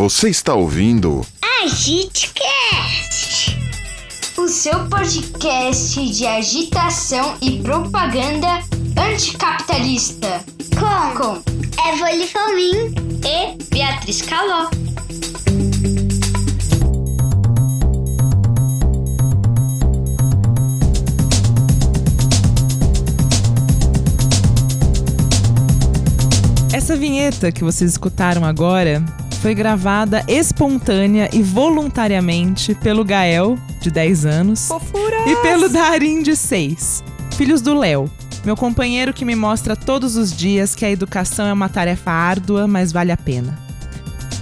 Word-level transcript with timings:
Você 0.00 0.30
está 0.30 0.54
ouvindo 0.54 1.20
AgiteCast, 1.62 2.34
o 4.38 4.48
seu 4.48 4.88
podcast 4.88 6.10
de 6.10 6.26
agitação 6.26 7.36
e 7.42 7.60
propaganda 7.60 8.60
anticapitalista. 8.96 10.42
Com, 10.70 11.12
com 11.18 11.42
Evoli 11.86 12.26
Fomin 12.26 12.94
e 13.26 13.58
Beatriz 13.68 14.22
Caló. 14.22 14.70
Essa 26.72 26.96
vinheta 26.96 27.52
que 27.52 27.62
vocês 27.62 27.90
escutaram 27.90 28.46
agora 28.46 29.04
foi 29.40 29.54
gravada 29.54 30.22
espontânea 30.28 31.30
e 31.32 31.42
voluntariamente 31.42 32.74
pelo 32.74 33.02
Gael, 33.02 33.58
de 33.80 33.90
10 33.90 34.26
anos, 34.26 34.68
Fofuras! 34.68 35.26
e 35.26 35.36
pelo 35.36 35.70
Darim, 35.70 36.22
de 36.22 36.36
6, 36.36 37.02
filhos 37.36 37.62
do 37.62 37.72
Léo, 37.72 38.10
meu 38.44 38.54
companheiro 38.54 39.14
que 39.14 39.24
me 39.24 39.34
mostra 39.34 39.74
todos 39.74 40.14
os 40.14 40.30
dias 40.30 40.74
que 40.74 40.84
a 40.84 40.90
educação 40.90 41.46
é 41.46 41.52
uma 41.54 41.70
tarefa 41.70 42.10
árdua, 42.10 42.68
mas 42.68 42.92
vale 42.92 43.12
a 43.12 43.16
pena. 43.16 43.58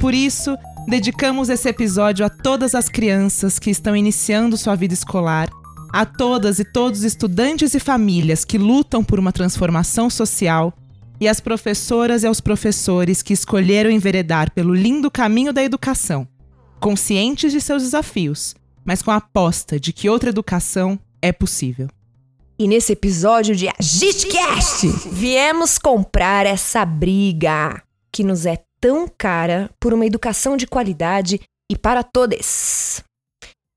Por 0.00 0.14
isso, 0.14 0.58
dedicamos 0.88 1.48
esse 1.48 1.68
episódio 1.68 2.26
a 2.26 2.28
todas 2.28 2.74
as 2.74 2.88
crianças 2.88 3.56
que 3.60 3.70
estão 3.70 3.94
iniciando 3.94 4.56
sua 4.56 4.74
vida 4.74 4.94
escolar, 4.94 5.48
a 5.92 6.04
todas 6.04 6.58
e 6.58 6.64
todos 6.64 7.00
os 7.00 7.04
estudantes 7.04 7.72
e 7.72 7.78
famílias 7.78 8.44
que 8.44 8.58
lutam 8.58 9.04
por 9.04 9.20
uma 9.20 9.32
transformação 9.32 10.10
social 10.10 10.74
e 11.20 11.26
às 11.28 11.40
professoras 11.40 12.22
e 12.22 12.26
aos 12.26 12.40
professores 12.40 13.22
que 13.22 13.32
escolheram 13.32 13.90
enveredar 13.90 14.52
pelo 14.52 14.74
lindo 14.74 15.10
caminho 15.10 15.52
da 15.52 15.62
educação, 15.62 16.26
conscientes 16.80 17.52
de 17.52 17.60
seus 17.60 17.82
desafios, 17.82 18.54
mas 18.84 19.02
com 19.02 19.10
a 19.10 19.16
aposta 19.16 19.78
de 19.78 19.92
que 19.92 20.08
outra 20.08 20.30
educação 20.30 20.98
é 21.20 21.32
possível. 21.32 21.88
E 22.58 22.66
nesse 22.66 22.92
episódio 22.92 23.54
de 23.54 23.68
AgiteCast, 23.68 24.88
viemos 25.12 25.78
comprar 25.78 26.44
essa 26.46 26.84
briga 26.84 27.82
que 28.12 28.24
nos 28.24 28.46
é 28.46 28.58
tão 28.80 29.06
cara 29.06 29.70
por 29.78 29.94
uma 29.94 30.06
educação 30.06 30.56
de 30.56 30.66
qualidade 30.66 31.40
e 31.70 31.76
para 31.76 32.02
todos. 32.02 33.02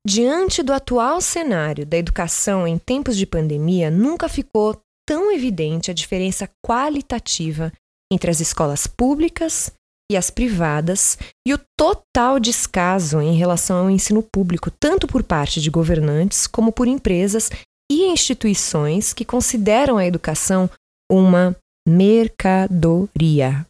Diante 0.04 0.64
do 0.64 0.72
atual 0.72 1.20
cenário 1.20 1.86
da 1.86 1.96
educação 1.96 2.66
em 2.66 2.76
tempos 2.76 3.16
de 3.16 3.24
pandemia, 3.24 3.88
nunca 3.88 4.28
ficou 4.28 4.82
tão 5.06 5.32
evidente 5.32 5.90
a 5.90 5.94
diferença 5.94 6.48
qualitativa 6.64 7.72
entre 8.12 8.30
as 8.30 8.40
escolas 8.40 8.86
públicas 8.86 9.72
e 10.10 10.16
as 10.16 10.30
privadas 10.30 11.18
e 11.46 11.54
o 11.54 11.60
total 11.78 12.38
descaso 12.38 13.20
em 13.20 13.34
relação 13.34 13.78
ao 13.78 13.90
ensino 13.90 14.22
público, 14.22 14.70
tanto 14.70 15.06
por 15.06 15.22
parte 15.22 15.60
de 15.60 15.70
governantes 15.70 16.46
como 16.46 16.70
por 16.70 16.86
empresas 16.86 17.50
e 17.90 18.06
instituições 18.06 19.12
que 19.12 19.24
consideram 19.24 19.96
a 19.96 20.06
educação 20.06 20.68
uma 21.10 21.56
mercadoria. 21.86 23.66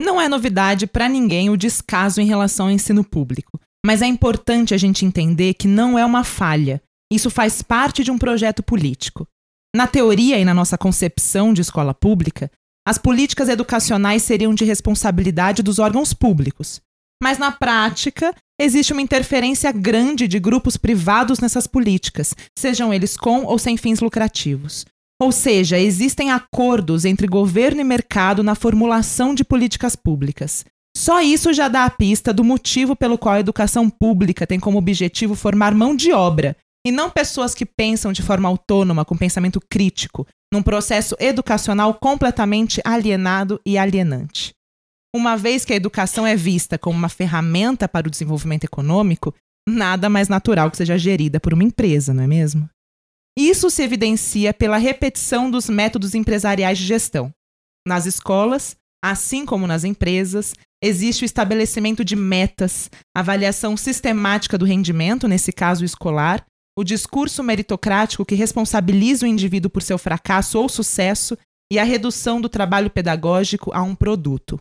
Não 0.00 0.20
é 0.20 0.28
novidade 0.28 0.86
para 0.86 1.08
ninguém 1.08 1.50
o 1.50 1.56
descaso 1.56 2.20
em 2.20 2.26
relação 2.26 2.66
ao 2.66 2.72
ensino 2.72 3.04
público, 3.04 3.60
mas 3.84 4.00
é 4.00 4.06
importante 4.06 4.72
a 4.74 4.78
gente 4.78 5.04
entender 5.04 5.54
que 5.54 5.68
não 5.68 5.98
é 5.98 6.04
uma 6.04 6.24
falha. 6.24 6.82
Isso 7.12 7.28
faz 7.28 7.60
parte 7.60 8.02
de 8.02 8.10
um 8.10 8.18
projeto 8.18 8.62
político. 8.62 9.26
Na 9.74 9.86
teoria 9.86 10.38
e 10.38 10.44
na 10.44 10.52
nossa 10.52 10.76
concepção 10.76 11.52
de 11.52 11.60
escola 11.60 11.94
pública, 11.94 12.50
as 12.86 12.98
políticas 12.98 13.48
educacionais 13.48 14.22
seriam 14.22 14.52
de 14.52 14.64
responsabilidade 14.64 15.62
dos 15.62 15.78
órgãos 15.78 16.12
públicos. 16.12 16.80
Mas 17.22 17.38
na 17.38 17.52
prática, 17.52 18.34
existe 18.60 18.92
uma 18.92 19.02
interferência 19.02 19.70
grande 19.70 20.26
de 20.26 20.40
grupos 20.40 20.76
privados 20.76 21.38
nessas 21.38 21.66
políticas, 21.66 22.34
sejam 22.58 22.92
eles 22.92 23.16
com 23.16 23.44
ou 23.44 23.58
sem 23.58 23.76
fins 23.76 24.00
lucrativos. 24.00 24.86
Ou 25.22 25.30
seja, 25.30 25.78
existem 25.78 26.32
acordos 26.32 27.04
entre 27.04 27.28
governo 27.28 27.80
e 27.82 27.84
mercado 27.84 28.42
na 28.42 28.54
formulação 28.54 29.34
de 29.34 29.44
políticas 29.44 29.94
públicas. 29.94 30.64
Só 30.96 31.20
isso 31.20 31.52
já 31.52 31.68
dá 31.68 31.84
a 31.84 31.90
pista 31.90 32.32
do 32.32 32.42
motivo 32.42 32.96
pelo 32.96 33.18
qual 33.18 33.34
a 33.36 33.40
educação 33.40 33.88
pública 33.88 34.46
tem 34.46 34.58
como 34.58 34.78
objetivo 34.78 35.36
formar 35.36 35.74
mão 35.74 35.94
de 35.94 36.10
obra, 36.10 36.56
e 36.86 36.90
não 36.90 37.10
pessoas 37.10 37.54
que 37.54 37.66
pensam 37.66 38.12
de 38.12 38.22
forma 38.22 38.48
autônoma, 38.48 39.04
com 39.04 39.16
pensamento 39.16 39.60
crítico, 39.60 40.26
num 40.52 40.62
processo 40.62 41.14
educacional 41.18 41.94
completamente 41.94 42.80
alienado 42.84 43.60
e 43.64 43.76
alienante. 43.76 44.52
Uma 45.14 45.36
vez 45.36 45.64
que 45.64 45.72
a 45.72 45.76
educação 45.76 46.26
é 46.26 46.36
vista 46.36 46.78
como 46.78 46.96
uma 46.96 47.08
ferramenta 47.08 47.88
para 47.88 48.06
o 48.06 48.10
desenvolvimento 48.10 48.64
econômico, 48.64 49.34
nada 49.68 50.08
mais 50.08 50.28
natural 50.28 50.70
que 50.70 50.76
seja 50.76 50.96
gerida 50.96 51.40
por 51.40 51.52
uma 51.52 51.64
empresa, 51.64 52.14
não 52.14 52.24
é 52.24 52.26
mesmo? 52.26 52.68
Isso 53.38 53.70
se 53.70 53.82
evidencia 53.82 54.52
pela 54.54 54.76
repetição 54.76 55.50
dos 55.50 55.68
métodos 55.68 56.14
empresariais 56.14 56.78
de 56.78 56.84
gestão. 56.84 57.32
Nas 57.86 58.06
escolas, 58.06 58.76
assim 59.02 59.46
como 59.46 59.66
nas 59.66 59.84
empresas, 59.84 60.54
existe 60.82 61.24
o 61.24 61.26
estabelecimento 61.26 62.04
de 62.04 62.16
metas, 62.16 62.90
avaliação 63.16 63.76
sistemática 63.76 64.58
do 64.58 64.64
rendimento, 64.64 65.26
nesse 65.26 65.52
caso 65.52 65.84
escolar, 65.84 66.44
o 66.78 66.84
discurso 66.84 67.42
meritocrático 67.42 68.24
que 68.24 68.34
responsabiliza 68.34 69.26
o 69.26 69.28
indivíduo 69.28 69.70
por 69.70 69.82
seu 69.82 69.98
fracasso 69.98 70.58
ou 70.58 70.68
sucesso 70.68 71.36
e 71.72 71.78
a 71.78 71.84
redução 71.84 72.40
do 72.40 72.48
trabalho 72.48 72.90
pedagógico 72.90 73.70
a 73.72 73.82
um 73.82 73.94
produto. 73.94 74.60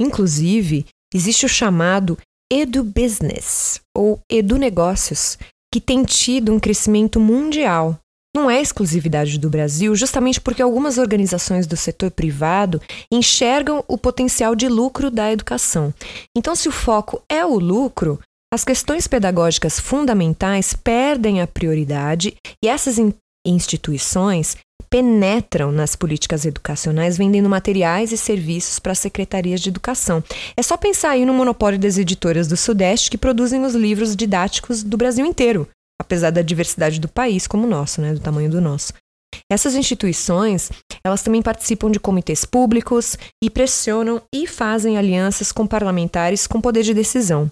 Inclusive, 0.00 0.86
existe 1.14 1.46
o 1.46 1.48
chamado 1.48 2.18
edu-business 2.50 3.80
ou 3.96 4.20
edu-negócios, 4.30 5.38
que 5.72 5.80
tem 5.80 6.04
tido 6.04 6.52
um 6.52 6.60
crescimento 6.60 7.18
mundial. 7.18 7.98
Não 8.34 8.50
é 8.50 8.60
exclusividade 8.60 9.38
do 9.38 9.48
Brasil, 9.48 9.94
justamente 9.96 10.40
porque 10.40 10.60
algumas 10.60 10.98
organizações 10.98 11.66
do 11.66 11.76
setor 11.76 12.10
privado 12.10 12.80
enxergam 13.10 13.82
o 13.88 13.96
potencial 13.96 14.54
de 14.54 14.68
lucro 14.68 15.10
da 15.10 15.32
educação. 15.32 15.92
Então, 16.36 16.54
se 16.54 16.68
o 16.68 16.72
foco 16.72 17.22
é 17.30 17.44
o 17.44 17.58
lucro, 17.58 18.20
as 18.56 18.64
questões 18.64 19.06
pedagógicas 19.06 19.78
fundamentais 19.78 20.72
perdem 20.72 21.42
a 21.42 21.46
prioridade 21.46 22.34
e 22.64 22.68
essas 22.68 22.96
in 22.96 23.12
instituições 23.46 24.56
penetram 24.88 25.70
nas 25.70 25.94
políticas 25.94 26.46
educacionais 26.46 27.18
vendendo 27.18 27.50
materiais 27.50 28.12
e 28.12 28.16
serviços 28.16 28.78
para 28.78 28.92
as 28.92 28.98
secretarias 28.98 29.60
de 29.60 29.68
educação. 29.68 30.24
É 30.56 30.62
só 30.62 30.74
pensar 30.78 31.10
aí 31.10 31.26
no 31.26 31.34
monopólio 31.34 31.78
das 31.78 31.98
editoras 31.98 32.48
do 32.48 32.56
Sudeste 32.56 33.10
que 33.10 33.18
produzem 33.18 33.62
os 33.62 33.74
livros 33.74 34.16
didáticos 34.16 34.82
do 34.82 34.96
Brasil 34.96 35.26
inteiro, 35.26 35.68
apesar 36.00 36.30
da 36.30 36.40
diversidade 36.40 36.98
do 36.98 37.08
país 37.08 37.46
como 37.46 37.66
o 37.66 37.70
nosso, 37.70 38.00
né, 38.00 38.14
do 38.14 38.20
tamanho 38.20 38.50
do 38.50 38.60
nosso. 38.62 38.94
Essas 39.50 39.74
instituições, 39.76 40.70
elas 41.04 41.22
também 41.22 41.40
participam 41.40 41.90
de 41.90 42.00
comitês 42.00 42.44
públicos 42.44 43.16
e 43.42 43.48
pressionam 43.48 44.20
e 44.34 44.46
fazem 44.46 44.98
alianças 44.98 45.52
com 45.52 45.66
parlamentares 45.66 46.46
com 46.46 46.60
poder 46.60 46.82
de 46.82 46.92
decisão. 46.92 47.50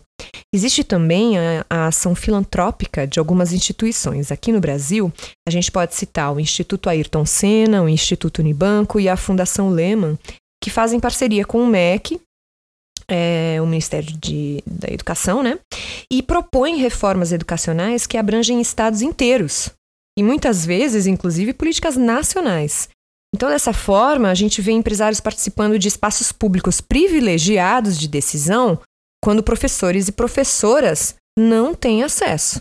Existe 0.52 0.84
também 0.84 1.38
a, 1.38 1.66
a, 1.68 1.86
ação 1.86 2.14
filantrópica 2.14 3.06
de 3.06 3.18
algumas 3.18 3.52
instituições. 3.52 4.30
Aqui 4.30 4.52
no 4.52 4.60
Brasil, 4.60 5.12
a 5.46 5.50
gente 5.50 5.70
pode 5.70 5.94
citar 5.94 6.32
o 6.32 6.40
Instituto 6.40 6.88
Ayrton 6.88 7.26
Senna, 7.26 7.82
o 7.82 7.88
Instituto 7.88 8.38
Unibanco 8.38 9.00
e 9.00 9.08
a 9.08 9.16
Fundação 9.16 9.70
Lehman, 9.70 10.18
que 10.62 10.70
fazem 10.70 11.00
parceria 11.00 11.44
com 11.44 11.60
o 11.60 11.66
MEC, 11.66 12.20
é, 13.08 13.58
o 13.60 13.66
Ministério 13.66 14.16
de, 14.18 14.62
da 14.66 14.92
Educação, 14.92 15.42
né? 15.42 15.58
E 16.10 16.22
propõem 16.22 16.78
reformas 16.78 17.32
educacionais 17.32 18.06
que 18.06 18.16
abrangem 18.16 18.60
estados 18.60 19.02
inteiros, 19.02 19.70
e 20.18 20.22
muitas 20.22 20.64
vezes, 20.64 21.06
inclusive, 21.06 21.52
políticas 21.52 21.96
nacionais. 21.96 22.88
Então, 23.34 23.48
dessa 23.48 23.72
forma, 23.72 24.30
a 24.30 24.34
gente 24.34 24.62
vê 24.62 24.72
empresários 24.72 25.20
participando 25.20 25.78
de 25.78 25.88
espaços 25.88 26.30
públicos 26.30 26.80
privilegiados 26.80 27.98
de 27.98 28.06
decisão 28.06 28.80
quando 29.22 29.42
professores 29.42 30.06
e 30.06 30.12
professoras 30.12 31.16
não 31.36 31.74
têm 31.74 32.04
acesso. 32.04 32.60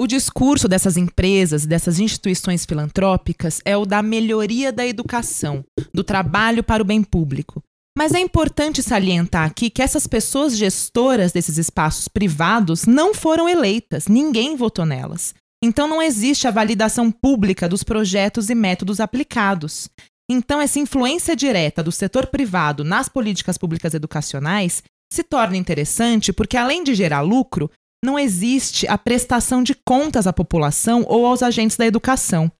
O 0.00 0.06
discurso 0.06 0.66
dessas 0.66 0.96
empresas, 0.96 1.66
dessas 1.66 2.00
instituições 2.00 2.64
filantrópicas, 2.64 3.60
é 3.64 3.76
o 3.76 3.84
da 3.84 4.02
melhoria 4.02 4.72
da 4.72 4.86
educação, 4.86 5.62
do 5.92 6.02
trabalho 6.02 6.64
para 6.64 6.82
o 6.82 6.86
bem 6.86 7.02
público. 7.02 7.62
Mas 7.96 8.14
é 8.14 8.18
importante 8.18 8.82
salientar 8.82 9.46
aqui 9.46 9.68
que 9.68 9.82
essas 9.82 10.06
pessoas 10.06 10.56
gestoras 10.56 11.32
desses 11.32 11.58
espaços 11.58 12.08
privados 12.08 12.86
não 12.86 13.12
foram 13.12 13.48
eleitas, 13.48 14.08
ninguém 14.08 14.56
votou 14.56 14.86
nelas. 14.86 15.34
Então 15.62 15.86
não 15.86 16.00
existe 16.00 16.48
a 16.48 16.50
validação 16.50 17.10
pública 17.10 17.68
dos 17.68 17.82
projetos 17.82 18.48
e 18.48 18.54
métodos 18.54 18.98
aplicados. 18.98 19.90
Então 20.30 20.60
essa 20.60 20.78
influência 20.78 21.36
direta 21.36 21.82
do 21.82 21.92
setor 21.92 22.26
privado 22.28 22.84
nas 22.84 23.08
políticas 23.08 23.58
públicas 23.58 23.92
educacionais 23.92 24.82
se 25.12 25.22
torna 25.22 25.56
interessante 25.56 26.32
porque 26.32 26.56
além 26.56 26.84
de 26.84 26.94
gerar 26.94 27.20
lucro, 27.20 27.70
não 28.02 28.18
existe 28.18 28.86
a 28.88 28.96
prestação 28.96 29.62
de 29.62 29.74
contas 29.86 30.26
à 30.26 30.32
população 30.32 31.04
ou 31.06 31.26
aos 31.26 31.42
agentes 31.42 31.76
da 31.76 31.84
educação. 31.84 32.50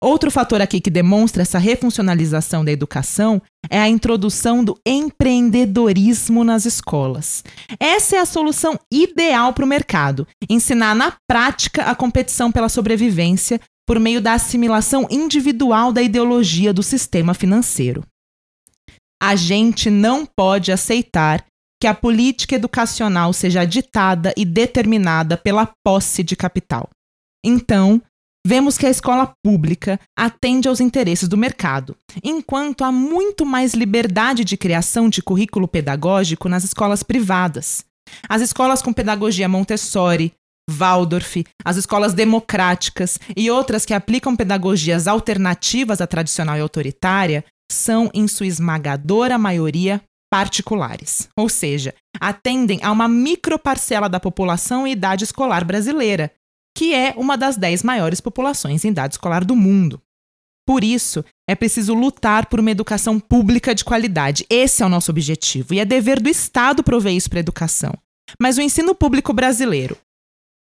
Outro 0.00 0.30
fator 0.30 0.60
aqui 0.60 0.80
que 0.80 0.90
demonstra 0.90 1.42
essa 1.42 1.58
refuncionalização 1.58 2.64
da 2.64 2.70
educação 2.70 3.42
é 3.68 3.80
a 3.80 3.88
introdução 3.88 4.62
do 4.62 4.78
empreendedorismo 4.86 6.44
nas 6.44 6.64
escolas. 6.64 7.42
Essa 7.80 8.16
é 8.16 8.18
a 8.20 8.26
solução 8.26 8.78
ideal 8.92 9.52
para 9.52 9.64
o 9.64 9.68
mercado: 9.68 10.26
ensinar 10.48 10.94
na 10.94 11.16
prática 11.28 11.82
a 11.82 11.96
competição 11.96 12.52
pela 12.52 12.68
sobrevivência 12.68 13.60
por 13.88 13.98
meio 13.98 14.20
da 14.20 14.34
assimilação 14.34 15.06
individual 15.10 15.92
da 15.92 16.02
ideologia 16.02 16.72
do 16.72 16.82
sistema 16.82 17.34
financeiro. 17.34 18.04
A 19.20 19.34
gente 19.34 19.90
não 19.90 20.24
pode 20.24 20.70
aceitar 20.70 21.44
que 21.80 21.88
a 21.88 21.94
política 21.94 22.54
educacional 22.54 23.32
seja 23.32 23.64
ditada 23.64 24.32
e 24.36 24.44
determinada 24.44 25.36
pela 25.36 25.68
posse 25.84 26.22
de 26.22 26.36
capital. 26.36 26.88
Então, 27.44 28.00
vemos 28.46 28.78
que 28.78 28.86
a 28.86 28.90
escola 28.90 29.32
pública 29.44 29.98
atende 30.16 30.68
aos 30.68 30.80
interesses 30.80 31.28
do 31.28 31.36
mercado, 31.36 31.96
enquanto 32.22 32.84
há 32.84 32.92
muito 32.92 33.44
mais 33.44 33.74
liberdade 33.74 34.44
de 34.44 34.56
criação 34.56 35.08
de 35.08 35.22
currículo 35.22 35.68
pedagógico 35.68 36.48
nas 36.48 36.64
escolas 36.64 37.02
privadas. 37.02 37.84
As 38.28 38.40
escolas 38.40 38.80
com 38.80 38.92
pedagogia 38.92 39.48
Montessori, 39.48 40.32
Waldorf, 40.70 41.44
as 41.64 41.76
escolas 41.76 42.12
democráticas 42.14 43.18
e 43.36 43.50
outras 43.50 43.86
que 43.86 43.94
aplicam 43.94 44.36
pedagogias 44.36 45.06
alternativas 45.06 46.00
à 46.00 46.06
tradicional 46.06 46.56
e 46.56 46.60
autoritária 46.60 47.44
são, 47.70 48.10
em 48.14 48.26
sua 48.28 48.46
esmagadora 48.46 49.38
maioria, 49.38 50.00
particulares, 50.30 51.28
ou 51.38 51.48
seja, 51.48 51.94
atendem 52.20 52.80
a 52.82 52.92
uma 52.92 53.08
microparcela 53.08 54.08
da 54.08 54.20
população 54.20 54.86
e 54.86 54.92
idade 54.92 55.24
escolar 55.24 55.64
brasileira, 55.64 56.30
que 56.78 56.94
é 56.94 57.12
uma 57.16 57.36
das 57.36 57.56
dez 57.56 57.82
maiores 57.82 58.20
populações 58.20 58.84
em 58.84 58.90
idade 58.90 59.14
escolar 59.14 59.44
do 59.44 59.56
mundo. 59.56 60.00
Por 60.64 60.84
isso, 60.84 61.24
é 61.50 61.56
preciso 61.56 61.92
lutar 61.92 62.46
por 62.46 62.60
uma 62.60 62.70
educação 62.70 63.18
pública 63.18 63.74
de 63.74 63.84
qualidade. 63.84 64.46
Esse 64.48 64.84
é 64.84 64.86
o 64.86 64.88
nosso 64.88 65.10
objetivo 65.10 65.74
e 65.74 65.80
é 65.80 65.84
dever 65.84 66.20
do 66.20 66.28
Estado 66.28 66.84
prover 66.84 67.14
isso 67.14 67.28
para 67.28 67.40
a 67.40 67.40
educação. 67.40 67.92
Mas 68.40 68.58
o 68.58 68.60
ensino 68.60 68.94
público 68.94 69.32
brasileiro 69.32 69.98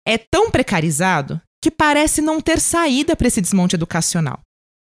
é 0.06 0.17
tão 0.17 0.53
precarizado 0.53 1.43
que 1.61 1.69
parece 1.69 2.23
não 2.23 2.41
ter 2.41 2.61
saída 2.61 3.17
para 3.17 3.27
esse 3.27 3.41
desmonte 3.41 3.75
educacional. 3.75 4.39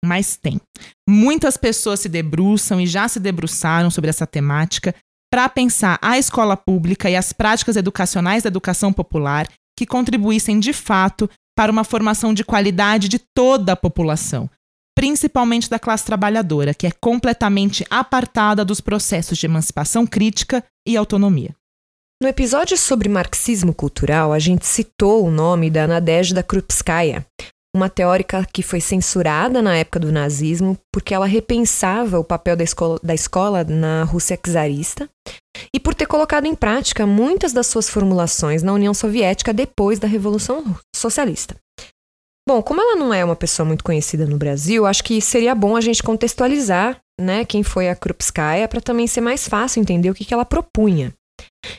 Mas 0.05 0.37
tem. 0.37 0.61
Muitas 1.09 1.57
pessoas 1.57 1.99
se 1.99 2.09
debruçam 2.09 2.81
e 2.81 2.87
já 2.87 3.09
se 3.09 3.19
debruçaram 3.19 3.91
sobre 3.91 4.11
essa 4.11 4.29
temática 4.29 4.95
para 5.29 5.49
pensar 5.49 5.99
a 6.01 6.19
escola 6.19 6.57
pública 6.57 7.11
e 7.11 7.17
as 7.17 7.33
práticas 7.33 7.75
educacionais 7.75 8.45
da 8.45 8.49
educação 8.49 8.93
popular 8.93 9.49
que 9.81 9.87
contribuíssem 9.87 10.61
de 10.61 10.75
fato 10.75 11.29
para 11.56 11.73
uma 11.73 11.85
formação 11.85 12.35
de 12.35 12.44
qualidade 12.44 13.09
de 13.09 13.19
toda 13.19 13.73
a 13.73 13.77
população, 13.77 14.50
principalmente 14.94 15.71
da 15.71 15.79
classe 15.79 16.05
trabalhadora, 16.05 16.75
que 16.75 16.87
é 16.87 16.91
completamente 16.91 17.82
apartada 17.88 18.62
dos 18.62 18.79
processos 18.79 19.38
de 19.38 19.47
emancipação 19.47 20.06
crítica 20.06 20.62
e 20.87 20.99
autonomia. 20.99 21.56
No 22.23 22.29
episódio 22.29 22.77
sobre 22.77 23.09
marxismo 23.09 23.73
cultural, 23.73 24.35
a 24.35 24.38
gente 24.38 24.67
citou 24.67 25.27
o 25.27 25.31
nome 25.31 25.71
da 25.71 25.87
Nadezhda 25.87 26.43
Krupskaya, 26.43 27.26
uma 27.75 27.89
teórica 27.89 28.47
que 28.53 28.63
foi 28.63 28.81
censurada 28.81 29.63
na 29.63 29.77
época 29.77 30.01
do 30.01 30.11
nazismo 30.11 30.77
porque 30.93 31.15
ela 31.15 31.27
repensava 31.27 32.19
o 32.19 32.25
papel 32.25 32.57
da 32.57 32.65
escola, 32.65 32.99
da 33.03 33.15
escola 33.15 33.65
na 33.65 34.03
Rússia 34.05 34.37
czarista 34.37 35.09
e 35.75 35.79
por 35.79 35.95
ter 35.95 36.07
colocado 36.07 36.47
em 36.47 36.55
prática 36.55 37.07
muitas 37.07 37.53
das 37.53 37.67
suas 37.67 37.89
formulações 37.89 38.63
na 38.63 38.73
União 38.73 38.93
Soviética 38.93 39.53
depois 39.53 39.99
da 39.99 40.09
Revolução 40.09 40.65
Socialista. 40.95 41.57
Bom, 42.49 42.63
como 42.63 42.81
ela 42.81 42.97
não 42.97 43.15
é 43.15 43.25
uma 43.25 43.37
pessoa 43.37 43.65
muito 43.65 43.85
conhecida 43.85 44.27
no 44.27 44.37
Brasil, 44.37 44.85
acho 44.85 45.05
que 45.05 45.21
seria 45.21 45.55
bom 45.55 45.77
a 45.77 45.81
gente 45.81 46.03
contextualizar 46.03 46.99
né, 47.21 47.45
quem 47.45 47.63
foi 47.63 47.89
a 47.89 47.95
Krupskaya 47.95 48.67
para 48.67 48.81
também 48.81 49.07
ser 49.07 49.21
mais 49.21 49.47
fácil 49.47 49.81
entender 49.81 50.11
o 50.11 50.15
que, 50.15 50.25
que 50.25 50.35
ela 50.35 50.45
propunha. 50.45 51.13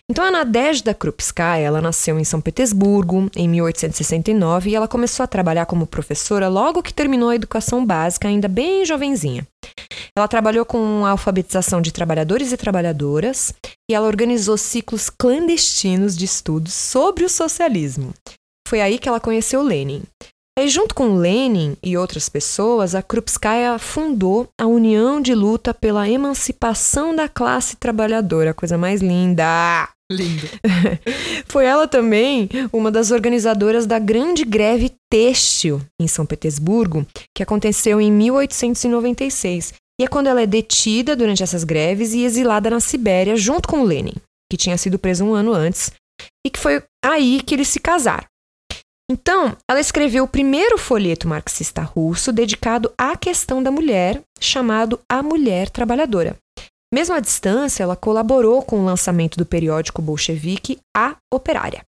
Então, 0.10 0.26
a 0.26 0.32
Nadezhda 0.32 0.94
Krupskaya, 0.94 1.66
ela 1.66 1.82
nasceu 1.82 2.20
em 2.20 2.24
São 2.24 2.42
Petersburgo 2.42 3.30
em 3.36 3.48
1869 3.48 4.70
e 4.70 4.76
ela 4.76 4.88
começou 4.88 5.24
a 5.24 5.28
trabalhar 5.28 5.66
como 5.66 5.88
professora 5.88 6.50
logo 6.50 6.84
que 6.84 6.94
terminou 6.94 7.30
a 7.30 7.36
educação 7.36 7.86
básica, 7.86 8.28
ainda 8.28 8.48
bem 8.48 8.86
jovenzinha. 8.86 9.48
Ela 10.18 10.28
trabalhou 10.28 10.66
com 10.66 11.06
a 11.06 11.12
alfabetização 11.12 11.82
de 11.82 11.94
trabalhadores 11.94 12.52
e 12.52 12.58
trabalhadoras 12.58 13.54
e 13.90 13.94
ela 13.94 14.08
organizou 14.08 14.58
ciclos 14.58 15.10
clandestinos 15.10 16.18
de 16.18 16.26
estudos 16.26 16.74
sobre 16.74 17.24
o 17.24 17.30
socialismo. 17.30 18.14
Foi 18.68 18.82
aí 18.82 19.00
que 19.00 19.08
ela 19.08 19.20
conheceu 19.20 19.62
Lenin. 19.62 20.04
E 20.60 20.68
junto 20.68 20.94
com 20.94 21.16
Lenin 21.16 21.78
e 21.82 21.98
outras 21.98 22.28
pessoas, 22.28 22.94
a 22.94 23.02
Krupskaya 23.02 23.80
fundou 23.80 24.50
a 24.60 24.66
União 24.66 25.22
de 25.22 25.34
Luta 25.34 25.74
pela 25.74 26.10
Emancipação 26.10 27.16
da 27.16 27.30
Classe 27.30 27.78
Trabalhadora, 27.78 28.54
coisa 28.54 28.78
mais 28.78 29.02
linda. 29.02 29.88
Lindo. 30.12 30.46
Foi 31.48 31.66
ela 31.66 31.88
também 31.88 32.50
uma 32.74 32.92
das 32.92 33.12
organizadoras 33.12 33.86
da 33.86 33.98
Grande 33.98 34.44
Greve 34.44 34.92
Têxtil 35.10 35.82
em 36.00 36.08
São 36.08 36.26
Petersburgo, 36.26 37.08
que 37.36 37.42
aconteceu 37.42 38.02
em 38.02 38.12
1896. 38.12 39.74
E 40.02 40.04
é 40.04 40.08
quando 40.08 40.28
ela 40.28 40.42
é 40.42 40.48
detida 40.48 41.16
durante 41.16 41.44
essas 41.44 41.64
greves 41.64 42.14
e 42.14 42.26
exilada 42.26 42.70
na 42.70 42.82
Sibéria 42.82 43.38
junto 43.38 43.70
com 43.70 43.84
Lenin, 43.84 44.16
que 44.52 44.58
tinha 44.58 44.78
sido 44.78 45.00
preso 45.00 45.24
um 45.24 45.34
ano 45.34 45.54
antes, 45.54 45.94
e 46.46 46.50
que 46.50 46.60
foi 46.60 46.84
aí 47.04 47.42
que 47.42 47.56
eles 47.56 47.70
se 47.70 47.80
casaram. 47.80 48.26
Então, 49.12 49.58
ela 49.70 49.82
escreveu 49.82 50.24
o 50.24 50.28
primeiro 50.28 50.78
folheto 50.78 51.28
marxista 51.28 51.82
russo 51.82 52.32
dedicado 52.32 52.94
à 52.98 53.18
questão 53.18 53.62
da 53.62 53.70
mulher, 53.70 54.22
chamado 54.40 55.02
A 55.12 55.22
Mulher 55.22 55.70
Trabalhadora. 55.70 56.38
Mesmo 56.94 57.16
à 57.16 57.20
distância, 57.20 57.84
ela 57.84 57.98
colaborou 57.98 58.62
com 58.62 58.80
o 58.80 58.86
lançamento 58.86 59.38
do 59.38 59.46
periódico 59.46 60.02
bolchevique 60.02 60.80
A 60.96 61.18
Operária. 61.30 61.82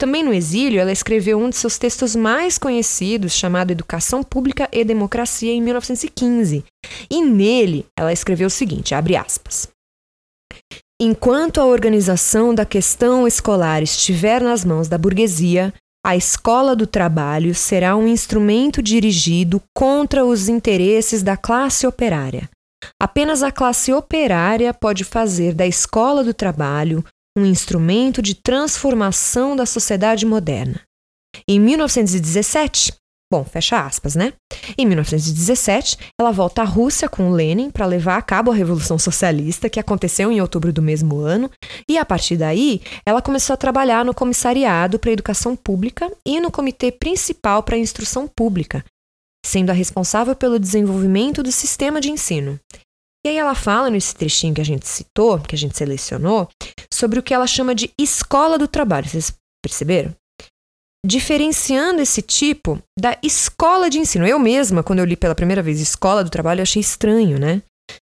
Também 0.00 0.22
no 0.22 0.32
exílio, 0.32 0.80
ela 0.80 0.90
escreveu 0.90 1.38
um 1.38 1.50
de 1.50 1.56
seus 1.56 1.76
textos 1.76 2.16
mais 2.16 2.56
conhecidos, 2.56 3.34
chamado 3.34 3.70
Educação 3.70 4.22
Pública 4.22 4.66
e 4.72 4.82
Democracia, 4.82 5.52
em 5.52 5.60
1915. 5.60 6.64
E 7.10 7.22
nele, 7.22 7.84
ela 7.98 8.14
escreveu 8.14 8.46
o 8.46 8.50
seguinte, 8.50 8.94
abre 8.94 9.14
aspas. 9.14 9.68
Enquanto 10.98 11.60
a 11.60 11.66
organização 11.66 12.54
da 12.54 12.64
questão 12.64 13.28
escolar 13.28 13.82
estiver 13.82 14.40
nas 14.40 14.64
mãos 14.64 14.88
da 14.88 14.96
burguesia, 14.96 15.74
a 16.06 16.14
escola 16.14 16.76
do 16.76 16.86
trabalho 16.86 17.52
será 17.52 17.96
um 17.96 18.06
instrumento 18.06 18.80
dirigido 18.80 19.60
contra 19.74 20.24
os 20.24 20.48
interesses 20.48 21.20
da 21.20 21.36
classe 21.36 21.84
operária. 21.84 22.48
Apenas 23.02 23.42
a 23.42 23.50
classe 23.50 23.92
operária 23.92 24.72
pode 24.72 25.02
fazer 25.02 25.52
da 25.52 25.66
escola 25.66 26.22
do 26.22 26.32
trabalho 26.32 27.04
um 27.36 27.44
instrumento 27.44 28.22
de 28.22 28.36
transformação 28.36 29.56
da 29.56 29.66
sociedade 29.66 30.24
moderna. 30.24 30.80
Em 31.48 31.58
1917, 31.58 32.92
Bom, 33.32 33.44
fecha 33.44 33.84
aspas, 33.84 34.14
né? 34.14 34.32
Em 34.78 34.86
1917, 34.86 35.98
ela 36.20 36.30
volta 36.30 36.62
à 36.62 36.64
Rússia 36.64 37.08
com 37.08 37.32
Lenin 37.32 37.70
para 37.70 37.84
levar 37.84 38.16
a 38.16 38.22
cabo 38.22 38.52
a 38.52 38.54
Revolução 38.54 39.00
Socialista, 39.00 39.68
que 39.68 39.80
aconteceu 39.80 40.30
em 40.30 40.40
outubro 40.40 40.72
do 40.72 40.80
mesmo 40.80 41.18
ano, 41.18 41.50
e 41.88 41.98
a 41.98 42.04
partir 42.04 42.36
daí, 42.36 42.80
ela 43.04 43.20
começou 43.20 43.54
a 43.54 43.56
trabalhar 43.56 44.04
no 44.04 44.14
Comissariado 44.14 44.96
para 44.96 45.10
a 45.10 45.12
Educação 45.12 45.56
Pública 45.56 46.08
e 46.24 46.40
no 46.40 46.52
Comitê 46.52 46.92
Principal 46.92 47.64
para 47.64 47.74
a 47.74 47.80
Instrução 47.80 48.28
Pública, 48.28 48.84
sendo 49.44 49.70
a 49.70 49.74
responsável 49.74 50.36
pelo 50.36 50.60
desenvolvimento 50.60 51.42
do 51.42 51.50
sistema 51.50 52.00
de 52.00 52.12
ensino. 52.12 52.60
E 53.26 53.28
aí 53.28 53.36
ela 53.36 53.56
fala 53.56 53.90
nesse 53.90 54.14
trechinho 54.14 54.54
que 54.54 54.60
a 54.60 54.64
gente 54.64 54.86
citou, 54.86 55.40
que 55.40 55.56
a 55.56 55.58
gente 55.58 55.76
selecionou, 55.76 56.48
sobre 56.94 57.18
o 57.18 57.22
que 57.24 57.34
ela 57.34 57.48
chama 57.48 57.74
de 57.74 57.90
escola 57.98 58.56
do 58.56 58.68
trabalho. 58.68 59.08
Vocês 59.08 59.32
perceberam? 59.60 60.14
Diferenciando 61.06 62.02
esse 62.02 62.20
tipo 62.20 62.78
da 62.98 63.16
escola 63.22 63.88
de 63.88 63.98
ensino. 63.98 64.26
Eu 64.26 64.38
mesma, 64.38 64.82
quando 64.82 64.98
eu 64.98 65.04
li 65.04 65.16
pela 65.16 65.34
primeira 65.34 65.62
vez 65.62 65.80
escola 65.80 66.24
do 66.24 66.30
trabalho, 66.30 66.62
achei 66.62 66.80
estranho, 66.80 67.38
né? 67.38 67.62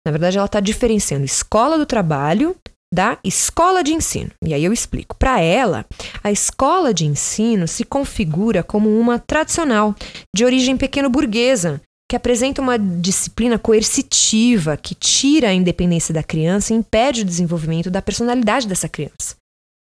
Na 0.05 0.11
verdade, 0.11 0.37
ela 0.37 0.45
está 0.45 0.59
diferenciando 0.59 1.23
escola 1.23 1.77
do 1.77 1.85
trabalho 1.85 2.55
da 2.93 3.17
escola 3.23 3.81
de 3.81 3.93
ensino. 3.93 4.31
E 4.43 4.53
aí 4.53 4.65
eu 4.65 4.73
explico. 4.73 5.15
Para 5.15 5.39
ela, 5.39 5.85
a 6.21 6.29
escola 6.29 6.93
de 6.93 7.05
ensino 7.05 7.65
se 7.65 7.85
configura 7.85 8.61
como 8.63 8.89
uma 8.99 9.17
tradicional, 9.17 9.95
de 10.35 10.43
origem 10.43 10.75
pequeno-burguesa, 10.75 11.79
que 12.09 12.15
apresenta 12.17 12.61
uma 12.61 12.77
disciplina 12.77 13.57
coercitiva 13.57 14.75
que 14.75 14.93
tira 14.93 15.47
a 15.47 15.53
independência 15.53 16.13
da 16.13 16.21
criança 16.21 16.73
e 16.73 16.75
impede 16.75 17.21
o 17.21 17.25
desenvolvimento 17.25 17.89
da 17.89 18.01
personalidade 18.01 18.67
dessa 18.67 18.89
criança. 18.89 19.40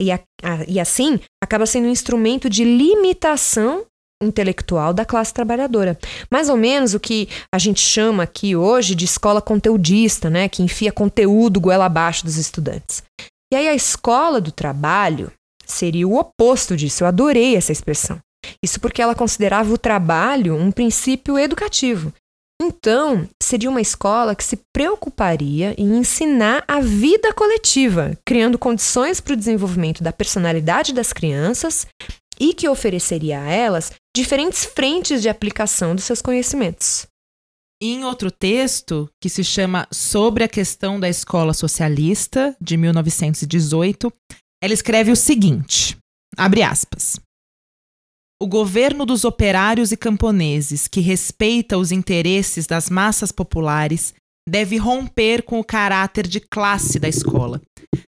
E, 0.00 0.12
a, 0.12 0.20
a, 0.42 0.64
e 0.68 0.78
assim 0.78 1.18
acaba 1.42 1.66
sendo 1.66 1.86
um 1.86 1.90
instrumento 1.90 2.50
de 2.50 2.64
limitação 2.64 3.86
intelectual 4.22 4.94
da 4.94 5.04
classe 5.04 5.32
trabalhadora. 5.32 5.98
Mais 6.30 6.48
ou 6.48 6.56
menos 6.56 6.94
o 6.94 7.00
que 7.00 7.28
a 7.52 7.58
gente 7.58 7.80
chama 7.80 8.22
aqui 8.22 8.56
hoje 8.56 8.94
de 8.94 9.04
escola 9.04 9.42
conteudista, 9.42 10.30
né, 10.30 10.48
que 10.48 10.62
enfia 10.62 10.92
conteúdo 10.92 11.60
goela 11.60 11.86
abaixo 11.86 12.24
dos 12.24 12.36
estudantes. 12.36 13.02
E 13.52 13.56
aí 13.56 13.68
a 13.68 13.74
escola 13.74 14.40
do 14.40 14.50
trabalho 14.50 15.30
seria 15.64 16.08
o 16.08 16.18
oposto 16.18 16.76
disso. 16.76 17.04
Eu 17.04 17.08
adorei 17.08 17.56
essa 17.56 17.72
expressão. 17.72 18.18
Isso 18.62 18.80
porque 18.80 19.02
ela 19.02 19.14
considerava 19.14 19.72
o 19.72 19.78
trabalho 19.78 20.56
um 20.56 20.70
princípio 20.70 21.38
educativo. 21.38 22.12
Então, 22.60 23.28
seria 23.42 23.68
uma 23.68 23.80
escola 23.80 24.34
que 24.34 24.44
se 24.44 24.58
preocuparia 24.72 25.74
em 25.76 25.98
ensinar 25.98 26.64
a 26.66 26.80
vida 26.80 27.32
coletiva, 27.32 28.18
criando 28.24 28.58
condições 28.58 29.20
para 29.20 29.34
o 29.34 29.36
desenvolvimento 29.36 30.02
da 30.02 30.12
personalidade 30.12 30.92
das 30.92 31.12
crianças 31.12 31.86
e 32.40 32.54
que 32.54 32.68
ofereceria 32.68 33.40
a 33.40 33.48
elas 33.48 33.92
diferentes 34.16 34.64
frentes 34.64 35.20
de 35.20 35.28
aplicação 35.28 35.94
dos 35.94 36.04
seus 36.04 36.22
conhecimentos. 36.22 37.06
Em 37.80 38.04
outro 38.04 38.30
texto, 38.30 39.08
que 39.22 39.28
se 39.28 39.44
chama 39.44 39.86
Sobre 39.92 40.42
a 40.42 40.48
Questão 40.48 40.98
da 40.98 41.10
Escola 41.10 41.52
Socialista, 41.52 42.56
de 42.58 42.74
1918, 42.76 44.10
ela 44.62 44.72
escreve 44.72 45.12
o 45.12 45.16
seguinte: 45.16 45.94
abre 46.38 46.62
aspas. 46.62 47.20
O 48.38 48.46
governo 48.46 49.06
dos 49.06 49.24
operários 49.24 49.92
e 49.92 49.96
camponeses, 49.96 50.86
que 50.86 51.00
respeita 51.00 51.78
os 51.78 51.90
interesses 51.90 52.66
das 52.66 52.90
massas 52.90 53.32
populares, 53.32 54.12
deve 54.46 54.76
romper 54.76 55.42
com 55.42 55.58
o 55.58 55.64
caráter 55.64 56.26
de 56.26 56.38
classe 56.38 56.98
da 56.98 57.08
escola. 57.08 57.62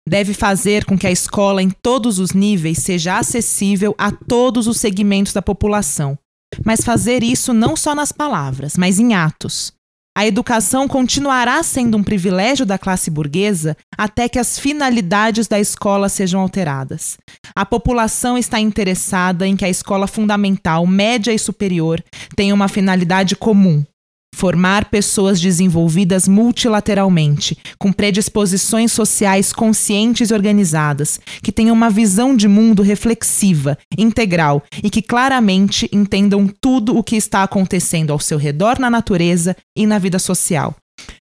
Deve 0.09 0.33
fazer 0.33 0.87
com 0.87 0.97
que 0.97 1.07
a 1.07 1.13
escola, 1.13 1.63
em 1.63 1.69
todos 1.69 2.19
os 2.19 2.33
níveis, 2.33 2.79
seja 2.79 3.19
acessível 3.19 3.95
a 3.99 4.11
todos 4.11 4.67
os 4.67 4.79
segmentos 4.79 5.35
da 5.35 5.43
população. 5.43 6.19
Mas 6.65 6.81
fazer 6.81 7.23
isso 7.23 7.53
não 7.53 7.77
só 7.77 7.95
nas 7.95 8.11
palavras, 8.11 8.79
mas 8.79 8.99
em 8.99 9.13
atos. 9.13 9.74
A 10.17 10.25
educação 10.25 10.87
continuará 10.87 11.61
sendo 11.65 11.97
um 11.97 12.03
privilégio 12.03 12.65
da 12.65 12.79
classe 12.79 13.11
burguesa 13.11 13.77
até 13.99 14.29
que 14.29 14.39
as 14.39 14.57
finalidades 14.57 15.49
da 15.49 15.59
escola 15.59 16.09
sejam 16.09 16.41
alteradas. 16.41 17.19
A 17.53 17.67
população 17.67 18.39
está 18.39 18.61
interessada 18.61 19.45
em 19.45 19.57
que 19.57 19.65
a 19.65 19.69
escola 19.69 20.07
fundamental, 20.07 20.87
média 20.87 21.33
e 21.33 21.39
superior 21.39 22.01
tenha 22.37 22.55
uma 22.55 22.69
finalidade 22.69 23.35
comum, 23.35 23.85
Formar 24.35 24.87
pessoas 24.87 25.41
desenvolvidas 25.41 26.27
multilateralmente, 26.27 27.57
com 27.79 27.93
predisposições 27.93 28.91
sociais 28.91 29.53
conscientes 29.53 30.31
e 30.31 30.35
organizadas, 30.35 31.21
que 31.41 31.53
tenham 31.53 31.73
uma 31.73 31.89
visão 31.89 32.35
de 32.35 32.49
mundo 32.49 32.83
reflexiva, 32.83 33.79
integral 33.97 34.65
e 34.83 34.91
que 34.91 35.01
claramente 35.01 35.89
entendam 35.93 36.49
tudo 36.61 36.99
o 36.99 37.05
que 37.05 37.15
está 37.15 37.45
acontecendo 37.45 38.13
ao 38.13 38.19
seu 38.19 38.37
redor 38.37 38.81
na 38.81 38.91
natureza 38.91 39.57
e 39.77 39.87
na 39.87 40.01
vida 40.01 40.19
social. 40.19 40.75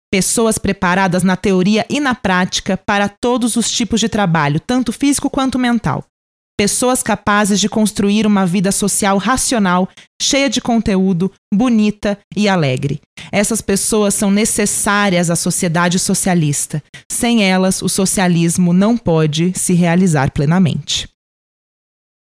Pessoas 0.09 0.57
preparadas 0.57 1.25
na 1.25 1.35
teoria 1.37 1.85
e 1.91 1.99
na 1.99 2.15
prática 2.15 2.77
para 2.77 3.09
todos 3.09 3.57
os 3.57 3.69
tipos 3.69 3.99
de 3.99 4.09
trabalho, 4.09 4.61
tanto 4.61 4.93
físico 4.93 5.29
quanto 5.29 5.59
mental 5.59 6.05
pessoas 6.61 7.03
capazes 7.03 7.59
de 7.59 7.71
construir 7.71 8.27
uma 8.27 8.45
vida 8.45 8.71
social 8.71 9.17
racional, 9.17 9.89
cheia 10.21 10.51
de 10.51 10.61
conteúdo, 10.61 11.33
bonita 11.51 12.19
e 12.37 12.51
alegre. 12.51 13.01
Essas 13.33 13.63
pessoas 13.63 14.13
são 14.13 14.31
necessárias 14.31 15.31
à 15.31 15.37
sociedade 15.37 15.99
socialista. 15.99 16.83
Sem 17.11 17.43
elas, 17.43 17.81
o 17.81 17.89
socialismo 17.89 18.75
não 18.75 18.95
pode 18.95 19.59
se 19.59 19.73
realizar 19.73 20.33
plenamente. 20.33 21.09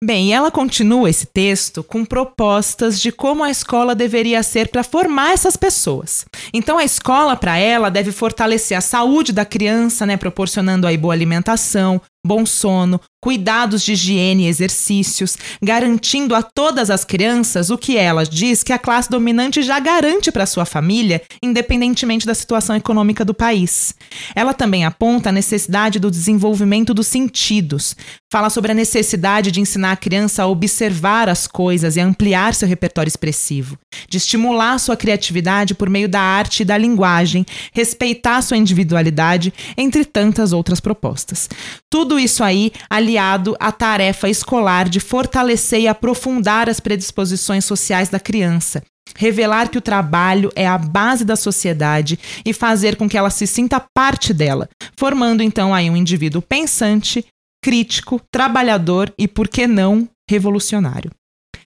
Bem, 0.04 0.32
ela 0.32 0.52
continua 0.52 1.10
esse 1.10 1.26
texto 1.26 1.82
com 1.82 2.04
propostas 2.04 3.00
de 3.00 3.10
como 3.10 3.42
a 3.42 3.50
escola 3.50 3.96
deveria 3.96 4.40
ser 4.44 4.68
para 4.68 4.84
formar 4.84 5.32
essas 5.32 5.56
pessoas. 5.56 6.24
Então, 6.54 6.78
a 6.78 6.84
escola, 6.84 7.34
para 7.34 7.58
ela, 7.58 7.90
deve 7.90 8.12
fortalecer 8.12 8.78
a 8.78 8.80
saúde 8.80 9.32
da 9.32 9.44
criança, 9.44 10.06
né, 10.06 10.16
proporcionando 10.16 10.86
aí 10.86 10.96
boa 10.96 11.12
alimentação, 11.12 12.00
bom 12.24 12.44
sono, 12.44 13.00
cuidados 13.20 13.82
de 13.82 13.92
higiene 13.92 14.44
e 14.44 14.48
exercícios, 14.48 15.36
garantindo 15.62 16.34
a 16.34 16.42
todas 16.42 16.88
as 16.88 17.04
crianças 17.04 17.68
o 17.68 17.76
que 17.76 17.96
ela 17.96 18.24
diz 18.24 18.62
que 18.62 18.72
a 18.72 18.78
classe 18.78 19.10
dominante 19.10 19.62
já 19.62 19.80
garante 19.80 20.30
para 20.30 20.46
sua 20.46 20.64
família, 20.64 21.20
independentemente 21.42 22.26
da 22.26 22.34
situação 22.34 22.76
econômica 22.76 23.24
do 23.24 23.34
país. 23.34 23.94
Ela 24.34 24.54
também 24.54 24.84
aponta 24.84 25.30
a 25.30 25.32
necessidade 25.32 25.98
do 25.98 26.10
desenvolvimento 26.10 26.94
dos 26.94 27.08
sentidos, 27.08 27.96
fala 28.30 28.50
sobre 28.50 28.72
a 28.72 28.74
necessidade 28.74 29.50
de 29.50 29.60
ensinar 29.60 29.92
a 29.92 29.96
criança 29.96 30.42
a 30.42 30.46
observar 30.46 31.28
as 31.28 31.46
coisas 31.46 31.96
e 31.96 32.00
ampliar 32.00 32.54
seu 32.54 32.68
repertório 32.68 33.08
expressivo, 33.08 33.76
de 34.08 34.16
estimular 34.16 34.78
sua 34.78 34.96
criatividade 34.96 35.74
por 35.74 35.90
meio 35.90 36.08
da 36.08 36.20
arte 36.20 36.60
e 36.60 36.64
da 36.64 36.78
linguagem, 36.78 37.44
respeitar 37.72 38.42
sua 38.42 38.56
individualidade, 38.56 39.52
entre 39.76 40.04
tantas 40.04 40.52
outras 40.52 40.78
propostas. 40.78 41.48
Tudo 41.90 42.07
isso 42.16 42.44
aí 42.44 42.70
aliado 42.88 43.56
à 43.58 43.72
tarefa 43.72 44.28
escolar 44.28 44.88
de 44.88 45.00
fortalecer 45.00 45.80
e 45.80 45.88
aprofundar 45.88 46.68
as 46.68 46.78
predisposições 46.78 47.64
sociais 47.64 48.08
da 48.08 48.20
criança, 48.20 48.84
revelar 49.16 49.68
que 49.68 49.78
o 49.78 49.82
trabalho 49.82 50.52
é 50.54 50.66
a 50.66 50.78
base 50.78 51.24
da 51.24 51.34
sociedade 51.34 52.16
e 52.44 52.52
fazer 52.52 52.94
com 52.94 53.08
que 53.08 53.18
ela 53.18 53.30
se 53.30 53.48
sinta 53.48 53.84
parte 53.92 54.32
dela, 54.32 54.68
formando 54.96 55.42
então 55.42 55.74
aí 55.74 55.90
um 55.90 55.96
indivíduo 55.96 56.40
pensante, 56.40 57.26
crítico, 57.62 58.20
trabalhador 58.30 59.12
e, 59.18 59.26
por 59.26 59.48
que 59.48 59.66
não, 59.66 60.08
revolucionário. 60.30 61.10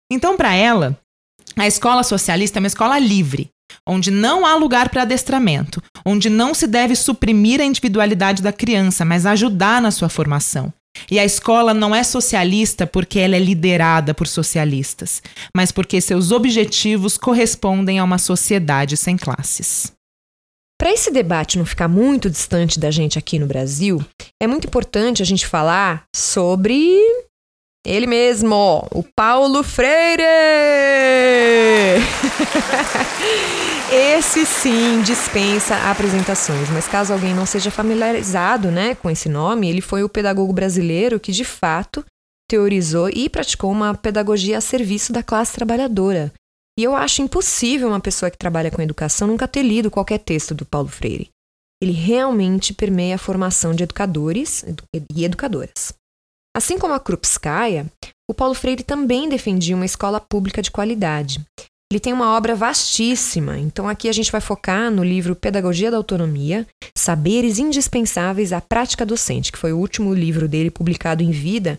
Então, 0.09 0.37
para 0.37 0.53
ela, 0.53 0.97
a 1.57 1.67
escola 1.67 2.03
socialista 2.03 2.59
é 2.59 2.61
uma 2.61 2.67
escola 2.67 2.97
livre, 2.97 3.49
onde 3.91 4.09
não 4.09 4.45
há 4.45 4.55
lugar 4.55 4.87
para 4.87 5.01
adestramento, 5.01 5.83
onde 6.05 6.29
não 6.29 6.53
se 6.53 6.65
deve 6.65 6.95
suprimir 6.95 7.59
a 7.59 7.65
individualidade 7.65 8.41
da 8.41 8.53
criança, 8.53 9.03
mas 9.03 9.25
ajudar 9.25 9.81
na 9.81 9.91
sua 9.91 10.07
formação. 10.07 10.73
E 11.09 11.19
a 11.19 11.25
escola 11.25 11.73
não 11.73 11.93
é 11.93 12.03
socialista 12.03 12.87
porque 12.87 13.19
ela 13.19 13.35
é 13.35 13.39
liderada 13.39 14.13
por 14.13 14.27
socialistas, 14.27 15.21
mas 15.53 15.71
porque 15.71 15.99
seus 15.99 16.31
objetivos 16.31 17.17
correspondem 17.17 17.99
a 17.99 18.03
uma 18.03 18.17
sociedade 18.17 18.95
sem 18.95 19.17
classes. 19.17 19.91
Para 20.79 20.91
esse 20.91 21.11
debate 21.11 21.57
não 21.57 21.65
ficar 21.65 21.87
muito 21.87 22.29
distante 22.29 22.79
da 22.79 22.89
gente 22.89 23.19
aqui 23.19 23.37
no 23.37 23.45
Brasil, 23.45 24.03
é 24.41 24.47
muito 24.47 24.67
importante 24.67 25.21
a 25.21 25.25
gente 25.25 25.45
falar 25.45 26.03
sobre 26.15 26.97
ele 27.85 28.05
mesmo, 28.05 28.87
o 28.91 29.03
Paulo 29.15 29.63
Freire! 29.63 30.21
esse 33.91 34.45
sim 34.45 35.01
dispensa 35.01 35.75
apresentações, 35.89 36.69
mas 36.69 36.87
caso 36.87 37.11
alguém 37.11 37.33
não 37.33 37.45
seja 37.45 37.71
familiarizado 37.71 38.69
né, 38.69 38.95
com 38.95 39.09
esse 39.09 39.27
nome, 39.27 39.69
ele 39.69 39.81
foi 39.81 40.03
o 40.03 40.09
pedagogo 40.09 40.53
brasileiro 40.53 41.19
que 41.19 41.31
de 41.31 41.43
fato 41.43 42.05
teorizou 42.49 43.09
e 43.09 43.29
praticou 43.29 43.71
uma 43.71 43.95
pedagogia 43.95 44.57
a 44.57 44.61
serviço 44.61 45.11
da 45.11 45.23
classe 45.23 45.53
trabalhadora, 45.53 46.31
e 46.79 46.83
eu 46.83 46.95
acho 46.95 47.21
impossível 47.21 47.87
uma 47.87 47.99
pessoa 47.99 48.31
que 48.31 48.37
trabalha 48.37 48.71
com 48.71 48.81
educação 48.81 49.27
nunca 49.27 49.47
ter 49.47 49.63
lido 49.63 49.91
qualquer 49.91 50.19
texto 50.19 50.53
do 50.53 50.65
Paulo 50.65 50.87
Freire. 50.87 51.29
Ele 51.81 51.91
realmente 51.91 52.73
permeia 52.73 53.15
a 53.15 53.19
formação 53.19 53.73
de 53.73 53.83
educadores 53.83 54.63
e 55.15 55.25
educadoras. 55.25 55.93
Assim 56.55 56.77
como 56.77 56.93
a 56.93 56.99
Krupskaya, 56.99 57.85
o 58.29 58.33
Paulo 58.33 58.53
Freire 58.53 58.83
também 58.83 59.29
defendia 59.29 59.75
uma 59.75 59.85
escola 59.85 60.19
pública 60.19 60.61
de 60.61 60.71
qualidade. 60.71 61.39
Ele 61.91 61.99
tem 61.99 62.13
uma 62.13 62.37
obra 62.37 62.55
vastíssima, 62.55 63.57
então 63.57 63.87
aqui 63.87 64.07
a 64.07 64.13
gente 64.13 64.31
vai 64.31 64.39
focar 64.39 64.89
no 64.89 65.03
livro 65.03 65.35
Pedagogia 65.35 65.91
da 65.91 65.97
Autonomia, 65.97 66.65
Saberes 66.97 67.59
Indispensáveis 67.59 68.53
à 68.53 68.61
Prática 68.61 69.05
Docente, 69.05 69.51
que 69.51 69.57
foi 69.57 69.73
o 69.73 69.77
último 69.77 70.13
livro 70.13 70.47
dele 70.47 70.71
publicado 70.71 71.21
em 71.21 71.31
vida 71.31 71.77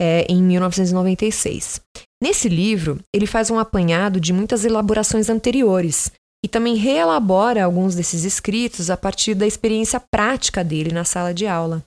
é, 0.00 0.24
em 0.28 0.42
1996. 0.42 1.80
Nesse 2.22 2.48
livro, 2.48 2.98
ele 3.14 3.26
faz 3.26 3.50
um 3.50 3.58
apanhado 3.58 4.18
de 4.18 4.32
muitas 4.32 4.64
elaborações 4.64 5.28
anteriores 5.28 6.10
e 6.44 6.48
também 6.48 6.74
reelabora 6.74 7.62
alguns 7.62 7.94
desses 7.94 8.24
escritos 8.24 8.90
a 8.90 8.96
partir 8.96 9.34
da 9.34 9.46
experiência 9.46 10.00
prática 10.00 10.64
dele 10.64 10.92
na 10.92 11.04
sala 11.04 11.34
de 11.34 11.46
aula. 11.46 11.84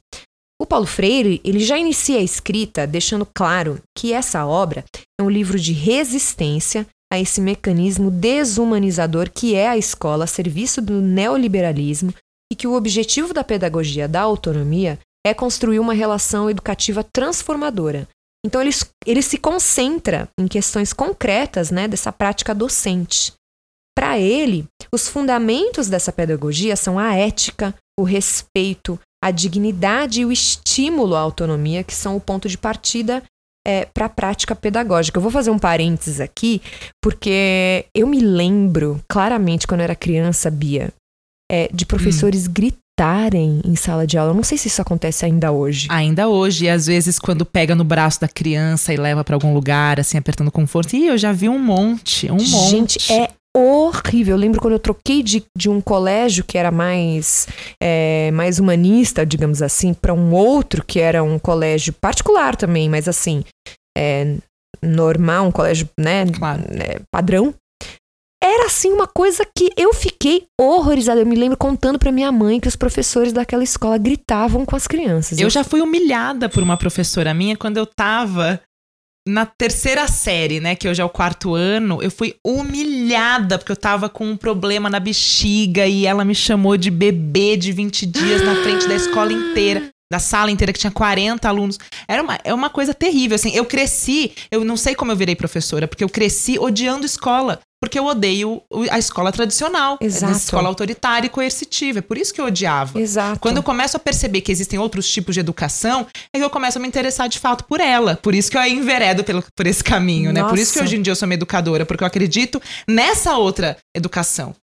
O 0.62 0.66
Paulo 0.66 0.86
Freire 0.86 1.42
ele 1.44 1.60
já 1.60 1.78
inicia 1.78 2.20
a 2.20 2.24
escrita 2.24 2.88
deixando 2.88 3.26
claro 3.26 3.82
que 3.98 4.14
essa 4.14 4.46
obra 4.46 4.86
é 5.20 5.24
um 5.24 5.30
livro 5.30 5.60
de 5.60 5.74
resistência 5.74 6.88
a 7.12 7.20
esse 7.20 7.42
mecanismo 7.42 8.10
desumanizador 8.10 9.30
que 9.30 9.56
é 9.56 9.68
a 9.68 9.78
escola 9.78 10.24
a 10.24 10.28
serviço 10.28 10.82
do 10.82 11.02
neoliberalismo 11.02 12.14
e 12.52 12.56
que 12.56 12.68
o 12.68 12.74
objetivo 12.74 13.34
da 13.34 13.44
pedagogia 13.44 14.08
da 14.08 14.22
autonomia 14.22 15.00
é 15.26 15.34
construir 15.34 15.80
uma 15.80 15.94
relação 15.94 16.50
educativa 16.50 17.04
transformadora, 17.04 18.08
então 18.46 18.62
ele, 18.62 18.70
ele 19.08 19.24
se 19.24 19.40
concentra 19.40 20.30
em 20.40 20.48
questões 20.48 20.94
concretas 20.94 21.72
né, 21.72 21.88
dessa 21.88 22.14
prática 22.14 22.54
docente. 22.54 23.34
Para 23.98 24.20
ele, 24.20 24.68
os 24.94 25.08
fundamentos 25.08 25.90
dessa 25.90 26.12
pedagogia 26.12 26.76
são 26.76 27.00
a 27.00 27.16
ética, 27.16 27.74
o 28.00 28.04
respeito, 28.04 29.00
a 29.24 29.32
dignidade 29.32 30.22
e 30.22 30.26
o 30.26 30.32
estímulo 30.32 31.16
à 31.16 31.20
autonomia, 31.20 31.84
que 31.84 31.94
são 31.94 32.16
o 32.16 32.22
ponto 32.22 32.48
de 32.48 32.58
partida 32.58 33.24
é, 33.66 33.86
para 33.86 34.06
a 34.06 34.10
prática 34.10 34.56
pedagógica. 34.56 35.18
Eu 35.18 35.22
vou 35.22 35.32
fazer 35.32 35.50
um 35.50 35.58
parênteses 35.58 36.20
aqui, 36.20 36.62
porque 37.02 37.86
eu 37.94 38.06
me 38.06 38.20
lembro 38.20 39.02
claramente 39.10 39.66
quando 39.66 39.80
eu 39.82 39.86
era 39.86 39.96
criança, 39.96 40.52
Bia, 40.52 40.94
é, 41.52 41.70
de 41.74 41.86
professores 41.86 42.48
hum. 42.48 42.52
gritarem 42.54 43.62
em 43.66 43.76
sala 43.76 44.06
de 44.06 44.18
aula. 44.18 44.32
Eu 44.32 44.36
não 44.36 44.44
sei 44.44 44.58
se 44.58 44.68
isso 44.68 44.82
acontece 44.82 45.26
ainda 45.26 45.52
hoje. 45.52 45.88
Ainda 45.90 46.30
hoje, 46.30 46.66
e 46.66 46.70
às 46.70 46.86
vezes 46.86 47.18
quando 47.18 47.46
pega 47.46 47.74
no 47.74 47.84
braço 47.84 48.22
da 48.22 48.28
criança 48.28 48.94
e 48.94 48.98
leva 48.98 49.24
para 49.24 49.36
algum 49.36 49.54
lugar, 49.54 50.00
assim, 50.00 50.18
apertando 50.18 50.52
com 50.52 50.68
força. 50.68 50.96
Ih, 50.96 51.08
eu 51.08 51.18
já 51.18 51.32
vi 51.32 51.50
um 51.50 51.60
monte, 51.60 52.32
um 52.32 52.38
Gente, 52.38 52.52
monte. 52.52 53.00
Gente, 53.00 53.14
é 53.14 53.32
horrível. 53.56 54.36
Eu 54.36 54.40
lembro 54.40 54.60
quando 54.60 54.74
eu 54.74 54.80
troquei 54.80 55.24
de, 55.24 55.44
de 55.58 55.70
um 55.70 55.80
colégio 55.80 56.44
que 56.44 56.58
era 56.58 56.72
mais, 56.72 57.48
é, 57.82 58.30
mais 58.32 58.60
humanista, 58.60 59.26
digamos 59.26 59.62
assim, 59.62 59.94
para 59.94 60.14
um 60.14 60.34
outro 60.34 60.84
que 60.86 61.00
era 61.00 61.24
um 61.24 61.40
colégio 61.40 61.94
particular 61.94 62.56
também, 62.56 62.90
mas 62.90 63.08
assim, 63.08 63.44
é, 63.98 64.36
normal, 64.84 65.48
um 65.48 65.52
colégio, 65.52 65.88
né, 66.00 66.26
Claro. 66.26 66.62
né, 66.70 67.00
padrão. 67.12 67.54
Era 68.44 68.68
assim 68.68 68.92
uma 68.92 69.08
coisa 69.08 69.44
que 69.58 69.72
eu 69.76 69.92
fiquei 69.92 70.44
horrorizada. 70.60 71.20
Eu 71.22 71.26
me 71.26 71.36
lembro 71.36 71.58
contando 71.58 71.98
para 71.98 72.12
minha 72.12 72.32
mãe 72.32 72.60
que 72.60 72.68
os 72.68 72.76
professores 72.76 73.34
daquela 73.34 73.64
escola 73.64 73.98
gritavam 73.98 74.66
com 74.66 74.76
as 74.76 74.86
crianças. 74.86 75.40
Eu 75.40 75.50
já 75.50 75.64
fui 75.64 75.82
humilhada 75.82 76.48
por 76.48 76.62
uma 76.62 76.78
professora 76.78 77.34
minha 77.34 77.58
quando 77.58 77.78
eu 77.78 77.88
tava 77.88 78.62
na 79.28 79.46
terceira 79.46 80.08
série, 80.08 80.60
né? 80.60 80.76
Que 80.76 80.88
hoje 80.88 81.02
é 81.02 81.06
o 81.06 81.10
quarto 81.10 81.56
ano. 81.56 82.02
Eu 82.02 82.12
fui 82.12 82.36
humilhada 82.46 83.58
porque 83.58 83.72
eu 83.72 83.78
tava 83.78 84.08
com 84.08 84.26
um 84.26 84.38
problema 84.38 84.90
na 84.90 85.00
bexiga 85.00 85.88
e 85.88 86.06
ela 86.06 86.24
me 86.24 86.36
chamou 86.36 86.78
de 86.78 86.92
bebê 86.92 87.58
de 87.58 87.72
20 87.72 88.06
dias 88.06 88.42
na 88.44 88.56
frente 88.64 88.88
da 88.88 88.96
escola 88.96 89.34
inteira. 89.34 89.90
Da 90.12 90.20
sala 90.20 90.52
inteira, 90.52 90.72
que 90.72 90.78
tinha 90.78 90.92
40 90.92 91.50
alunos. 91.50 91.80
Era 92.08 92.22
uma, 92.22 92.38
é 92.44 92.54
uma 92.54 92.70
coisa 92.70 92.94
terrível, 92.94 93.34
assim. 93.34 93.50
Eu 93.56 93.66
cresci, 93.66 94.34
eu 94.52 94.64
não 94.64 94.78
sei 94.78 94.94
como 94.94 95.12
eu 95.12 95.16
virei 95.16 95.36
professora, 95.36 95.88
porque 95.88 96.04
eu 96.04 96.10
cresci 96.10 96.60
odiando 96.60 97.08
escola. 97.08 97.60
Porque 97.86 98.00
eu 98.00 98.06
odeio 98.08 98.64
a 98.90 98.98
escola 98.98 99.32
tradicional. 99.32 100.00
Exato. 100.02 100.34
A 100.34 100.36
escola 100.36 100.68
autoritária 100.68 101.28
e 101.28 101.30
coercitiva. 101.30 102.00
É 102.00 102.02
por 102.02 102.18
isso 102.18 102.34
que 102.34 102.42
eu 102.42 102.46
odiava. 102.46 103.00
Exato. 103.00 103.40
Quando 103.40 103.58
eu 103.58 103.64
começo 103.64 103.96
a 103.96 104.00
perceber 104.00 104.42
que 104.42 104.52
existem 104.52 104.80
outros 104.80 105.08
tipos 105.08 105.36
de 105.36 105.40
educação, 105.40 106.08
é 106.34 106.40
que 106.40 106.44
eu 106.44 106.50
começo 106.50 106.80
a 106.80 106.82
me 106.82 106.88
interessar 106.88 107.30
de 107.30 107.38
fato 107.38 107.64
por 107.66 107.80
ela. 107.80 108.16
Por 108.24 108.34
isso 108.34 108.50
que 108.50 108.58
eu 108.58 108.64
enveredo 108.64 109.24
pelo, 109.24 109.44
por 109.56 109.68
esse 109.68 109.84
caminho, 109.84 110.34
né? 110.34 110.44
Por 110.44 110.58
isso 110.58 110.74
que 110.74 110.80
Nossa. 110.80 110.90
hoje 110.90 110.98
em 110.98 111.02
dia 111.04 111.12
eu 111.12 111.16
sou 111.16 111.28
uma 111.28 111.36
educadora, 111.36 111.86
porque 111.86 112.04
eu 112.04 112.08
acredito 112.08 112.60
nessa 112.88 113.38
outra 113.38 113.78
educação. 113.96 114.56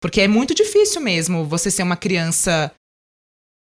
Porque 0.00 0.20
é 0.20 0.28
muito 0.28 0.54
difícil 0.54 1.00
mesmo 1.00 1.44
você 1.44 1.72
ser 1.72 1.82
uma 1.82 1.96
criança 1.96 2.70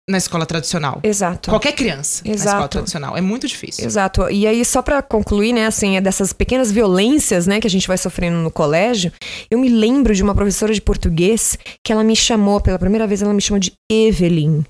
na 0.09 0.17
escola 0.17 0.45
tradicional. 0.45 0.99
Exato. 1.03 1.49
Qualquer 1.49 1.73
criança 1.73 2.23
na 2.25 2.33
escola 2.33 2.55
Exato. 2.55 2.69
tradicional. 2.69 3.17
É 3.17 3.21
muito 3.21 3.45
difícil. 3.45 3.85
Exato. 3.85 4.29
E 4.29 4.47
aí, 4.47 4.63
só 4.63 4.81
pra 4.81 5.01
concluir, 5.01 5.51
né, 5.51 5.65
assim, 5.65 5.97
é 5.97 6.01
dessas 6.01 6.31
pequenas 6.31 6.71
violências, 6.71 7.45
né, 7.45 7.59
que 7.59 7.67
a 7.67 7.69
gente 7.69 7.87
vai 7.87 7.97
sofrendo 7.97 8.37
no 8.37 8.49
colégio, 8.49 9.11
eu 9.51 9.59
me 9.59 9.67
lembro 9.67 10.15
de 10.15 10.23
uma 10.23 10.33
professora 10.33 10.73
de 10.73 10.81
português 10.81 11.57
que 11.83 11.91
ela 11.91 12.03
me 12.03 12.15
chamou, 12.15 12.61
pela 12.61 12.79
primeira 12.79 13.05
vez, 13.05 13.21
ela 13.21 13.33
me 13.33 13.41
chamou 13.41 13.59
de 13.59 13.73
Evelyn. 13.91 14.63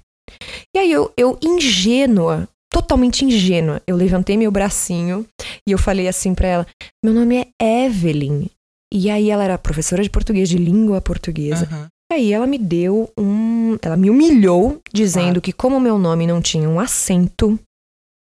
E 0.75 0.79
aí, 0.79 0.91
eu, 0.91 1.13
eu 1.15 1.37
ingênua, 1.43 2.49
totalmente 2.71 3.23
ingênua, 3.23 3.81
eu 3.85 3.95
levantei 3.95 4.35
meu 4.37 4.51
bracinho 4.51 5.25
e 5.67 5.71
eu 5.71 5.77
falei 5.77 6.07
assim 6.07 6.33
pra 6.33 6.47
ela: 6.47 6.67
meu 7.03 7.13
nome 7.13 7.47
é 7.61 7.85
Evelyn. 7.85 8.47
E 8.93 9.09
aí, 9.09 9.29
ela 9.29 9.43
era 9.43 9.57
professora 9.57 10.01
de 10.01 10.09
português, 10.09 10.49
de 10.49 10.57
língua 10.57 10.99
portuguesa. 10.99 11.67
Aham. 11.71 11.87
E 12.11 12.15
aí 12.15 12.33
ela 12.33 12.47
me 12.47 12.57
deu 12.57 13.09
um. 13.17 13.77
Ela 13.81 13.97
me 13.97 14.09
humilhou, 14.09 14.79
dizendo 14.93 15.25
Claro. 15.25 15.41
que, 15.41 15.51
como 15.53 15.79
meu 15.79 15.97
nome 15.97 16.25
não 16.25 16.41
tinha 16.41 16.69
um 16.69 16.79
acento, 16.79 17.59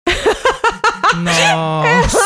Nossa. 1.23 2.19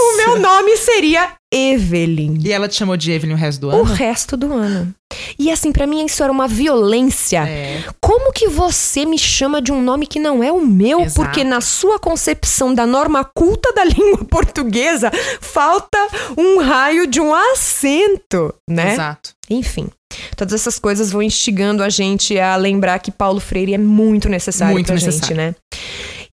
o 0.00 0.16
meu 0.16 0.38
nome 0.38 0.76
seria 0.76 1.32
Evelyn. 1.52 2.38
E 2.42 2.52
ela 2.52 2.68
te 2.68 2.76
chamou 2.76 2.96
de 2.96 3.10
Evelyn 3.12 3.34
o 3.34 3.36
resto 3.36 3.60
do 3.60 3.68
O 3.68 3.70
ano? 3.82 3.84
resto 3.94 4.36
do 4.36 4.52
ano. 4.54 4.94
E 5.38 5.50
assim, 5.50 5.72
pra 5.72 5.86
mim 5.86 6.04
isso 6.04 6.22
era 6.22 6.32
uma 6.32 6.48
violência. 6.48 7.46
É. 7.48 7.82
Como 8.00 8.32
que 8.32 8.48
você 8.48 9.04
me 9.04 9.18
chama 9.18 9.60
de 9.60 9.70
um 9.72 9.82
nome 9.82 10.06
que 10.06 10.18
não 10.18 10.42
é 10.42 10.50
o 10.50 10.60
meu? 10.64 11.00
Exato. 11.00 11.14
Porque 11.20 11.44
na 11.44 11.60
sua 11.60 11.98
concepção 11.98 12.72
da 12.72 12.86
norma 12.86 13.24
culta 13.24 13.72
da 13.74 13.84
língua 13.84 14.24
portuguesa, 14.24 15.10
falta 15.40 15.98
um 16.38 16.58
raio 16.60 17.06
de 17.06 17.20
um 17.20 17.34
acento, 17.34 18.54
né? 18.68 18.92
Exato. 18.94 19.30
Enfim, 19.50 19.88
todas 20.36 20.54
essas 20.54 20.78
coisas 20.78 21.10
vão 21.10 21.22
instigando 21.22 21.82
a 21.82 21.88
gente 21.88 22.38
a 22.38 22.56
lembrar 22.56 22.98
que 22.98 23.10
Paulo 23.10 23.40
Freire 23.40 23.74
é 23.74 23.78
muito 23.78 24.28
necessário 24.28 24.74
Muito 24.74 24.86
pra 24.86 24.94
necessário. 24.94 25.26
gente, 25.26 25.34
né? 25.34 25.54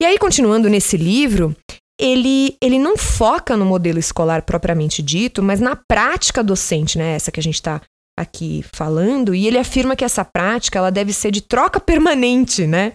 E 0.02 0.06
aí, 0.06 0.18
continuando 0.18 0.70
nesse 0.70 0.96
livro, 0.96 1.56
ele, 2.00 2.56
ele 2.62 2.80
não 2.80 2.98
foca 2.98 3.58
no 3.58 3.65
modelo 3.65 4.00
escolar 4.00 4.44
propriamente 4.44 5.02
dito, 5.02 5.44
mas 5.44 5.60
na 5.60 5.76
prática 5.76 6.42
docente, 6.42 6.98
né? 6.98 7.15
Essa 7.15 7.32
que 7.32 7.39
a 7.39 7.44
gente 7.44 7.56
está 7.56 7.82
aqui 8.18 8.65
falando, 8.74 9.34
e 9.34 9.48
ele 9.48 9.58
afirma 9.58 9.96
que 9.96 10.04
essa 10.04 10.26
prática 10.26 10.78
ela 10.78 10.92
deve 10.92 11.13
ser 11.13 11.32
de 11.32 11.42
troca 11.42 11.80
permanente, 11.80 12.68
né? 12.68 12.92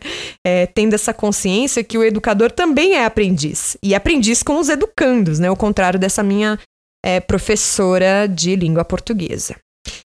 É, 0.47 0.67
tendo 0.67 0.95
essa 0.95 1.15
consciência 1.15 1.83
que 1.83 1.97
o 1.97 2.05
educador 2.05 2.51
também 2.51 2.95
é 2.95 3.05
aprendiz, 3.05 3.77
e 3.83 3.95
aprendiz 3.95 4.43
com 4.43 4.59
os 4.59 4.69
educandos, 4.69 5.39
né? 5.39 5.51
O 5.51 5.57
contrário 5.57 5.99
dessa 5.99 6.23
minha 6.23 6.59
é, 7.05 7.21
professora 7.21 8.27
de 8.27 8.57
língua 8.57 8.85
portuguesa. 8.85 9.57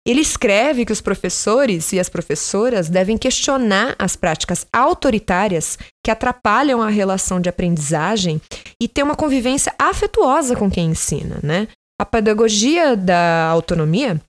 Ele 0.10 0.22
escreve 0.22 0.86
que 0.86 0.92
os 0.92 1.02
professores 1.02 1.94
e 1.94 2.00
as 2.00 2.10
professoras 2.10 2.90
devem 2.90 3.16
questionar 3.16 3.96
as 4.00 4.16
práticas 4.16 4.66
autoritárias 4.74 5.78
que 6.04 6.10
atrapalham 6.10 6.82
a 6.82 6.90
relação 6.90 7.40
de 7.40 7.48
aprendizagem 7.48 8.42
e 8.82 8.88
ter 8.88 9.04
uma 9.04 9.16
convivência 9.16 9.72
afetuosa 9.78 10.56
com 10.56 10.68
quem 10.68 10.88
ensina, 10.88 11.40
né? 11.44 11.68
A 12.02 12.06
pedagogia 12.06 12.98
da 12.98 13.50
autonomia 13.50 14.20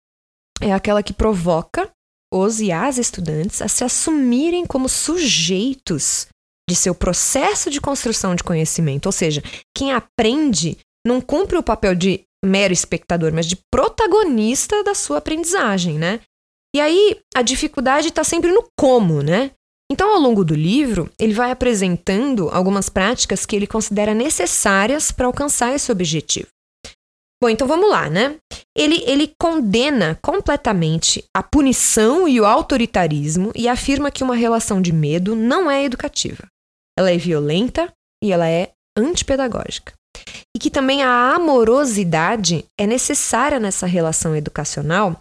é 0.61 0.71
aquela 0.71 1.03
que 1.03 1.15
provoca 1.15 1.89
os 2.31 2.61
e 2.61 2.71
as 2.71 2.99
estudantes 2.99 3.63
a 3.63 3.67
se 3.69 3.83
assumirem 3.83 4.67
como 4.67 4.87
sujeitos 4.87 6.27
de 6.69 6.77
seu 6.77 6.95
processo 6.95 7.71
de 7.71 7.81
construção 7.81 8.35
de 8.35 8.45
conhecimento. 8.45 9.07
Ou 9.07 9.13
seja, 9.13 9.43
quem 9.75 9.95
aprende 9.95 10.77
não 11.07 11.23
cumpre 11.23 11.57
o 11.57 11.63
papel 11.63 11.95
de 11.95 12.21
mero 12.45 12.73
espectador, 12.73 13.33
mas 13.33 13.47
de 13.47 13.57
protagonista 13.71 14.83
da 14.83 14.95
sua 14.95 15.19
aprendizagem, 15.19 15.99
né? 15.99 16.21
E 16.75 16.81
aí 16.81 17.21
a 17.35 17.43
dificuldade 17.43 18.09
está 18.09 18.23
sempre 18.25 18.53
no 18.53 18.65
como, 18.79 19.23
né? 19.23 19.51
Então, 19.91 20.15
ao 20.15 20.21
longo 20.21 20.45
do 20.45 20.55
livro, 20.55 21.11
ele 21.19 21.35
vai 21.35 21.51
apresentando 21.51 22.49
algumas 22.51 22.89
práticas 22.89 23.45
que 23.45 23.57
ele 23.57 23.67
considera 23.67 24.15
necessárias 24.15 25.11
para 25.11 25.27
alcançar 25.27 25.75
esse 25.75 25.91
objetivo. 25.91 26.47
Bom, 27.43 27.49
então 27.49 27.67
vamos 27.67 27.91
lá, 27.91 28.09
né? 28.09 28.37
Ele, 28.77 29.03
ele 29.05 29.35
condena 29.41 30.17
completamente 30.23 31.25
a 31.35 31.43
punição 31.43 32.29
e 32.29 32.41
o 32.41 32.47
autoritarismo 32.47 33.51
e 33.57 33.67
afirma 33.67 34.11
que 34.11 34.23
uma 34.23 34.37
relação 34.37 34.81
de 34.81 34.93
medo 34.93 35.35
não 35.35 35.69
é 35.69 35.83
educativa. 35.83 36.47
Ela 36.97 37.11
é 37.11 37.17
violenta 37.17 37.93
e 38.23 38.31
ela 38.31 38.47
é 38.47 38.73
antipedagógica. 38.97 39.95
E 40.57 40.59
que 40.59 40.71
também 40.71 41.03
a 41.03 41.35
amorosidade 41.35 42.65
é 42.79 42.87
necessária 42.87 43.61
nessa 43.61 43.87
relação 43.87 44.35
educacional. 44.35 45.17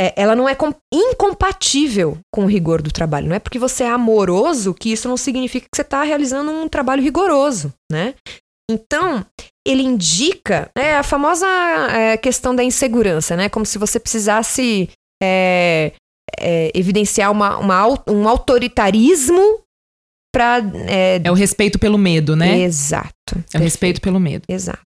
É, 0.00 0.14
ela 0.16 0.36
não 0.36 0.48
é 0.48 0.54
com- 0.54 0.72
incompatível 0.94 2.18
com 2.32 2.44
o 2.44 2.48
rigor 2.48 2.80
do 2.80 2.92
trabalho. 2.92 3.28
Não 3.28 3.34
é 3.34 3.40
porque 3.40 3.58
você 3.58 3.82
é 3.82 3.90
amoroso 3.90 4.72
que 4.72 4.92
isso 4.92 5.08
não 5.08 5.16
significa 5.16 5.66
que 5.66 5.76
você 5.76 5.82
está 5.82 6.04
realizando 6.04 6.52
um 6.52 6.68
trabalho 6.68 7.02
rigoroso, 7.02 7.72
né? 7.90 8.14
Então, 8.70 9.26
ele 9.66 9.82
indica 9.82 10.70
é, 10.76 10.96
a 10.96 11.02
famosa 11.02 11.46
é, 11.90 12.16
questão 12.16 12.54
da 12.54 12.62
insegurança, 12.62 13.36
né? 13.36 13.48
Como 13.48 13.66
se 13.66 13.78
você 13.78 13.98
precisasse 13.98 14.88
é, 15.20 15.92
é, 16.38 16.70
evidenciar 16.74 17.32
uma, 17.32 17.56
uma 17.56 17.86
um 18.08 18.28
autoritarismo 18.28 19.60
para. 20.38 20.62
É, 20.86 21.20
É 21.24 21.30
o 21.30 21.34
respeito 21.34 21.78
pelo 21.78 21.98
medo, 21.98 22.36
né? 22.36 22.60
Exato. 22.60 23.12
É 23.52 23.58
o 23.58 23.60
respeito 23.60 24.00
pelo 24.00 24.20
medo. 24.20 24.44
Exato. 24.48 24.78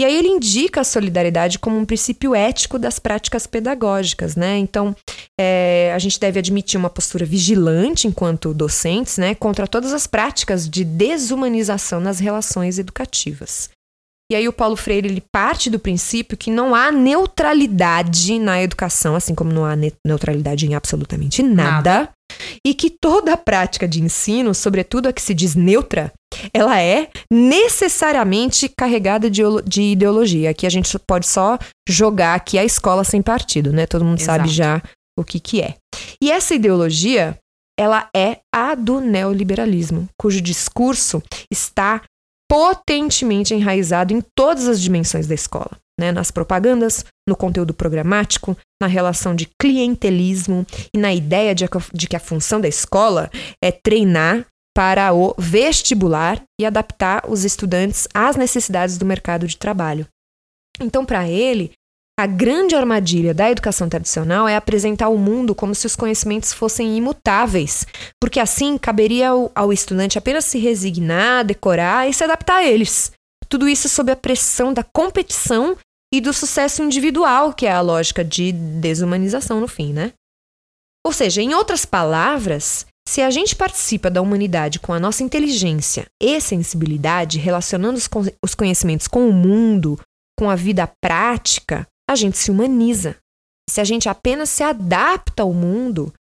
E 0.00 0.04
aí 0.04 0.16
ele 0.16 0.26
indica 0.26 0.80
a 0.80 0.84
solidariedade 0.84 1.56
como 1.60 1.78
um 1.78 1.84
princípio 1.84 2.34
ético 2.34 2.80
das 2.80 2.98
práticas 2.98 3.46
pedagógicas, 3.46 4.34
né? 4.34 4.58
Então, 4.58 4.94
é, 5.40 5.92
a 5.94 5.98
gente 6.00 6.18
deve 6.18 6.40
admitir 6.40 6.76
uma 6.76 6.90
postura 6.90 7.24
vigilante 7.24 8.08
enquanto 8.08 8.52
docentes, 8.52 9.18
né? 9.18 9.36
Contra 9.36 9.68
todas 9.68 9.92
as 9.92 10.06
práticas 10.08 10.68
de 10.68 10.84
desumanização 10.84 12.00
nas 12.00 12.18
relações 12.18 12.76
educativas. 12.80 13.70
E 14.32 14.34
aí 14.34 14.48
o 14.48 14.52
Paulo 14.52 14.74
Freire 14.74 15.06
ele 15.06 15.22
parte 15.32 15.70
do 15.70 15.78
princípio 15.78 16.36
que 16.36 16.50
não 16.50 16.74
há 16.74 16.90
neutralidade 16.90 18.38
na 18.38 18.60
educação, 18.62 19.14
assim 19.14 19.34
como 19.34 19.52
não 19.52 19.64
há 19.64 19.76
ne- 19.76 19.92
neutralidade 20.04 20.66
em 20.66 20.74
absolutamente 20.74 21.42
nada, 21.42 22.08
e 22.66 22.74
que 22.74 22.90
toda 22.90 23.36
prática 23.36 23.86
de 23.86 24.02
ensino, 24.02 24.54
sobretudo 24.54 25.08
a 25.08 25.12
que 25.12 25.20
se 25.20 25.34
diz 25.34 25.54
neutra, 25.54 26.12
ela 26.52 26.80
é 26.80 27.08
necessariamente 27.30 28.68
carregada 28.68 29.30
de, 29.30 29.44
olo- 29.44 29.62
de 29.62 29.82
ideologia. 29.82 30.50
Aqui 30.50 30.66
a 30.66 30.70
gente 30.70 30.98
pode 31.06 31.26
só 31.26 31.58
jogar 31.88 32.34
aqui 32.34 32.58
a 32.58 32.64
escola 32.64 33.04
sem 33.04 33.20
partido, 33.22 33.72
né? 33.72 33.86
Todo 33.86 34.04
mundo 34.04 34.20
sabe 34.20 34.44
Exato. 34.48 34.54
já 34.54 34.82
o 35.18 35.24
que 35.24 35.38
que 35.38 35.60
é. 35.60 35.74
E 36.20 36.30
essa 36.30 36.54
ideologia, 36.54 37.38
ela 37.78 38.08
é 38.16 38.38
a 38.54 38.74
do 38.74 39.00
neoliberalismo, 39.00 40.08
cujo 40.18 40.40
discurso 40.40 41.22
está 41.50 42.02
potentemente 42.50 43.54
enraizado 43.54 44.12
em 44.12 44.22
todas 44.36 44.68
as 44.68 44.80
dimensões 44.80 45.26
da 45.26 45.34
escola, 45.34 45.70
né? 45.98 46.12
Nas 46.12 46.30
propagandas, 46.30 47.04
no 47.28 47.36
conteúdo 47.36 47.72
programático, 47.72 48.56
na 48.80 48.86
relação 48.86 49.34
de 49.34 49.48
clientelismo 49.60 50.66
e 50.94 50.98
na 50.98 51.12
ideia 51.12 51.54
de, 51.54 51.64
de 51.92 52.08
que 52.08 52.16
a 52.16 52.20
função 52.20 52.60
da 52.60 52.68
escola 52.68 53.30
é 53.62 53.70
treinar 53.70 54.46
para 54.76 55.12
o 55.12 55.34
vestibular 55.38 56.42
e 56.60 56.66
adaptar 56.66 57.24
os 57.28 57.44
estudantes 57.44 58.08
às 58.12 58.36
necessidades 58.36 58.98
do 58.98 59.06
mercado 59.06 59.46
de 59.46 59.56
trabalho. 59.56 60.06
Então, 60.80 61.06
para 61.06 61.28
ele, 61.28 61.72
a 62.18 62.26
grande 62.26 62.76
armadilha 62.76 63.34
da 63.34 63.50
educação 63.50 63.88
tradicional 63.88 64.46
é 64.46 64.54
apresentar 64.54 65.08
o 65.08 65.18
mundo 65.18 65.54
como 65.54 65.74
se 65.74 65.86
os 65.86 65.96
conhecimentos 65.96 66.52
fossem 66.52 66.96
imutáveis, 66.96 67.84
porque 68.20 68.38
assim 68.38 68.78
caberia 68.78 69.30
ao, 69.30 69.50
ao 69.54 69.72
estudante 69.72 70.16
apenas 70.16 70.44
se 70.44 70.58
resignar, 70.58 71.44
decorar 71.44 72.08
e 72.08 72.14
se 72.14 72.22
adaptar 72.22 72.58
a 72.58 72.64
eles. 72.64 73.12
Tudo 73.48 73.68
isso 73.68 73.88
sob 73.88 74.10
a 74.10 74.16
pressão 74.16 74.72
da 74.72 74.82
competição 74.82 75.76
e 76.12 76.20
do 76.20 76.32
sucesso 76.32 76.82
individual, 76.82 77.52
que 77.52 77.66
é 77.66 77.72
a 77.72 77.80
lógica 77.80 78.24
de 78.24 78.52
desumanização 78.52 79.60
no 79.60 79.68
fim, 79.68 79.92
né? 79.92 80.12
Ou 81.06 81.12
seja, 81.12 81.42
em 81.42 81.54
outras 81.54 81.84
palavras, 81.84 82.86
se 83.06 83.20
a 83.20 83.30
gente 83.30 83.54
participa 83.54 84.10
da 84.10 84.22
humanidade 84.22 84.80
com 84.80 84.92
a 84.92 85.00
nossa 85.00 85.22
inteligência 85.22 86.06
e 86.22 86.40
sensibilidade, 86.40 87.38
relacionando 87.38 87.98
os 88.42 88.54
conhecimentos 88.54 89.06
com 89.06 89.28
o 89.28 89.32
mundo, 89.32 90.00
com 90.38 90.48
a 90.48 90.56
vida 90.56 90.90
prática, 91.02 91.86
a 92.08 92.16
gente 92.16 92.38
se 92.38 92.50
humaniza. 92.50 93.16
Se 93.68 93.80
a 93.80 93.84
gente 93.84 94.08
apenas 94.08 94.48
se 94.48 94.62
adapta 94.62 95.42
ao 95.42 95.52
mundo, 95.52 96.12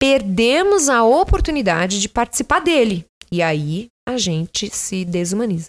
perdemos 0.00 0.88
a 0.88 1.04
oportunidade 1.04 2.00
de 2.00 2.08
participar 2.08 2.60
dele. 2.60 3.04
E 3.30 3.42
aí 3.42 3.86
a 4.08 4.16
gente 4.16 4.68
se 4.74 5.04
desumaniza. 5.04 5.68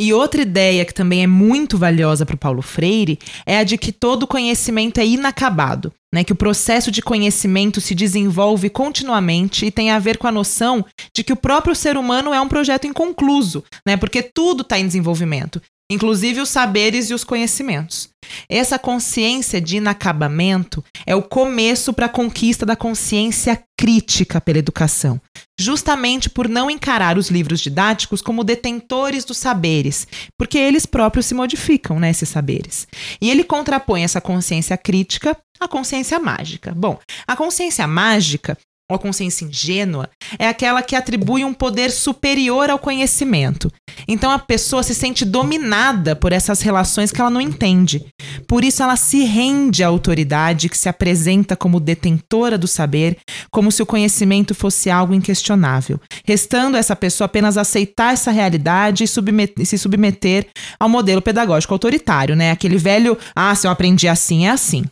E 0.00 0.12
outra 0.12 0.42
ideia 0.42 0.84
que 0.84 0.94
também 0.94 1.22
é 1.22 1.26
muito 1.26 1.76
valiosa 1.76 2.24
para 2.24 2.36
Paulo 2.36 2.62
Freire 2.62 3.18
é 3.44 3.58
a 3.58 3.64
de 3.64 3.76
que 3.76 3.92
todo 3.92 4.26
conhecimento 4.26 4.98
é 4.98 5.06
inacabado, 5.06 5.92
né? 6.12 6.24
Que 6.24 6.32
o 6.32 6.36
processo 6.36 6.90
de 6.90 7.02
conhecimento 7.02 7.80
se 7.80 7.94
desenvolve 7.94 8.70
continuamente 8.70 9.66
e 9.66 9.70
tem 9.70 9.90
a 9.90 9.98
ver 9.98 10.16
com 10.16 10.26
a 10.26 10.32
noção 10.32 10.84
de 11.14 11.22
que 11.22 11.32
o 11.32 11.36
próprio 11.36 11.74
ser 11.74 11.96
humano 11.96 12.32
é 12.32 12.40
um 12.40 12.48
projeto 12.48 12.86
inconcluso, 12.86 13.62
né? 13.86 13.96
Porque 13.96 14.22
tudo 14.22 14.62
está 14.62 14.78
em 14.78 14.86
desenvolvimento 14.86 15.60
inclusive 15.90 16.40
os 16.40 16.48
saberes 16.48 17.10
e 17.10 17.14
os 17.14 17.24
conhecimentos. 17.24 18.08
Essa 18.48 18.78
consciência 18.78 19.60
de 19.60 19.76
inacabamento 19.76 20.82
é 21.06 21.14
o 21.14 21.22
começo 21.22 21.92
para 21.92 22.06
a 22.06 22.08
conquista 22.08 22.64
da 22.64 22.76
consciência 22.76 23.62
crítica 23.78 24.40
pela 24.40 24.58
educação, 24.58 25.20
justamente 25.58 26.30
por 26.30 26.48
não 26.48 26.70
encarar 26.70 27.18
os 27.18 27.30
livros 27.30 27.60
didáticos 27.60 28.22
como 28.22 28.44
detentores 28.44 29.24
dos 29.24 29.38
saberes, 29.38 30.06
porque 30.38 30.56
eles 30.56 30.86
próprios 30.86 31.26
se 31.26 31.34
modificam, 31.34 31.98
né, 31.98 32.12
saberes. 32.12 32.86
E 33.20 33.30
ele 33.30 33.42
contrapõe 33.42 34.04
essa 34.04 34.20
consciência 34.20 34.76
crítica 34.76 35.36
à 35.58 35.66
consciência 35.66 36.18
mágica. 36.18 36.72
Bom, 36.74 36.98
a 37.26 37.36
consciência 37.36 37.86
mágica 37.86 38.56
ou 38.92 38.96
a 38.96 38.98
consciência 38.98 39.44
ingênua 39.44 40.08
é 40.38 40.46
aquela 40.46 40.82
que 40.82 40.94
atribui 40.94 41.44
um 41.44 41.54
poder 41.54 41.90
superior 41.90 42.70
ao 42.70 42.78
conhecimento. 42.78 43.70
Então 44.06 44.30
a 44.30 44.38
pessoa 44.38 44.82
se 44.82 44.94
sente 44.94 45.24
dominada 45.24 46.14
por 46.14 46.32
essas 46.32 46.60
relações 46.60 47.10
que 47.10 47.20
ela 47.20 47.30
não 47.30 47.40
entende. 47.40 48.04
Por 48.46 48.64
isso 48.64 48.82
ela 48.82 48.96
se 48.96 49.24
rende 49.24 49.82
à 49.82 49.88
autoridade 49.88 50.68
que 50.68 50.78
se 50.78 50.88
apresenta 50.88 51.56
como 51.56 51.80
detentora 51.80 52.58
do 52.58 52.68
saber, 52.68 53.18
como 53.50 53.72
se 53.72 53.82
o 53.82 53.86
conhecimento 53.86 54.54
fosse 54.54 54.90
algo 54.90 55.14
inquestionável, 55.14 56.00
restando 56.24 56.76
essa 56.76 56.94
pessoa 56.94 57.26
apenas 57.26 57.56
aceitar 57.56 58.12
essa 58.12 58.30
realidade 58.30 59.04
e, 59.04 59.66
se 59.66 59.78
submeter 59.78 60.46
ao 60.78 60.88
modelo 60.88 61.22
pedagógico 61.22 61.74
autoritário, 61.74 62.36
né? 62.36 62.50
Aquele 62.50 62.76
velho, 62.76 63.16
ah, 63.34 63.54
se 63.54 63.66
eu 63.66 63.70
aprendi 63.70 64.08
assim 64.08 64.46
é 64.46 64.50
assim. 64.50 64.84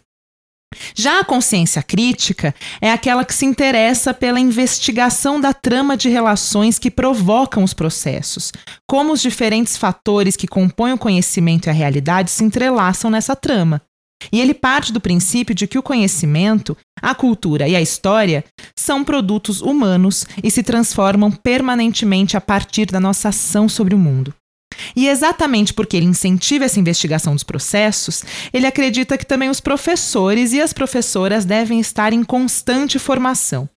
Já 0.95 1.21
a 1.21 1.25
consciência 1.25 1.83
crítica 1.83 2.55
é 2.81 2.93
aquela 2.93 3.25
que 3.25 3.35
se 3.35 3.45
interessa 3.45 4.15
pela 4.15 4.39
investigação 4.39 5.41
da 5.41 5.53
trama 5.53 5.97
de 5.97 6.09
relações 6.09 6.79
que 6.79 6.91
provocam 6.91 7.65
os 7.65 7.75
processos, 7.75 8.53
como 8.89 9.13
os 9.13 9.21
diferentes 9.21 9.77
fatores 9.77 10.37
que 10.37 10.47
compõem 10.47 10.93
o 10.93 10.99
conhecimento 10.99 11.67
e 11.67 11.71
a 11.71 11.73
realidade 11.73 12.31
se 12.31 12.45
entrelaçam 12.45 13.11
nessa 13.11 13.35
trama. 13.35 13.83
E 14.31 14.41
ele 14.41 14.53
parte 14.53 14.93
do 14.93 15.01
princípio 15.01 15.55
de 15.55 15.67
que 15.67 15.79
o 15.79 15.83
conhecimento, 15.83 16.77
a 17.01 17.15
cultura 17.15 17.67
e 17.67 17.75
a 17.75 17.81
história 17.81 18.45
são 18.77 19.03
produtos 19.03 19.63
humanos 19.63 20.27
e 20.43 20.51
se 20.51 20.63
transformam 20.63 21.31
permanentemente 21.31 22.37
a 22.37 22.41
partir 22.41 22.87
da 22.87 23.01
nossa 23.01 23.31
ação 23.31 23.69
sobre 23.69 23.95
o 23.95 23.99
mundo. 23.99 24.35
E 24.95 25.09
exatamente 25.09 25.73
porque 25.73 25.97
ele 25.97 26.07
incentiva 26.07 26.65
essa 26.65 26.81
investigação 26.81 27.35
dos 27.35 27.43
processos, 27.43 28.23
ele 28.53 28.67
acredita 28.67 29.17
que 29.17 29.27
também 29.27 29.49
os 29.49 29.61
professores 29.61 30.53
e 30.53 30.61
as 30.61 30.73
professoras 30.73 31.45
devem 31.45 31.81
estar 31.81 32.13
em 32.13 32.23
constante 32.23 32.99
formação. 32.99 33.69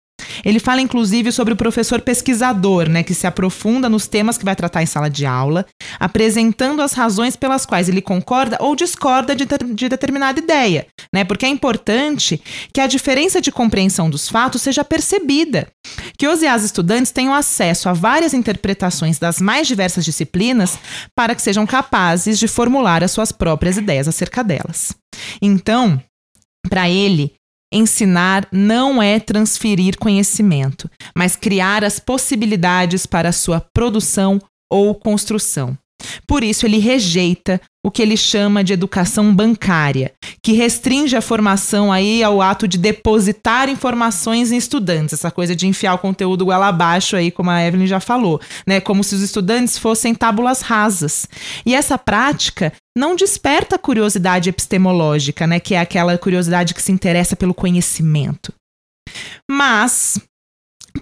Ele 0.44 0.58
fala 0.58 0.80
inclusive 0.80 1.32
sobre 1.32 1.54
o 1.54 1.56
professor 1.56 2.00
pesquisador, 2.00 2.88
né, 2.88 3.02
que 3.02 3.14
se 3.14 3.26
aprofunda 3.26 3.88
nos 3.88 4.06
temas 4.06 4.38
que 4.38 4.44
vai 4.44 4.56
tratar 4.56 4.82
em 4.82 4.86
sala 4.86 5.08
de 5.08 5.26
aula, 5.26 5.66
apresentando 5.98 6.82
as 6.82 6.92
razões 6.92 7.36
pelas 7.36 7.66
quais 7.66 7.88
ele 7.88 8.02
concorda 8.02 8.56
ou 8.60 8.74
discorda 8.74 9.34
de, 9.34 9.46
de 9.74 9.88
determinada 9.88 10.38
ideia, 10.38 10.86
né? 11.12 11.24
Porque 11.24 11.46
é 11.46 11.48
importante 11.48 12.40
que 12.72 12.80
a 12.80 12.86
diferença 12.86 13.40
de 13.40 13.52
compreensão 13.52 14.10
dos 14.10 14.28
fatos 14.28 14.62
seja 14.62 14.84
percebida, 14.84 15.68
que 16.16 16.28
os 16.28 16.42
e 16.42 16.46
as 16.46 16.62
estudantes 16.62 17.12
tenham 17.12 17.34
acesso 17.34 17.88
a 17.88 17.92
várias 17.92 18.34
interpretações 18.34 19.18
das 19.18 19.40
mais 19.40 19.66
diversas 19.66 20.04
disciplinas 20.04 20.78
para 21.14 21.34
que 21.34 21.42
sejam 21.42 21.66
capazes 21.66 22.38
de 22.38 22.48
formular 22.48 23.02
as 23.02 23.10
suas 23.10 23.32
próprias 23.32 23.76
ideias 23.76 24.08
acerca 24.08 24.42
delas. 24.42 24.94
Então, 25.40 26.00
para 26.68 26.88
ele, 26.88 27.32
Ensinar 27.72 28.46
não 28.52 29.02
é 29.02 29.18
transferir 29.18 29.96
conhecimento, 29.98 30.90
mas 31.16 31.34
criar 31.34 31.82
as 31.82 31.98
possibilidades 31.98 33.06
para 33.06 33.32
sua 33.32 33.60
produção 33.60 34.38
ou 34.70 34.94
construção. 34.94 35.76
Por 36.26 36.42
isso, 36.44 36.66
ele 36.66 36.78
rejeita 36.78 37.60
o 37.84 37.90
que 37.90 38.00
ele 38.00 38.16
chama 38.16 38.62
de 38.62 38.72
educação 38.72 39.34
bancária, 39.34 40.12
que 40.40 40.52
restringe 40.52 41.16
a 41.16 41.20
formação 41.20 41.92
aí 41.92 42.22
ao 42.22 42.40
ato 42.40 42.68
de 42.68 42.78
depositar 42.78 43.68
informações 43.68 44.52
em 44.52 44.56
estudantes, 44.56 45.14
essa 45.14 45.32
coisa 45.32 45.56
de 45.56 45.66
enfiar 45.66 45.94
o 45.94 45.98
conteúdo 45.98 46.44
goela 46.44 46.68
abaixo 46.68 47.16
aí, 47.16 47.30
como 47.32 47.50
a 47.50 47.60
Evelyn 47.60 47.88
já 47.88 47.98
falou, 47.98 48.40
né, 48.64 48.80
como 48.80 49.02
se 49.02 49.16
os 49.16 49.20
estudantes 49.20 49.76
fossem 49.76 50.14
tábulas 50.14 50.60
rasas. 50.60 51.26
E 51.66 51.74
essa 51.74 51.98
prática 51.98 52.72
não 52.96 53.16
desperta 53.16 53.74
a 53.74 53.78
curiosidade 53.78 54.48
epistemológica, 54.48 55.46
né, 55.46 55.58
que 55.58 55.74
é 55.74 55.80
aquela 55.80 56.16
curiosidade 56.16 56.74
que 56.74 56.82
se 56.82 56.92
interessa 56.92 57.34
pelo 57.34 57.54
conhecimento. 57.54 58.52
Mas 59.50 60.20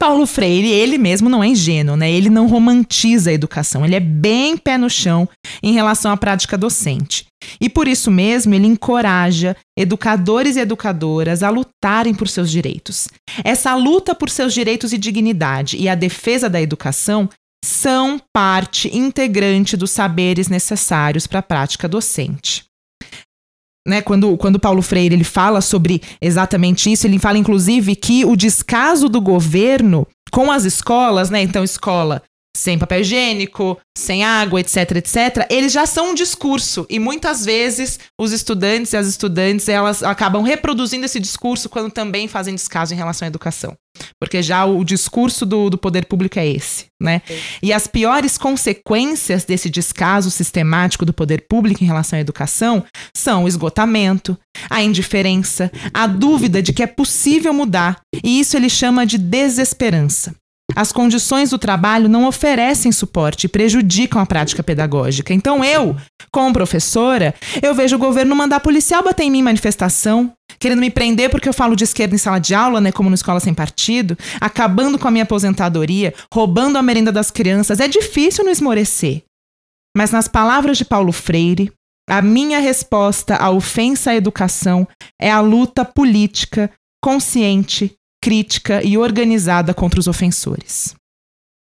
Paulo 0.00 0.26
Freire, 0.26 0.66
ele 0.66 0.96
mesmo 0.96 1.28
não 1.28 1.44
é 1.44 1.48
ingênuo, 1.48 1.94
né? 1.94 2.10
Ele 2.10 2.30
não 2.30 2.46
romantiza 2.46 3.28
a 3.28 3.34
educação, 3.34 3.84
ele 3.84 3.94
é 3.94 4.00
bem 4.00 4.56
pé 4.56 4.78
no 4.78 4.88
chão 4.88 5.28
em 5.62 5.74
relação 5.74 6.10
à 6.10 6.16
prática 6.16 6.56
docente. 6.56 7.26
E 7.60 7.68
por 7.68 7.86
isso 7.86 8.10
mesmo, 8.10 8.54
ele 8.54 8.66
encoraja 8.66 9.54
educadores 9.78 10.56
e 10.56 10.60
educadoras 10.60 11.42
a 11.42 11.50
lutarem 11.50 12.14
por 12.14 12.28
seus 12.28 12.50
direitos. 12.50 13.08
Essa 13.44 13.74
luta 13.74 14.14
por 14.14 14.30
seus 14.30 14.54
direitos 14.54 14.94
e 14.94 14.98
dignidade 14.98 15.76
e 15.76 15.86
a 15.86 15.94
defesa 15.94 16.48
da 16.48 16.62
educação 16.62 17.28
são 17.62 18.18
parte 18.34 18.96
integrante 18.96 19.76
dos 19.76 19.90
saberes 19.90 20.48
necessários 20.48 21.26
para 21.26 21.40
a 21.40 21.42
prática 21.42 21.86
docente 21.86 22.69
né, 23.86 24.02
quando, 24.02 24.36
quando 24.36 24.58
Paulo 24.58 24.82
Freire 24.82 25.14
ele 25.14 25.24
fala 25.24 25.60
sobre 25.60 26.02
exatamente 26.20 26.90
isso, 26.90 27.06
ele 27.06 27.18
fala 27.18 27.38
inclusive 27.38 27.96
que 27.96 28.24
o 28.24 28.36
descaso 28.36 29.08
do 29.08 29.20
governo 29.20 30.06
com 30.30 30.50
as 30.50 30.64
escolas, 30.64 31.30
né, 31.30 31.42
então 31.42 31.64
escola 31.64 32.22
sem 32.56 32.78
papel 32.78 33.00
higiênico, 33.00 33.78
sem 33.96 34.24
água, 34.24 34.60
etc, 34.60 34.96
etc, 34.96 35.46
eles 35.48 35.72
já 35.72 35.86
são 35.86 36.10
um 36.10 36.14
discurso 36.14 36.86
e 36.90 36.98
muitas 36.98 37.44
vezes 37.44 37.98
os 38.20 38.32
estudantes 38.32 38.92
e 38.92 38.96
as 38.96 39.06
estudantes 39.06 39.68
elas 39.68 40.02
acabam 40.02 40.42
reproduzindo 40.42 41.04
esse 41.04 41.20
discurso 41.20 41.68
quando 41.68 41.90
também 41.90 42.26
fazem 42.26 42.54
descaso 42.54 42.92
em 42.92 42.96
relação 42.96 43.26
à 43.26 43.28
educação. 43.28 43.74
Porque 44.20 44.42
já 44.42 44.64
o 44.64 44.84
discurso 44.84 45.44
do, 45.44 45.68
do 45.68 45.76
poder 45.78 46.06
público 46.06 46.38
é 46.38 46.46
esse, 46.46 46.86
né? 47.00 47.22
E 47.62 47.72
as 47.72 47.86
piores 47.86 48.38
consequências 48.38 49.44
desse 49.44 49.68
descaso 49.68 50.30
sistemático 50.30 51.04
do 51.04 51.12
poder 51.12 51.46
público 51.48 51.82
em 51.82 51.86
relação 51.86 52.18
à 52.18 52.20
educação 52.20 52.84
são 53.14 53.44
o 53.44 53.48
esgotamento, 53.48 54.38
a 54.68 54.82
indiferença, 54.82 55.70
a 55.92 56.06
dúvida 56.06 56.62
de 56.62 56.72
que 56.72 56.82
é 56.82 56.86
possível 56.86 57.52
mudar, 57.52 58.00
e 58.24 58.40
isso 58.40 58.56
ele 58.56 58.70
chama 58.70 59.04
de 59.04 59.18
desesperança. 59.18 60.34
As 60.76 60.92
condições 60.92 61.50
do 61.50 61.58
trabalho 61.58 62.08
não 62.08 62.26
oferecem 62.26 62.92
suporte 62.92 63.44
e 63.44 63.48
prejudicam 63.48 64.20
a 64.20 64.26
prática 64.26 64.62
pedagógica. 64.62 65.34
Então 65.34 65.64
eu, 65.64 65.96
como 66.32 66.52
professora, 66.52 67.34
eu 67.60 67.74
vejo 67.74 67.96
o 67.96 67.98
governo 67.98 68.34
mandar 68.34 68.60
policial 68.60 69.02
bater 69.02 69.24
em 69.24 69.30
mim 69.30 69.40
em 69.40 69.42
manifestação, 69.42 70.32
querendo 70.58 70.80
me 70.80 70.90
prender 70.90 71.28
porque 71.28 71.48
eu 71.48 71.52
falo 71.52 71.76
de 71.76 71.84
esquerda 71.84 72.14
em 72.14 72.18
sala 72.18 72.38
de 72.38 72.54
aula, 72.54 72.80
né, 72.80 72.92
como 72.92 73.10
no 73.10 73.14
escola 73.14 73.40
sem 73.40 73.52
partido, 73.52 74.16
acabando 74.40 74.98
com 74.98 75.08
a 75.08 75.10
minha 75.10 75.24
aposentadoria, 75.24 76.14
roubando 76.32 76.78
a 76.78 76.82
merenda 76.82 77.12
das 77.12 77.30
crianças. 77.30 77.80
É 77.80 77.88
difícil 77.88 78.44
não 78.44 78.52
esmorecer. 78.52 79.22
Mas 79.96 80.12
nas 80.12 80.28
palavras 80.28 80.78
de 80.78 80.84
Paulo 80.84 81.12
Freire, 81.12 81.72
A 82.10 82.20
minha 82.20 82.58
resposta 82.58 83.36
à 83.36 83.50
ofensa 83.50 84.10
à 84.10 84.16
educação 84.16 84.86
é 85.16 85.30
a 85.30 85.40
luta 85.40 85.84
política, 85.84 86.68
consciente, 87.00 87.94
crítica 88.22 88.82
e 88.84 88.98
organizada 88.98 89.72
contra 89.72 89.98
os 89.98 90.06
ofensores. 90.06 90.94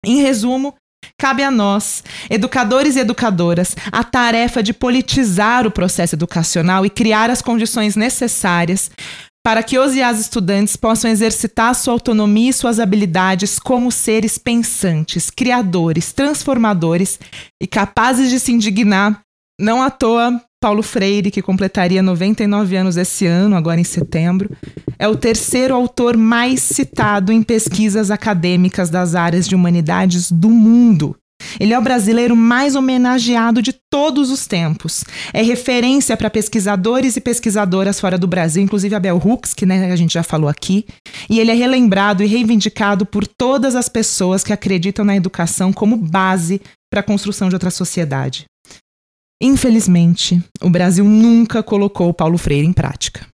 Em 0.05 0.21
resumo, 0.21 0.75
cabe 1.17 1.43
a 1.43 1.51
nós, 1.51 2.03
educadores 2.29 2.95
e 2.95 2.99
educadoras, 2.99 3.75
a 3.91 4.03
tarefa 4.03 4.63
de 4.63 4.73
politizar 4.73 5.67
o 5.67 5.71
processo 5.71 6.15
educacional 6.15 6.85
e 6.85 6.89
criar 6.89 7.29
as 7.29 7.41
condições 7.41 7.95
necessárias 7.95 8.89
para 9.45 9.63
que 9.63 9.79
os 9.79 9.95
e 9.95 10.01
as 10.01 10.19
estudantes 10.19 10.75
possam 10.75 11.09
exercitar 11.09 11.73
sua 11.73 11.93
autonomia 11.93 12.49
e 12.49 12.53
suas 12.53 12.79
habilidades 12.79 13.57
como 13.57 13.91
seres 13.91 14.37
pensantes, 14.37 15.29
criadores, 15.29 16.11
transformadores 16.11 17.19
e 17.61 17.65
capazes 17.65 18.29
de 18.29 18.39
se 18.39 18.51
indignar. 18.51 19.21
Não 19.59 19.81
à 19.81 19.89
toa, 19.89 20.41
Paulo 20.61 20.83
Freire, 20.83 21.31
que 21.31 21.41
completaria 21.41 22.03
99 22.03 22.75
anos 22.75 22.97
esse 22.97 23.25
ano, 23.25 23.55
agora 23.55 23.79
em 23.79 23.85
setembro, 23.85 24.49
é 24.97 25.07
o 25.07 25.15
terceiro 25.15 25.73
autor 25.73 26.17
mais 26.17 26.61
citado 26.61 27.31
em 27.31 27.41
pesquisas 27.41 28.11
acadêmicas 28.11 28.89
das 28.89 29.15
áreas 29.15 29.47
de 29.47 29.55
humanidades 29.55 30.29
do 30.29 30.49
mundo. 30.49 31.15
Ele 31.57 31.73
é 31.73 31.79
o 31.79 31.81
brasileiro 31.81 32.35
mais 32.35 32.75
homenageado 32.75 33.61
de 33.61 33.73
todos 33.89 34.29
os 34.29 34.45
tempos. 34.45 35.05
É 35.33 35.41
referência 35.41 36.17
para 36.17 36.29
pesquisadores 36.29 37.15
e 37.15 37.21
pesquisadoras 37.21 37.97
fora 37.97 38.17
do 38.17 38.27
Brasil, 38.27 38.61
inclusive 38.61 38.93
a 38.93 38.99
Bell 38.99 39.21
Hooks, 39.23 39.53
que 39.53 39.65
né, 39.65 39.91
a 39.91 39.95
gente 39.95 40.13
já 40.13 40.23
falou 40.23 40.49
aqui. 40.49 40.85
E 41.29 41.39
ele 41.39 41.51
é 41.51 41.53
relembrado 41.53 42.21
e 42.21 42.27
reivindicado 42.27 43.05
por 43.05 43.25
todas 43.25 43.75
as 43.75 43.87
pessoas 43.87 44.43
que 44.43 44.51
acreditam 44.51 45.05
na 45.05 45.15
educação 45.15 45.71
como 45.71 45.95
base 45.95 46.61
para 46.91 46.99
a 46.99 47.03
construção 47.03 47.47
de 47.47 47.55
outra 47.55 47.71
sociedade. 47.71 48.45
Infelizmente, 49.41 50.43
o 50.61 50.69
Brasil 50.69 51.05
nunca 51.05 51.63
colocou 51.63 52.13
Paulo 52.13 52.37
Freire 52.37 52.67
em 52.67 52.73
prática. 52.73 53.25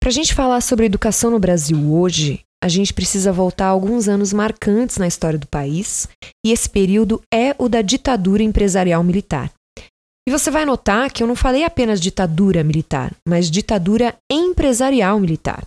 Para 0.00 0.08
a 0.08 0.12
gente 0.12 0.34
falar 0.34 0.60
sobre 0.62 0.86
educação 0.86 1.30
no 1.30 1.38
Brasil 1.38 1.92
hoje, 1.92 2.40
a 2.62 2.68
gente 2.68 2.94
precisa 2.94 3.32
voltar 3.32 3.66
alguns 3.66 4.08
anos 4.08 4.32
marcantes 4.32 4.96
na 4.96 5.06
história 5.06 5.38
do 5.38 5.46
país, 5.46 6.08
e 6.44 6.52
esse 6.52 6.70
período 6.70 7.20
é 7.32 7.54
o 7.58 7.68
da 7.68 7.82
ditadura 7.82 8.42
empresarial 8.42 9.04
militar. 9.04 9.52
E 10.26 10.30
você 10.30 10.50
vai 10.50 10.64
notar 10.64 11.12
que 11.12 11.22
eu 11.22 11.26
não 11.26 11.36
falei 11.36 11.64
apenas 11.64 12.00
ditadura 12.00 12.64
militar, 12.64 13.14
mas 13.28 13.50
ditadura 13.50 14.16
empresarial 14.30 15.20
militar. 15.20 15.66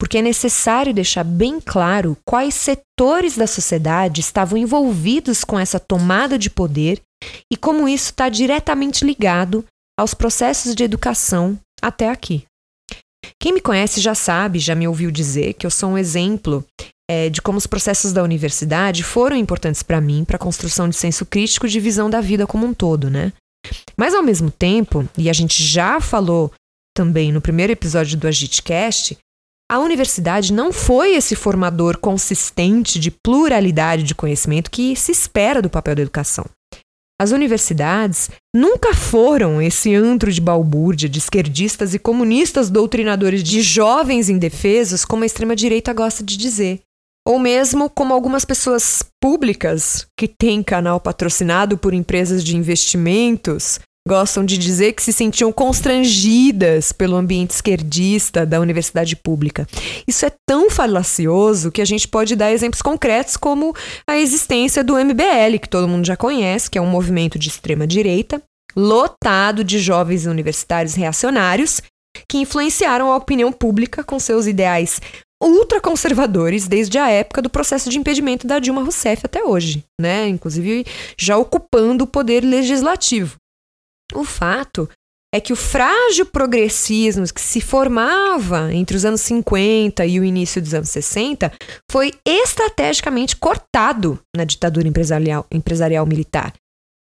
Porque 0.00 0.18
é 0.18 0.22
necessário 0.22 0.94
deixar 0.94 1.24
bem 1.24 1.60
claro 1.60 2.16
quais 2.24 2.54
setores 2.54 3.36
da 3.36 3.46
sociedade 3.46 4.20
estavam 4.20 4.56
envolvidos 4.56 5.42
com 5.42 5.58
essa 5.58 5.80
tomada 5.80 6.38
de 6.38 6.48
poder 6.48 7.00
e 7.52 7.56
como 7.56 7.88
isso 7.88 8.10
está 8.10 8.28
diretamente 8.28 9.04
ligado 9.04 9.64
aos 9.98 10.14
processos 10.14 10.74
de 10.74 10.84
educação 10.84 11.58
até 11.82 12.08
aqui. 12.08 12.44
Quem 13.40 13.52
me 13.52 13.60
conhece 13.60 14.00
já 14.00 14.14
sabe, 14.14 14.60
já 14.60 14.74
me 14.74 14.86
ouviu 14.86 15.10
dizer 15.10 15.54
que 15.54 15.66
eu 15.66 15.70
sou 15.70 15.90
um 15.90 15.98
exemplo 15.98 16.64
é, 17.10 17.28
de 17.28 17.42
como 17.42 17.58
os 17.58 17.66
processos 17.66 18.12
da 18.12 18.22
universidade 18.22 19.02
foram 19.02 19.36
importantes 19.36 19.82
para 19.82 20.00
mim 20.00 20.24
para 20.24 20.36
a 20.36 20.40
construção 20.40 20.88
de 20.88 20.96
senso 20.96 21.26
crítico 21.26 21.66
de 21.66 21.80
visão 21.80 22.08
da 22.08 22.20
vida 22.20 22.46
como 22.46 22.66
um 22.66 22.74
todo, 22.74 23.10
né? 23.10 23.32
Mas 23.96 24.14
ao 24.14 24.22
mesmo 24.22 24.50
tempo, 24.50 25.08
e 25.16 25.28
a 25.28 25.32
gente 25.32 25.62
já 25.62 26.00
falou 26.00 26.52
também 26.96 27.32
no 27.32 27.40
primeiro 27.40 27.72
episódio 27.72 28.18
do 28.18 28.28
Agitcast, 28.28 29.16
a 29.70 29.78
universidade 29.78 30.52
não 30.52 30.72
foi 30.72 31.14
esse 31.14 31.36
formador 31.36 31.98
consistente 31.98 32.98
de 32.98 33.10
pluralidade 33.10 34.02
de 34.02 34.14
conhecimento 34.14 34.70
que 34.70 34.96
se 34.96 35.12
espera 35.12 35.60
do 35.60 35.68
papel 35.68 35.94
da 35.94 36.02
educação. 36.02 36.46
As 37.20 37.32
universidades 37.32 38.30
nunca 38.54 38.94
foram 38.94 39.60
esse 39.60 39.94
antro 39.94 40.32
de 40.32 40.40
balbúrdia 40.40 41.08
de 41.08 41.18
esquerdistas 41.18 41.92
e 41.92 41.98
comunistas 41.98 42.70
doutrinadores 42.70 43.42
de 43.42 43.60
jovens 43.60 44.28
indefesos, 44.28 45.04
como 45.04 45.24
a 45.24 45.26
extrema-direita 45.26 45.92
gosta 45.92 46.22
de 46.22 46.36
dizer. 46.36 46.80
Ou 47.26 47.38
mesmo 47.38 47.90
como 47.90 48.14
algumas 48.14 48.44
pessoas 48.44 49.02
públicas 49.20 50.06
que 50.16 50.28
têm 50.28 50.62
canal 50.62 51.00
patrocinado 51.00 51.76
por 51.76 51.92
empresas 51.92 52.42
de 52.42 52.56
investimentos 52.56 53.80
gostam 54.08 54.44
de 54.44 54.56
dizer 54.56 54.94
que 54.94 55.02
se 55.02 55.12
sentiam 55.12 55.52
constrangidas 55.52 56.90
pelo 56.90 57.14
ambiente 57.14 57.50
esquerdista 57.50 58.46
da 58.46 58.58
universidade 58.58 59.14
pública. 59.14 59.68
Isso 60.06 60.24
é 60.24 60.32
tão 60.48 60.70
falacioso 60.70 61.70
que 61.70 61.82
a 61.82 61.84
gente 61.84 62.08
pode 62.08 62.34
dar 62.34 62.50
exemplos 62.50 62.80
concretos, 62.80 63.36
como 63.36 63.74
a 64.08 64.18
existência 64.18 64.82
do 64.82 64.96
MBL, 64.96 65.58
que 65.60 65.68
todo 65.68 65.86
mundo 65.86 66.06
já 66.06 66.16
conhece, 66.16 66.70
que 66.70 66.78
é 66.78 66.82
um 66.82 66.90
movimento 66.90 67.38
de 67.38 67.48
extrema 67.48 67.86
direita, 67.86 68.42
lotado 68.74 69.62
de 69.62 69.78
jovens 69.78 70.24
universitários 70.24 70.94
reacionários 70.94 71.82
que 72.28 72.38
influenciaram 72.38 73.12
a 73.12 73.16
opinião 73.16 73.52
pública 73.52 74.02
com 74.02 74.18
seus 74.18 74.46
ideais 74.46 75.00
ultraconservadores 75.42 76.66
desde 76.66 76.98
a 76.98 77.08
época 77.08 77.40
do 77.40 77.50
processo 77.50 77.88
de 77.88 77.98
impedimento 77.98 78.46
da 78.46 78.58
Dilma 78.58 78.82
Rousseff 78.82 79.22
até 79.24 79.44
hoje, 79.44 79.84
né? 80.00 80.28
Inclusive 80.28 80.84
já 81.16 81.36
ocupando 81.36 82.04
o 82.04 82.06
poder 82.06 82.40
legislativo. 82.40 83.36
O 84.14 84.24
fato 84.24 84.88
é 85.34 85.40
que 85.40 85.52
o 85.52 85.56
frágil 85.56 86.24
progressismo 86.26 87.24
que 87.32 87.40
se 87.40 87.60
formava 87.60 88.72
entre 88.72 88.96
os 88.96 89.04
anos 89.04 89.20
50 89.20 90.06
e 90.06 90.18
o 90.18 90.24
início 90.24 90.60
dos 90.60 90.72
anos 90.72 90.88
60 90.88 91.52
foi 91.90 92.12
estrategicamente 92.24 93.36
cortado 93.36 94.18
na 94.34 94.44
ditadura 94.44 94.88
empresarial, 94.88 95.46
empresarial 95.50 96.06
militar, 96.06 96.54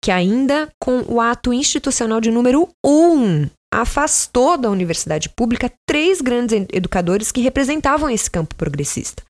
que 0.04 0.10
ainda 0.10 0.68
com 0.78 1.02
o 1.08 1.20
ato 1.20 1.52
institucional 1.52 2.20
de 2.20 2.30
número 2.30 2.68
1 2.84 2.90
um, 2.90 3.50
afastou 3.72 4.58
da 4.58 4.68
universidade 4.68 5.30
pública 5.30 5.72
três 5.88 6.20
grandes 6.20 6.66
educadores 6.72 7.32
que 7.32 7.40
representavam 7.40 8.10
esse 8.10 8.30
campo 8.30 8.54
progressista. 8.54 9.22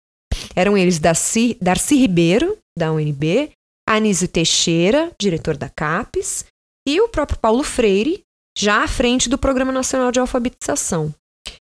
Eram 0.57 0.77
eles 0.77 0.99
Darcy, 0.99 1.57
Darcy 1.61 1.97
Ribeiro, 1.97 2.57
da 2.77 2.91
UNB, 2.91 3.51
Anísio 3.89 4.27
Teixeira, 4.27 5.13
diretor 5.21 5.57
da 5.57 5.69
CAPES, 5.69 6.45
e 6.87 7.01
o 7.01 7.09
próprio 7.09 7.39
Paulo 7.39 7.63
Freire, 7.63 8.23
já 8.57 8.85
à 8.85 8.89
frente 8.89 9.29
do 9.29 9.39
Programa 9.39 9.73
Nacional 9.73 10.11
de 10.11 10.21
Alfabetização. 10.21 11.15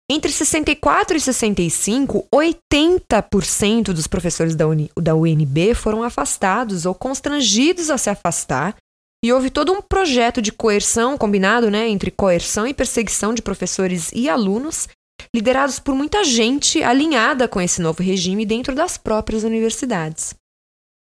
Entre 0.09 0.31
64 0.31 1.17
e 1.17 1.19
65, 1.19 2.27
80% 2.33 3.85
dos 3.85 4.05
professores 4.05 4.55
da, 4.55 4.67
Uni, 4.67 4.91
da 4.95 5.15
UNB 5.15 5.73
foram 5.73 6.03
afastados 6.03 6.85
ou 6.85 6.93
constrangidos 6.93 7.89
a 7.89 7.97
se 7.97 8.09
afastar, 8.09 8.75
e 9.23 9.33
houve 9.33 9.49
todo 9.49 9.73
um 9.73 9.81
projeto 9.81 10.39
de 10.39 10.51
coerção 10.51 11.17
combinado 11.17 11.71
né, 11.71 11.89
entre 11.89 12.11
coerção 12.11 12.67
e 12.67 12.73
perseguição 12.75 13.33
de 13.33 13.41
professores 13.41 14.11
e 14.13 14.29
alunos, 14.29 14.87
liderados 15.35 15.79
por 15.79 15.95
muita 15.95 16.23
gente 16.23 16.83
alinhada 16.83 17.47
com 17.47 17.59
esse 17.59 17.81
novo 17.81 18.03
regime 18.03 18.45
dentro 18.45 18.75
das 18.75 18.97
próprias 18.97 19.43
universidades. 19.43 20.35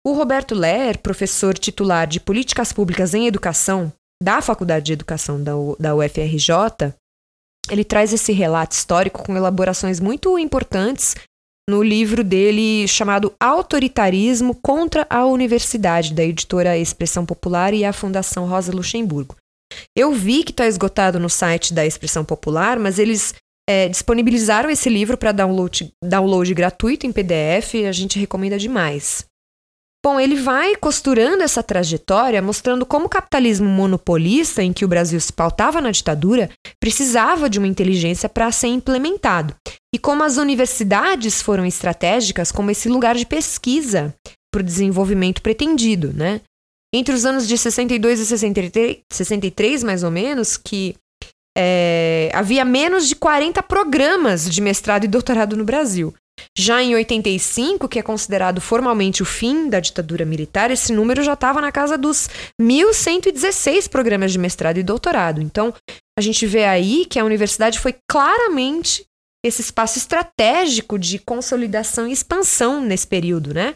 O 0.07 0.15
Roberto 0.15 0.55
Ler, 0.55 0.97
professor 0.99 1.59
titular 1.59 2.07
de 2.07 2.21
Políticas 2.21 2.73
Públicas 2.73 3.13
em 3.13 3.27
Educação 3.27 3.93
da 4.23 4.41
Faculdade 4.41 4.87
de 4.87 4.93
Educação 4.95 5.43
da, 5.43 5.95
UFRJ, 5.95 6.95
ele 7.71 7.85
traz 7.85 8.11
esse 8.11 8.33
relato 8.33 8.73
histórico 8.73 9.23
com 9.23 9.37
elaborações 9.37 10.01
muito 10.01 10.39
importantes 10.39 11.15
no 11.69 11.83
livro 11.83 12.25
dele 12.25 12.89
chamado 12.89 13.35
Autoritarismo 13.39 14.55
contra 14.55 15.07
a 15.11 15.27
Universidade, 15.27 16.15
da 16.15 16.25
editora 16.25 16.79
Expressão 16.79 17.27
Popular 17.27 17.75
e 17.75 17.85
a 17.85 17.93
Fundação 17.93 18.47
Rosa 18.47 18.73
Luxemburgo. 18.73 19.37
Eu 19.97 20.15
vi 20.15 20.45
que 20.45 20.51
está 20.51 20.67
esgotado 20.67 21.21
no 21.21 21.29
site 21.29 21.75
da 21.75 21.85
Expressão 21.85 22.25
Popular, 22.25 22.79
mas 22.79 22.99
eles 22.99 23.35
é, 23.69 23.87
disponibilizaram 23.87 24.71
esse 24.71 24.89
livro 24.89 25.19
para 25.19 25.31
download, 25.31 25.93
download 26.03 26.53
gratuito 26.55 27.07
em 27.07 27.13
PDF 27.13 27.75
a 27.87 27.93
gente 27.93 28.19
recomenda 28.19 28.59
demais. 28.59 29.30
Bom, 30.03 30.19
ele 30.19 30.37
vai 30.37 30.77
costurando 30.77 31.43
essa 31.43 31.63
trajetória, 31.63 32.41
mostrando 32.41 32.87
como 32.87 33.05
o 33.05 33.09
capitalismo 33.09 33.69
monopolista, 33.69 34.63
em 34.63 34.73
que 34.73 34.85
o 34.85 34.89
Brasil 34.89 35.21
se 35.21 35.33
pautava 35.33 35.79
na 35.81 35.91
ditadura, 35.91 36.49
precisava 36.81 37.51
de 37.51 37.59
uma 37.59 37.69
inteligência 37.69 38.27
para 38.27 38.51
ser 38.51 38.69
implementado. 38.69 39.55
E 39.95 39.99
como 39.99 40.23
as 40.23 40.39
universidades 40.39 41.43
foram 41.43 41.67
estratégicas 41.67 42.51
como 42.51 42.71
esse 42.71 42.89
lugar 42.89 43.15
de 43.15 43.27
pesquisa 43.27 44.15
para 44.51 44.61
o 44.61 44.65
desenvolvimento 44.65 45.43
pretendido, 45.43 46.13
né? 46.15 46.41
Entre 46.95 47.15
os 47.15 47.27
anos 47.27 47.47
de 47.47 47.59
62 47.59 48.21
e 48.21 48.27
63, 48.27 48.99
63 49.13 49.85
mais 49.85 50.03
ou 50.03 50.11
menos, 50.11 50.57
que 50.57 50.97
é, 51.57 52.31
havia 52.33 52.65
menos 52.65 53.07
de 53.07 53.15
40 53.15 53.63
programas 53.63 54.49
de 54.49 54.61
mestrado 54.61 55.05
e 55.05 55.09
doutorado 55.09 55.57
no 55.57 55.65
Brasil. 55.65 56.15
Já 56.57 56.83
em 56.83 56.94
85, 56.94 57.88
que 57.88 57.98
é 57.98 58.03
considerado 58.03 58.61
formalmente 58.61 59.22
o 59.22 59.26
fim 59.26 59.68
da 59.68 59.81
ditadura 59.81 60.24
militar, 60.24 60.70
esse 60.70 60.92
número 60.92 61.22
já 61.22 61.35
estava 61.35 61.61
na 61.61 61.72
casa 61.72 61.96
dos 61.96 62.29
1.116 62.61 63.88
programas 63.88 64.33
de 64.33 64.38
mestrado 64.38 64.79
e 64.79 64.83
doutorado. 64.83 65.40
Então, 65.40 65.72
a 66.18 66.20
gente 66.20 66.46
vê 66.46 66.64
aí 66.64 67.07
que 67.07 67.18
a 67.18 67.24
universidade 67.24 67.79
foi 67.79 67.94
claramente 68.11 69.05
esse 69.44 69.62
espaço 69.62 69.98
estratégico 69.98 70.98
de 70.98 71.18
consolidação 71.18 72.07
e 72.07 72.12
expansão 72.12 72.81
nesse 72.81 73.07
período, 73.07 73.55
né? 73.55 73.74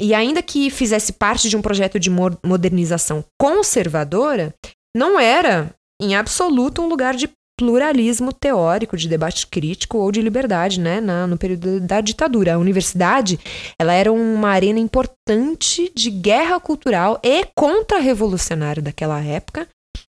e 0.00 0.12
ainda 0.12 0.42
que 0.42 0.70
fizesse 0.70 1.12
parte 1.12 1.48
de 1.48 1.56
um 1.56 1.62
projeto 1.62 1.98
de 1.98 2.10
modernização 2.10 3.24
conservadora, 3.40 4.54
não 4.96 5.18
era, 5.18 5.74
em 6.00 6.16
absoluto, 6.16 6.82
um 6.82 6.88
lugar 6.88 7.14
de 7.14 7.30
pluralismo 7.58 8.32
teórico, 8.32 8.96
de 8.96 9.08
debate 9.08 9.46
crítico 9.46 9.98
ou 9.98 10.10
de 10.10 10.20
liberdade, 10.20 10.80
né, 10.80 11.00
na, 11.00 11.26
no 11.26 11.38
período 11.38 11.80
da 11.80 12.00
ditadura. 12.00 12.54
A 12.54 12.58
universidade, 12.58 13.38
ela 13.78 13.92
era 13.92 14.12
uma 14.12 14.48
arena 14.50 14.78
importante 14.78 15.92
de 15.94 16.10
guerra 16.10 16.58
cultural 16.58 17.20
e 17.22 17.44
contra-revolucionária 17.56 18.82
daquela 18.82 19.22
época, 19.22 19.68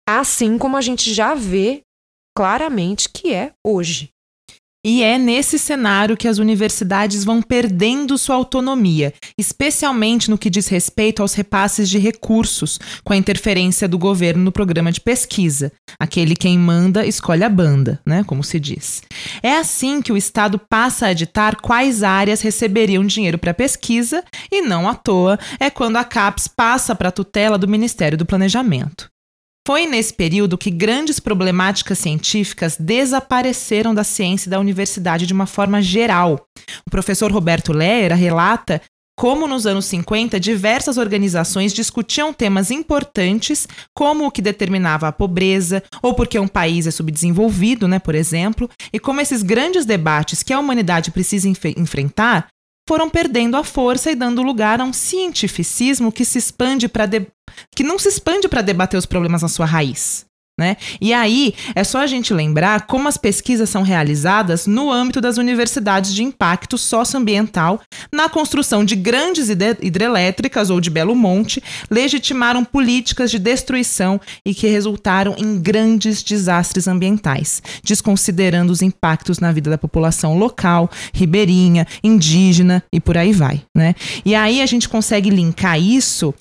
assim 0.09 0.57
como 0.59 0.77
a 0.77 0.81
gente 0.81 1.13
já 1.13 1.35
vê 1.35 1.83
claramente 2.37 3.09
que 3.09 3.35
é 3.35 3.53
hoje. 3.67 4.12
E 4.85 5.01
é 5.01 5.17
nesse 5.17 5.61
cenário 5.61 6.17
que 6.17 6.27
as 6.27 6.39
universidades 6.39 7.23
vão 7.23 7.41
perdendo 7.41 8.19
sua 8.19 8.35
autonomia, 8.35 9.15
especialmente 9.39 10.29
no 10.29 10.37
que 10.37 10.51
diz 10.51 10.67
respeito 10.67 11.23
aos 11.23 11.35
repasses 11.35 11.89
de 11.89 12.01
recursos, 12.01 12.81
com 13.05 13.13
a 13.13 13.17
interferência 13.17 13.87
do 13.87 13.97
governo 13.97 14.43
no 14.43 14.51
programa 14.51 14.91
de 14.91 15.01
pesquisa. 15.01 15.71
Aquele 16.01 16.35
quem 16.35 16.59
manda 16.59 17.07
escolhe 17.07 17.45
a 17.45 17.49
banda, 17.49 18.01
né, 18.05 18.25
como 18.27 18.43
se 18.43 18.59
diz. 18.59 19.03
É 19.41 19.57
assim 19.57 20.03
que 20.03 20.11
o 20.11 20.17
Estado 20.17 20.59
passa 20.59 21.07
a 21.07 21.13
ditar 21.13 21.61
quais 21.61 22.03
áreas 22.03 22.41
receberiam 22.41 23.07
dinheiro 23.07 23.39
para 23.39 23.55
pesquisa, 23.55 24.25
e 24.51 24.63
não 24.63 24.89
à 24.89 24.97
toa 24.97 25.39
é 25.61 25.71
quando 25.71 25.95
a 25.95 26.03
CAPES 26.03 26.49
passa 26.49 26.93
para 26.93 27.11
a 27.11 27.13
tutela 27.13 27.57
do 27.57 27.69
Ministério 27.69 28.19
do 28.19 28.27
Planejamento. 28.27 29.12
Foi 29.67 29.87
nesse 29.87 30.13
período 30.13 30.59
que 30.59 30.71
grandes 30.71 31.21
problemáticas 31.21 31.99
científicas 31.99 32.77
desapareceram 32.77 33.95
da 33.95 34.03
ciência 34.03 34.49
e 34.49 34.51
da 34.51 34.59
universidade 34.59 35.25
de 35.25 35.33
uma 35.33 35.47
forma 35.47 35.81
geral. 35.81 36.45
O 36.85 36.91
professor 36.91 37.31
Roberto 37.31 37.73
Lera 37.73 38.17
relata 38.17 38.83
como 39.17 39.47
nos 39.47 39.67
anos 39.67 39.85
50 39.85 40.41
diversas 40.41 40.97
organizações 40.97 41.73
discutiam 41.73 42.33
temas 42.33 42.73
importantes, 42.73 43.69
como 43.95 44.27
o 44.27 44.31
que 44.33 44.43
determinava 44.43 45.07
a 45.07 45.13
pobreza, 45.13 45.83
ou 46.03 46.15
porque 46.15 46.39
um 46.39 46.49
país 46.49 46.87
é 46.87 46.91
subdesenvolvido, 46.91 47.87
né, 47.87 47.99
por 47.99 48.17
exemplo, 48.17 48.69
e 48.93 48.99
como 48.99 49.21
esses 49.21 49.43
grandes 49.43 49.85
debates 49.85 50.43
que 50.43 50.53
a 50.53 50.59
humanidade 50.59 51.13
precisa 51.13 51.49
enf 51.49 51.67
enfrentar 51.77 52.49
foram 52.93 53.09
perdendo 53.09 53.57
a 53.57 53.65
força 53.65 54.11
e 54.11 54.15
dando 54.15 54.43
lugar 54.43 54.79
a 54.79 54.85
um 54.85 54.93
cientificismo 54.93 56.13
que 56.13 56.27
se 56.27 56.37
expande 56.37 56.87
para 56.87 57.09
que 57.75 57.83
não 57.83 57.99
se 57.99 58.07
expande 58.07 58.47
para 58.47 58.61
debater 58.61 58.99
os 58.99 59.07
problemas 59.07 59.41
na 59.41 59.49
sua 59.49 59.65
raiz. 59.65 60.27
Né? 60.61 60.77
E 61.01 61.15
aí 61.15 61.55
é 61.75 61.83
só 61.83 62.01
a 62.01 62.07
gente 62.07 62.35
lembrar 62.35 62.87
como 62.87 63.09
as 63.09 63.17
pesquisas 63.17 63.71
são 63.71 63.83
realizadas 63.83 64.67
no 64.67 64.93
âmbito 64.93 65.19
das 65.19 65.39
universidades 65.39 66.15
de 66.15 66.23
impacto 66.23 66.77
socioambiental, 66.77 67.81
na 68.13 68.29
construção 68.29 68.85
de 68.85 68.95
grandes 68.95 69.49
hidrelétricas 69.49 70.69
ou 70.69 70.79
de 70.79 70.91
Belo 70.91 71.15
Monte, 71.15 71.63
legitimaram 71.91 72.65
políticas 72.65 73.31
de 73.31 73.39
destruição 73.39 74.21
e 74.45 74.55
que 74.55 74.67
resultaram 74.67 75.35
em 75.39 75.59
grandes 75.59 76.23
desastres 76.23 76.87
ambientais, 76.87 77.63
desconsiderando 77.83 78.73
os 78.73 78.83
impactos 78.83 79.39
na 79.39 79.53
vida 79.53 79.71
da 79.71 79.79
população 79.79 80.37
local, 80.37 80.91
ribeirinha, 81.15 81.87
indígena 82.05 82.85
e 82.93 83.01
por 83.01 83.17
aí 83.17 83.33
vai. 83.33 83.63
Né? 83.75 83.95
E 84.23 84.35
aí 84.35 84.61
a 84.61 84.67
gente 84.67 84.87
consegue 84.87 85.31
linkar 85.31 85.81
isso 85.81 86.35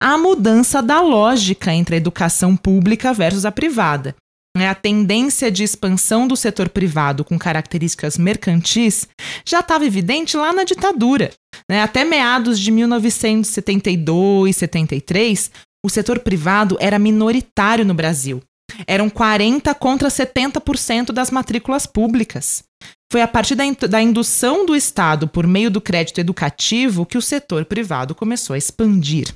a 0.00 0.16
mudança 0.16 0.80
da 0.82 1.00
lógica 1.00 1.72
entre 1.72 1.96
a 1.96 1.98
educação 1.98 2.56
pública 2.56 3.12
versus 3.12 3.44
a 3.44 3.52
privada. 3.52 4.14
A 4.56 4.74
tendência 4.74 5.50
de 5.50 5.62
expansão 5.62 6.26
do 6.26 6.36
setor 6.36 6.68
privado 6.68 7.24
com 7.24 7.38
características 7.38 8.18
mercantis 8.18 9.06
já 9.46 9.60
estava 9.60 9.86
evidente 9.86 10.36
lá 10.36 10.52
na 10.52 10.64
ditadura. 10.64 11.30
Né? 11.70 11.80
Até 11.80 12.04
meados 12.04 12.58
de 12.58 12.70
1972, 12.72 14.56
73, 14.56 15.50
o 15.84 15.88
setor 15.88 16.18
privado 16.18 16.76
era 16.80 16.98
minoritário 16.98 17.84
no 17.84 17.94
Brasil. 17.94 18.42
Eram 18.86 19.08
40 19.08 19.74
contra 19.74 20.08
70% 20.08 21.12
das 21.12 21.30
matrículas 21.30 21.86
públicas. 21.86 22.64
Foi 23.10 23.22
a 23.22 23.28
partir 23.28 23.54
da, 23.54 23.64
da 23.88 24.02
indução 24.02 24.66
do 24.66 24.76
Estado 24.76 25.26
por 25.26 25.46
meio 25.46 25.70
do 25.70 25.80
crédito 25.80 26.18
educativo 26.20 27.06
que 27.06 27.16
o 27.16 27.22
setor 27.22 27.64
privado 27.64 28.14
começou 28.14 28.54
a 28.54 28.58
expandir. 28.58 29.34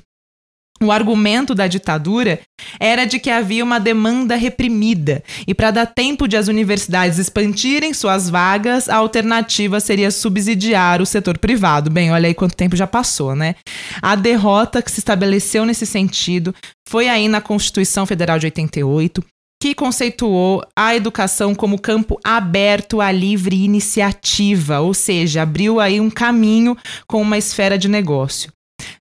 O 0.83 0.91
argumento 0.91 1.55
da 1.55 1.65
ditadura 1.65 2.41
era 2.79 3.05
de 3.05 3.17
que 3.17 3.29
havia 3.29 3.63
uma 3.63 3.79
demanda 3.79 4.35
reprimida 4.35 5.23
e 5.47 5.53
para 5.53 5.71
dar 5.71 5.85
tempo 5.85 6.27
de 6.27 6.35
as 6.35 6.47
universidades 6.49 7.17
expandirem 7.17 7.93
suas 7.93 8.29
vagas, 8.29 8.89
a 8.89 8.97
alternativa 8.97 9.79
seria 9.79 10.11
subsidiar 10.11 11.01
o 11.01 11.05
setor 11.05 11.37
privado. 11.37 11.89
Bem, 11.89 12.11
olha 12.11 12.27
aí 12.27 12.33
quanto 12.33 12.55
tempo 12.55 12.75
já 12.75 12.85
passou, 12.85 13.35
né? 13.35 13.55
A 14.01 14.15
derrota 14.15 14.81
que 14.81 14.91
se 14.91 14.99
estabeleceu 14.99 15.65
nesse 15.65 15.85
sentido 15.85 16.53
foi 16.89 17.07
aí 17.07 17.27
na 17.27 17.39
Constituição 17.39 18.05
Federal 18.05 18.37
de 18.37 18.47
88, 18.47 19.23
que 19.61 19.73
conceituou 19.73 20.61
a 20.77 20.93
educação 20.93 21.55
como 21.55 21.79
campo 21.79 22.19
aberto 22.23 22.99
à 22.99 23.09
livre 23.11 23.63
iniciativa, 23.63 24.81
ou 24.81 24.93
seja, 24.93 25.43
abriu 25.43 25.79
aí 25.79 26.01
um 26.01 26.09
caminho 26.09 26.77
com 27.07 27.21
uma 27.21 27.37
esfera 27.37 27.77
de 27.77 27.87
negócio. 27.87 28.51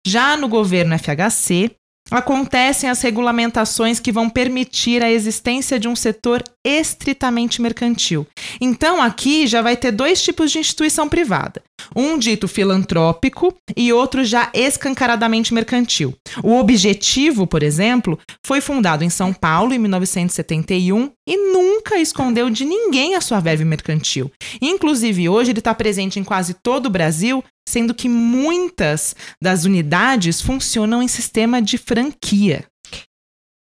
Já 0.07 0.37
no 0.37 0.49
governo 0.49 0.97
FHC, 0.99 1.71
acontecem 2.11 2.91
as 2.91 3.01
regulamentações 3.01 3.99
que 3.99 4.13
vão 4.13 4.29
permitir 4.29 5.03
a 5.03 5.11
existência 5.11 5.79
de 5.79 5.89
um 5.89 5.97
setor 5.97 6.43
estritamente 6.65 7.63
mercantil. 7.63 8.27
Então, 8.61 9.01
aqui 9.01 9.47
já 9.47 9.63
vai 9.63 9.77
ter 9.77 9.93
dois 9.93 10.23
tipos 10.23 10.51
de 10.51 10.59
instituição 10.59 11.09
privada: 11.09 11.63
um 11.95 12.19
dito 12.19 12.47
filantrópico 12.47 13.55
e 13.77 13.93
outro 13.93 14.25
já 14.25 14.51
escancaradamente 14.53 15.55
mercantil. 15.55 16.15
O 16.43 16.57
Objetivo, 16.59 17.47
por 17.47 17.63
exemplo, 17.63 18.19
foi 18.47 18.61
fundado 18.61 19.05
em 19.05 19.11
São 19.11 19.33
Paulo 19.33 19.73
em 19.73 19.79
1971 19.79 21.11
e 21.27 21.37
nunca 21.53 21.99
escondeu 21.99 22.51
de 22.51 22.65
ninguém 22.65 23.15
a 23.15 23.21
sua 23.21 23.41
verve 23.41 23.65
mercantil. 23.65 24.31
Inclusive, 24.61 25.29
hoje 25.29 25.53
ele 25.53 25.61
está 25.61 25.75
presente 25.75 26.19
em 26.19 26.25
quase 26.25 26.55
todo 26.55 26.87
o 26.87 26.91
Brasil, 26.91 27.43
sendo 27.69 27.95
que 27.95 28.09
muitas 28.09 29.15
das 29.41 29.65
unidades 29.65 30.41
funcionam 30.41 31.03
em 31.03 31.09
sistema 31.09 31.61
de 31.61 31.79
franquia. 31.79 32.65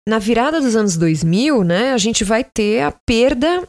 Na 0.09 0.19
virada 0.19 0.61
dos 0.61 0.75
anos 0.75 0.97
2000, 0.97 1.63
né, 1.63 1.93
a 1.93 1.99
gente 1.99 2.25
vai 2.25 2.43
ter 2.43 2.83
a 2.83 2.93
perda 2.93 3.69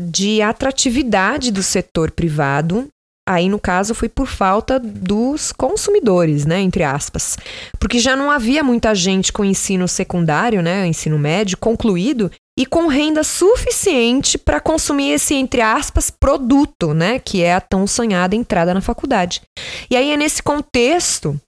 de 0.00 0.40
atratividade 0.42 1.50
do 1.50 1.62
setor 1.62 2.10
privado 2.10 2.88
Aí, 3.28 3.48
no 3.48 3.58
caso, 3.58 3.92
foi 3.92 4.08
por 4.08 4.28
falta 4.28 4.78
dos 4.78 5.50
consumidores, 5.50 6.46
né, 6.46 6.60
entre 6.60 6.84
aspas. 6.84 7.36
Porque 7.76 7.98
já 7.98 8.14
não 8.14 8.30
havia 8.30 8.62
muita 8.62 8.94
gente 8.94 9.32
com 9.32 9.44
ensino 9.44 9.88
secundário, 9.88 10.62
né, 10.62 10.86
ensino 10.86 11.18
médio 11.18 11.58
concluído 11.58 12.30
e 12.58 12.64
com 12.64 12.86
renda 12.86 13.22
suficiente 13.22 14.38
para 14.38 14.60
consumir 14.60 15.12
esse, 15.12 15.34
entre 15.34 15.60
aspas, 15.60 16.10
produto, 16.10 16.94
né, 16.94 17.18
que 17.18 17.42
é 17.42 17.54
a 17.54 17.60
tão 17.60 17.86
sonhada 17.86 18.34
entrada 18.34 18.72
na 18.72 18.80
faculdade. 18.80 19.42
E 19.90 19.96
aí 19.96 20.10
é 20.10 20.16
nesse 20.16 20.42
contexto, 20.42 21.38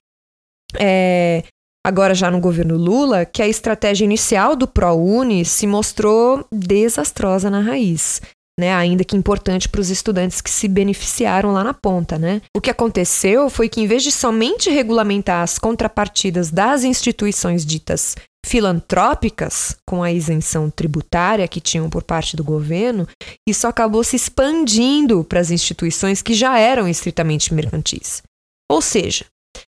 é, 0.79 1.43
agora 1.85 2.13
já 2.13 2.29
no 2.29 2.39
governo 2.39 2.77
Lula, 2.77 3.25
que 3.25 3.41
a 3.41 3.47
estratégia 3.47 4.05
inicial 4.05 4.55
do 4.55 4.67
ProUni 4.67 5.43
se 5.43 5.65
mostrou 5.65 6.45
desastrosa 6.51 7.49
na 7.49 7.59
raiz 7.59 8.21
né? 8.59 8.73
Ainda 8.73 9.05
que 9.05 9.15
importante 9.15 9.69
para 9.69 9.79
os 9.79 9.89
estudantes 9.89 10.41
que 10.41 10.49
se 10.49 10.67
beneficiaram 10.67 11.53
lá 11.53 11.63
na 11.63 11.73
ponta, 11.73 12.19
né? 12.19 12.41
O 12.55 12.59
que 12.59 12.69
aconteceu 12.69 13.49
foi 13.49 13.69
que, 13.69 13.79
em 13.79 13.87
vez 13.87 14.03
de 14.03 14.11
somente 14.11 14.69
regulamentar 14.69 15.41
as 15.41 15.57
contrapartidas 15.57 16.51
das 16.51 16.83
instituições 16.83 17.65
ditas 17.65 18.17
filantrópicas, 18.45 19.75
com 19.87 20.01
a 20.01 20.11
isenção 20.11 20.69
tributária 20.69 21.47
que 21.47 21.61
tinham 21.61 21.89
por 21.89 22.03
parte 22.03 22.35
do 22.35 22.43
governo, 22.43 23.07
isso 23.47 23.67
acabou 23.67 24.03
se 24.03 24.15
expandindo 24.15 25.23
para 25.23 25.39
as 25.39 25.51
instituições 25.51 26.21
que 26.21 26.33
já 26.33 26.57
eram 26.57 26.87
estritamente 26.87 27.53
mercantis. 27.53 28.23
Ou 28.71 28.81
seja, 28.81 29.25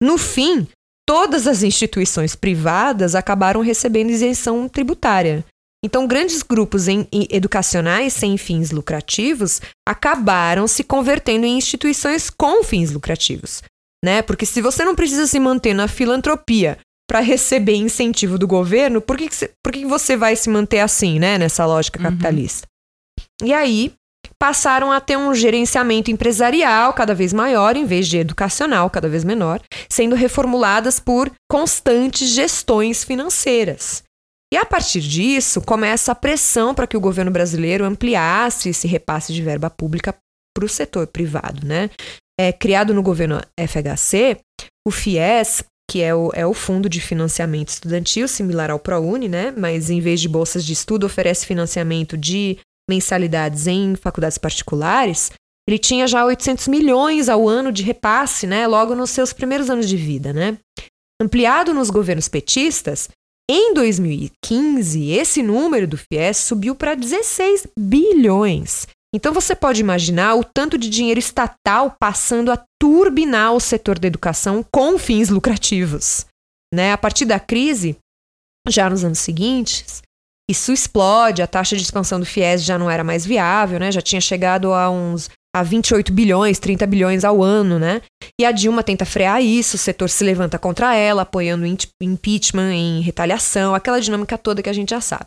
no 0.02 0.18
fim, 0.18 0.68
todas 1.08 1.46
as 1.46 1.62
instituições 1.62 2.36
privadas 2.36 3.14
acabaram 3.14 3.60
recebendo 3.60 4.10
isenção 4.10 4.68
tributária, 4.68 5.44
então, 5.82 6.06
grandes 6.06 6.42
grupos 6.42 6.88
em, 6.88 7.08
em, 7.10 7.26
educacionais 7.30 8.12
sem 8.12 8.36
fins 8.36 8.70
lucrativos 8.70 9.60
acabaram 9.88 10.68
se 10.68 10.84
convertendo 10.84 11.46
em 11.46 11.56
instituições 11.56 12.28
com 12.28 12.62
fins 12.62 12.90
lucrativos. 12.90 13.62
Né? 14.04 14.22
Porque 14.22 14.44
se 14.44 14.60
você 14.60 14.84
não 14.84 14.94
precisa 14.94 15.26
se 15.26 15.40
manter 15.40 15.74
na 15.74 15.88
filantropia 15.88 16.78
para 17.10 17.18
receber 17.18 17.74
incentivo 17.74 18.38
do 18.38 18.46
governo, 18.46 19.00
por 19.00 19.16
que, 19.16 19.28
que, 19.28 19.50
por 19.60 19.72
que 19.72 19.84
você 19.84 20.16
vai 20.16 20.36
se 20.36 20.48
manter 20.48 20.78
assim, 20.78 21.18
né? 21.18 21.38
nessa 21.38 21.66
lógica 21.66 21.98
uhum. 21.98 22.04
capitalista? 22.04 22.68
E 23.42 23.52
aí 23.52 23.92
passaram 24.38 24.92
a 24.92 25.00
ter 25.00 25.18
um 25.18 25.34
gerenciamento 25.34 26.08
empresarial 26.08 26.92
cada 26.92 27.12
vez 27.12 27.32
maior, 27.32 27.76
em 27.76 27.84
vez 27.84 28.06
de 28.06 28.18
educacional 28.18 28.88
cada 28.88 29.08
vez 29.08 29.24
menor, 29.24 29.60
sendo 29.88 30.14
reformuladas 30.14 31.00
por 31.00 31.32
constantes 31.50 32.28
gestões 32.28 33.02
financeiras. 33.02 34.04
E 34.54 34.56
a 34.56 34.64
partir 34.64 35.00
disso, 35.00 35.60
começa 35.60 36.12
a 36.12 36.14
pressão 36.14 36.76
para 36.76 36.86
que 36.86 36.96
o 36.96 37.00
governo 37.00 37.32
brasileiro 37.32 37.84
ampliasse 37.84 38.68
esse 38.68 38.86
repasse 38.86 39.32
de 39.32 39.42
verba 39.42 39.68
pública 39.68 40.14
para 40.56 40.64
o 40.64 40.68
setor 40.68 41.08
privado, 41.08 41.66
né? 41.66 41.90
é, 42.40 42.54
criado 42.54 42.94
no 42.94 43.02
governo 43.02 43.38
FHC, 43.54 44.38
o 44.88 44.90
FIES, 44.90 45.62
que 45.90 46.00
é 46.00 46.14
o, 46.14 46.30
é 46.34 46.46
o 46.46 46.54
Fundo 46.54 46.88
de 46.88 47.00
Financiamento 47.00 47.70
Estudantil, 47.70 48.28
similar 48.28 48.70
ao 48.70 48.78
ProUni, 48.78 49.28
né? 49.28 49.52
Mas 49.56 49.90
em 49.90 50.00
vez 50.00 50.20
de 50.20 50.28
bolsas 50.28 50.64
de 50.64 50.72
estudo, 50.72 51.04
oferece 51.04 51.44
financiamento 51.44 52.16
de 52.16 52.58
mensalidades 52.88 53.66
em 53.66 53.96
faculdades 53.96 54.38
particulares. 54.38 55.32
Ele 55.68 55.78
tinha 55.80 56.06
já 56.06 56.24
800 56.24 56.68
milhões 56.68 57.28
ao 57.28 57.48
ano 57.48 57.72
de 57.72 57.82
repasse, 57.82 58.46
né? 58.46 58.68
Logo 58.68 58.94
nos 58.94 59.10
seus 59.10 59.32
primeiros 59.32 59.68
anos 59.68 59.88
de 59.88 59.96
vida, 59.96 60.32
né? 60.32 60.58
Ampliado 61.20 61.74
nos 61.74 61.90
governos 61.90 62.28
petistas, 62.28 63.08
em 63.50 63.74
2015, 63.74 65.10
esse 65.10 65.42
número 65.42 65.88
do 65.88 65.98
FIES 65.98 66.36
subiu 66.36 66.76
para 66.76 66.94
16 66.94 67.66
bilhões. 67.76 68.86
Então 69.14 69.32
você 69.32 69.56
pode 69.56 69.80
imaginar 69.80 70.36
o 70.36 70.44
tanto 70.44 70.78
de 70.78 70.88
dinheiro 70.88 71.18
estatal 71.18 71.96
passando 71.98 72.52
a 72.52 72.64
turbinar 72.80 73.52
o 73.52 73.60
setor 73.60 73.98
da 73.98 74.06
educação 74.06 74.64
com 74.72 74.98
fins 74.98 75.28
lucrativos. 75.28 76.26
Né? 76.72 76.92
A 76.92 76.98
partir 76.98 77.24
da 77.24 77.40
crise, 77.40 77.96
já 78.68 78.88
nos 78.88 79.04
anos 79.04 79.18
seguintes, 79.18 80.02
isso 80.48 80.72
explode, 80.72 81.42
a 81.42 81.46
taxa 81.46 81.76
de 81.76 81.82
expansão 81.82 82.20
do 82.20 82.26
FIES 82.26 82.64
já 82.64 82.78
não 82.78 82.90
era 82.90 83.02
mais 83.02 83.26
viável, 83.26 83.80
né? 83.80 83.90
já 83.90 84.00
tinha 84.00 84.20
chegado 84.20 84.72
a 84.72 84.88
uns 84.90 85.28
a 85.54 85.62
28 85.64 86.12
bilhões, 86.12 86.60
30 86.60 86.86
bilhões 86.86 87.24
ao 87.24 87.42
ano, 87.42 87.76
né? 87.76 88.02
E 88.40 88.44
a 88.44 88.52
Dilma 88.52 88.84
tenta 88.84 89.04
frear 89.04 89.42
isso, 89.42 89.74
o 89.74 89.78
setor 89.78 90.08
se 90.08 90.22
levanta 90.22 90.58
contra 90.58 90.94
ela, 90.94 91.22
apoiando 91.22 91.66
impeachment 92.00 92.72
em 92.72 93.00
retaliação, 93.00 93.74
aquela 93.74 94.00
dinâmica 94.00 94.38
toda 94.38 94.62
que 94.62 94.68
a 94.68 94.72
gente 94.72 94.90
já 94.90 95.00
sabe. 95.00 95.26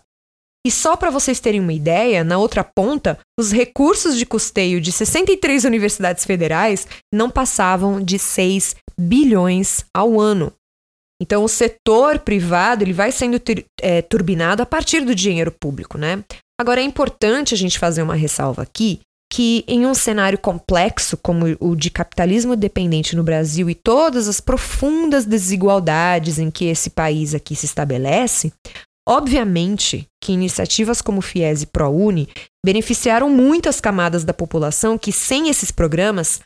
E 0.65 0.71
só 0.71 0.95
para 0.95 1.11
vocês 1.11 1.41
terem 1.41 1.59
uma 1.59 1.73
ideia, 1.73 2.23
na 2.23 2.37
outra 2.37 2.63
ponta, 2.63 3.19
os 3.37 3.51
recursos 3.51 4.17
de 4.17 4.25
custeio 4.25 4.79
de 4.79 4.91
63 4.91 5.65
universidades 5.65 6.23
federais 6.23 6.87
não 7.13 7.29
passavam 7.29 8.01
de 8.01 8.17
6 8.17 8.75
bilhões 8.97 9.83
ao 9.93 10.19
ano. 10.19 10.53
Então, 11.21 11.43
o 11.43 11.49
setor 11.49 12.19
privado 12.19 12.83
ele 12.83 12.93
vai 12.93 13.11
sendo 13.11 13.41
é, 13.81 14.01
turbinado 14.01 14.63
a 14.63 14.65
partir 14.65 15.01
do 15.01 15.13
dinheiro 15.13 15.51
público, 15.51 15.97
né? 15.97 16.23
Agora, 16.59 16.81
é 16.81 16.83
importante 16.83 17.53
a 17.53 17.57
gente 17.57 17.79
fazer 17.79 18.01
uma 18.01 18.15
ressalva 18.15 18.61
aqui 18.61 19.01
que, 19.31 19.63
em 19.67 19.85
um 19.85 19.93
cenário 19.93 20.37
complexo 20.37 21.17
como 21.17 21.57
o 21.59 21.75
de 21.75 21.89
capitalismo 21.89 22.55
dependente 22.55 23.15
no 23.15 23.23
Brasil 23.23 23.69
e 23.69 23.73
todas 23.73 24.27
as 24.27 24.39
profundas 24.39 25.25
desigualdades 25.25 26.37
em 26.37 26.51
que 26.51 26.65
esse 26.65 26.91
país 26.91 27.33
aqui 27.33 27.55
se 27.55 27.65
estabelece, 27.65 28.53
Obviamente 29.07 30.07
que 30.21 30.31
iniciativas 30.31 31.01
como 31.01 31.21
FIES 31.21 31.63
e 31.63 31.67
ProUni 31.67 32.29
beneficiaram 32.65 33.29
muitas 33.29 33.81
camadas 33.81 34.23
da 34.23 34.33
população 34.33 34.97
que, 34.97 35.11
sem 35.11 35.49
esses 35.49 35.71
programas, 35.71 36.39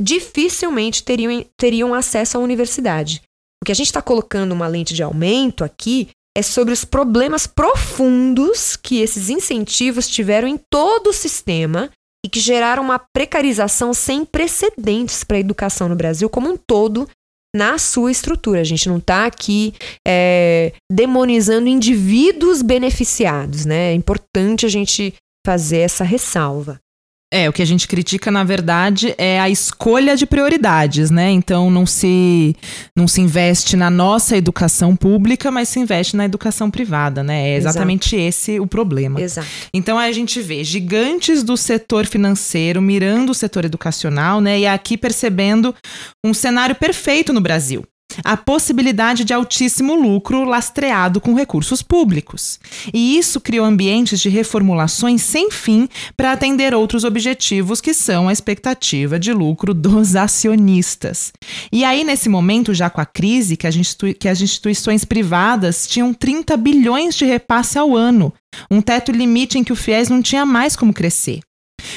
dificilmente 0.00 1.02
teriam, 1.02 1.44
teriam 1.58 1.92
acesso 1.92 2.38
à 2.38 2.40
universidade. 2.40 3.22
O 3.62 3.64
que 3.64 3.72
a 3.72 3.74
gente 3.74 3.86
está 3.86 4.00
colocando 4.00 4.52
uma 4.52 4.68
lente 4.68 4.94
de 4.94 5.02
aumento 5.02 5.64
aqui 5.64 6.08
é 6.36 6.42
sobre 6.42 6.72
os 6.72 6.84
problemas 6.84 7.46
profundos 7.46 8.76
que 8.76 9.00
esses 9.00 9.30
incentivos 9.30 10.08
tiveram 10.08 10.46
em 10.46 10.58
todo 10.70 11.08
o 11.08 11.12
sistema 11.12 11.90
e 12.24 12.28
que 12.28 12.40
geraram 12.40 12.82
uma 12.82 12.98
precarização 12.98 13.92
sem 13.92 14.24
precedentes 14.24 15.24
para 15.24 15.36
a 15.36 15.40
educação 15.40 15.88
no 15.88 15.96
Brasil 15.96 16.28
como 16.28 16.50
um 16.50 16.56
todo 16.56 17.08
na 17.54 17.78
sua 17.78 18.10
estrutura. 18.10 18.60
A 18.60 18.64
gente 18.64 18.88
não 18.88 18.98
está 18.98 19.26
aqui 19.26 19.72
é, 20.06 20.72
demonizando 20.90 21.68
indivíduos 21.68 22.60
beneficiados, 22.60 23.64
né? 23.64 23.92
É 23.92 23.94
importante 23.94 24.66
a 24.66 24.68
gente 24.68 25.14
fazer 25.46 25.78
essa 25.78 26.02
ressalva. 26.02 26.80
É, 27.32 27.48
o 27.48 27.52
que 27.52 27.62
a 27.62 27.66
gente 27.66 27.88
critica, 27.88 28.30
na 28.30 28.44
verdade, 28.44 29.14
é 29.18 29.40
a 29.40 29.50
escolha 29.50 30.16
de 30.16 30.24
prioridades, 30.24 31.10
né? 31.10 31.30
Então 31.30 31.68
não 31.68 31.84
se 31.84 32.54
não 32.96 33.08
se 33.08 33.20
investe 33.20 33.76
na 33.76 33.90
nossa 33.90 34.36
educação 34.36 34.94
pública, 34.94 35.50
mas 35.50 35.68
se 35.68 35.80
investe 35.80 36.16
na 36.16 36.24
educação 36.24 36.70
privada, 36.70 37.24
né? 37.24 37.50
É 37.50 37.56
exatamente 37.56 38.14
Exato. 38.14 38.28
esse 38.28 38.60
o 38.60 38.66
problema. 38.66 39.20
Exato. 39.20 39.48
Então 39.72 39.98
a 39.98 40.12
gente 40.12 40.40
vê 40.40 40.62
gigantes 40.62 41.42
do 41.42 41.56
setor 41.56 42.06
financeiro 42.06 42.80
mirando 42.80 43.30
o 43.30 43.34
setor 43.34 43.64
educacional, 43.64 44.40
né? 44.40 44.60
E 44.60 44.66
aqui 44.66 44.96
percebendo 44.96 45.74
um 46.24 46.32
cenário 46.32 46.76
perfeito 46.76 47.32
no 47.32 47.40
Brasil 47.40 47.84
a 48.22 48.36
possibilidade 48.36 49.24
de 49.24 49.32
altíssimo 49.32 49.94
lucro 49.94 50.44
lastreado 50.44 51.20
com 51.20 51.34
recursos 51.34 51.82
públicos. 51.82 52.60
E 52.92 53.16
isso 53.18 53.40
criou 53.40 53.64
ambientes 53.64 54.20
de 54.20 54.28
reformulações 54.28 55.22
sem 55.22 55.50
fim 55.50 55.88
para 56.16 56.32
atender 56.32 56.74
outros 56.74 57.04
objetivos 57.04 57.80
que 57.80 57.94
são 57.94 58.28
a 58.28 58.32
expectativa 58.32 59.18
de 59.18 59.32
lucro 59.32 59.72
dos 59.72 60.16
acionistas. 60.16 61.32
E 61.72 61.84
aí, 61.84 62.04
nesse 62.04 62.28
momento, 62.28 62.74
já 62.74 62.90
com 62.90 63.00
a 63.00 63.06
crise, 63.06 63.56
que, 63.56 63.68
que 64.14 64.28
as 64.28 64.40
instituições 64.40 65.04
privadas 65.04 65.86
tinham 65.86 66.12
30 66.12 66.56
bilhões 66.56 67.14
de 67.14 67.24
repasse 67.24 67.78
ao 67.78 67.96
ano, 67.96 68.32
um 68.70 68.80
teto 68.80 69.10
limite 69.10 69.58
em 69.58 69.64
que 69.64 69.72
o 69.72 69.76
FIES 69.76 70.08
não 70.08 70.22
tinha 70.22 70.46
mais 70.46 70.76
como 70.76 70.92
crescer. 70.92 71.40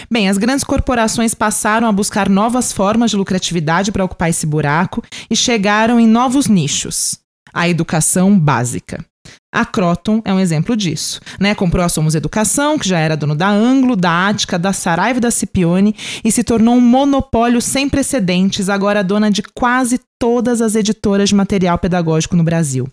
Bem, 0.10 0.30
as 0.30 0.38
grandes 0.38 0.64
corporações 0.64 1.34
passaram 1.34 1.88
a 1.88 1.92
buscar 1.92 2.30
novas 2.30 2.72
formas 2.72 3.12
de 3.12 3.18
lucratividade 3.18 3.92
para 3.92 4.06
ocupar 4.06 4.30
esse 4.30 4.46
buraco 4.46 5.04
e 5.30 5.36
chegaram 5.36 6.00
em 6.00 6.08
novos 6.08 6.48
nichos. 6.48 7.20
A 7.54 7.68
educação 7.68 8.38
básica. 8.38 9.04
A 9.54 9.66
Croton 9.66 10.22
é 10.24 10.34
um 10.34 10.40
exemplo 10.40 10.78
disso. 10.78 11.20
Né? 11.40 11.54
Comprou 11.56 11.84
a 11.84 11.90
Somos 11.90 12.16
Educação, 12.16 12.78
que 12.78 12.88
já 12.88 13.00
era 13.00 13.18
dono 13.18 13.36
da 13.36 13.50
Anglo, 13.50 13.96
da 13.96 14.28
Ática, 14.28 14.58
da 14.58 14.72
Saraiva 14.72 15.18
e 15.18 15.22
da 15.22 15.32
Cipione, 15.32 15.96
e 16.24 16.32
se 16.32 16.44
tornou 16.44 16.76
um 16.76 16.82
monopólio 16.82 17.62
sem 17.62 17.90
precedentes, 17.90 18.70
agora 18.70 19.04
dona 19.04 19.30
de 19.32 19.42
quase 19.42 20.00
todas 20.20 20.62
as 20.62 20.76
editoras 20.76 21.30
de 21.30 21.36
material 21.36 21.78
pedagógico 21.78 22.36
no 22.36 22.44
Brasil. 22.44 22.88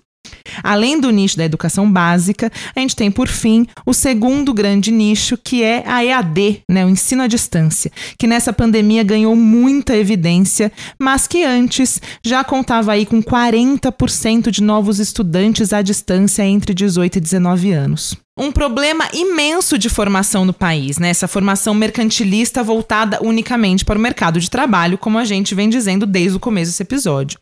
Além 0.62 1.00
do 1.00 1.10
nicho 1.10 1.36
da 1.36 1.44
educação 1.44 1.90
básica, 1.90 2.50
a 2.74 2.80
gente 2.80 2.96
tem, 2.96 3.10
por 3.10 3.28
fim, 3.28 3.66
o 3.84 3.92
segundo 3.92 4.54
grande 4.54 4.90
nicho, 4.90 5.36
que 5.36 5.62
é 5.62 5.82
a 5.86 6.04
EAD, 6.04 6.62
né, 6.70 6.84
o 6.84 6.88
ensino 6.88 7.22
à 7.22 7.26
distância, 7.26 7.90
que 8.18 8.26
nessa 8.26 8.52
pandemia 8.52 9.02
ganhou 9.02 9.34
muita 9.34 9.96
evidência, 9.96 10.72
mas 10.98 11.26
que 11.26 11.44
antes 11.44 12.00
já 12.24 12.44
contava 12.44 12.92
aí 12.92 13.04
com 13.04 13.22
40% 13.22 14.50
de 14.50 14.62
novos 14.62 14.98
estudantes 14.98 15.72
à 15.72 15.82
distância 15.82 16.44
entre 16.44 16.74
18 16.74 17.16
e 17.16 17.20
19 17.20 17.72
anos 17.72 18.16
um 18.36 18.50
problema 18.50 19.08
imenso 19.12 19.78
de 19.78 19.88
formação 19.88 20.44
no 20.44 20.52
país, 20.52 20.98
né? 20.98 21.08
Essa 21.08 21.28
formação 21.28 21.72
mercantilista 21.72 22.64
voltada 22.64 23.20
unicamente 23.22 23.84
para 23.84 23.96
o 23.96 24.02
mercado 24.02 24.40
de 24.40 24.50
trabalho, 24.50 24.98
como 24.98 25.18
a 25.18 25.24
gente 25.24 25.54
vem 25.54 25.68
dizendo 25.68 26.04
desde 26.04 26.36
o 26.36 26.40
começo 26.40 26.72
desse 26.72 26.82
episódio. 26.82 27.38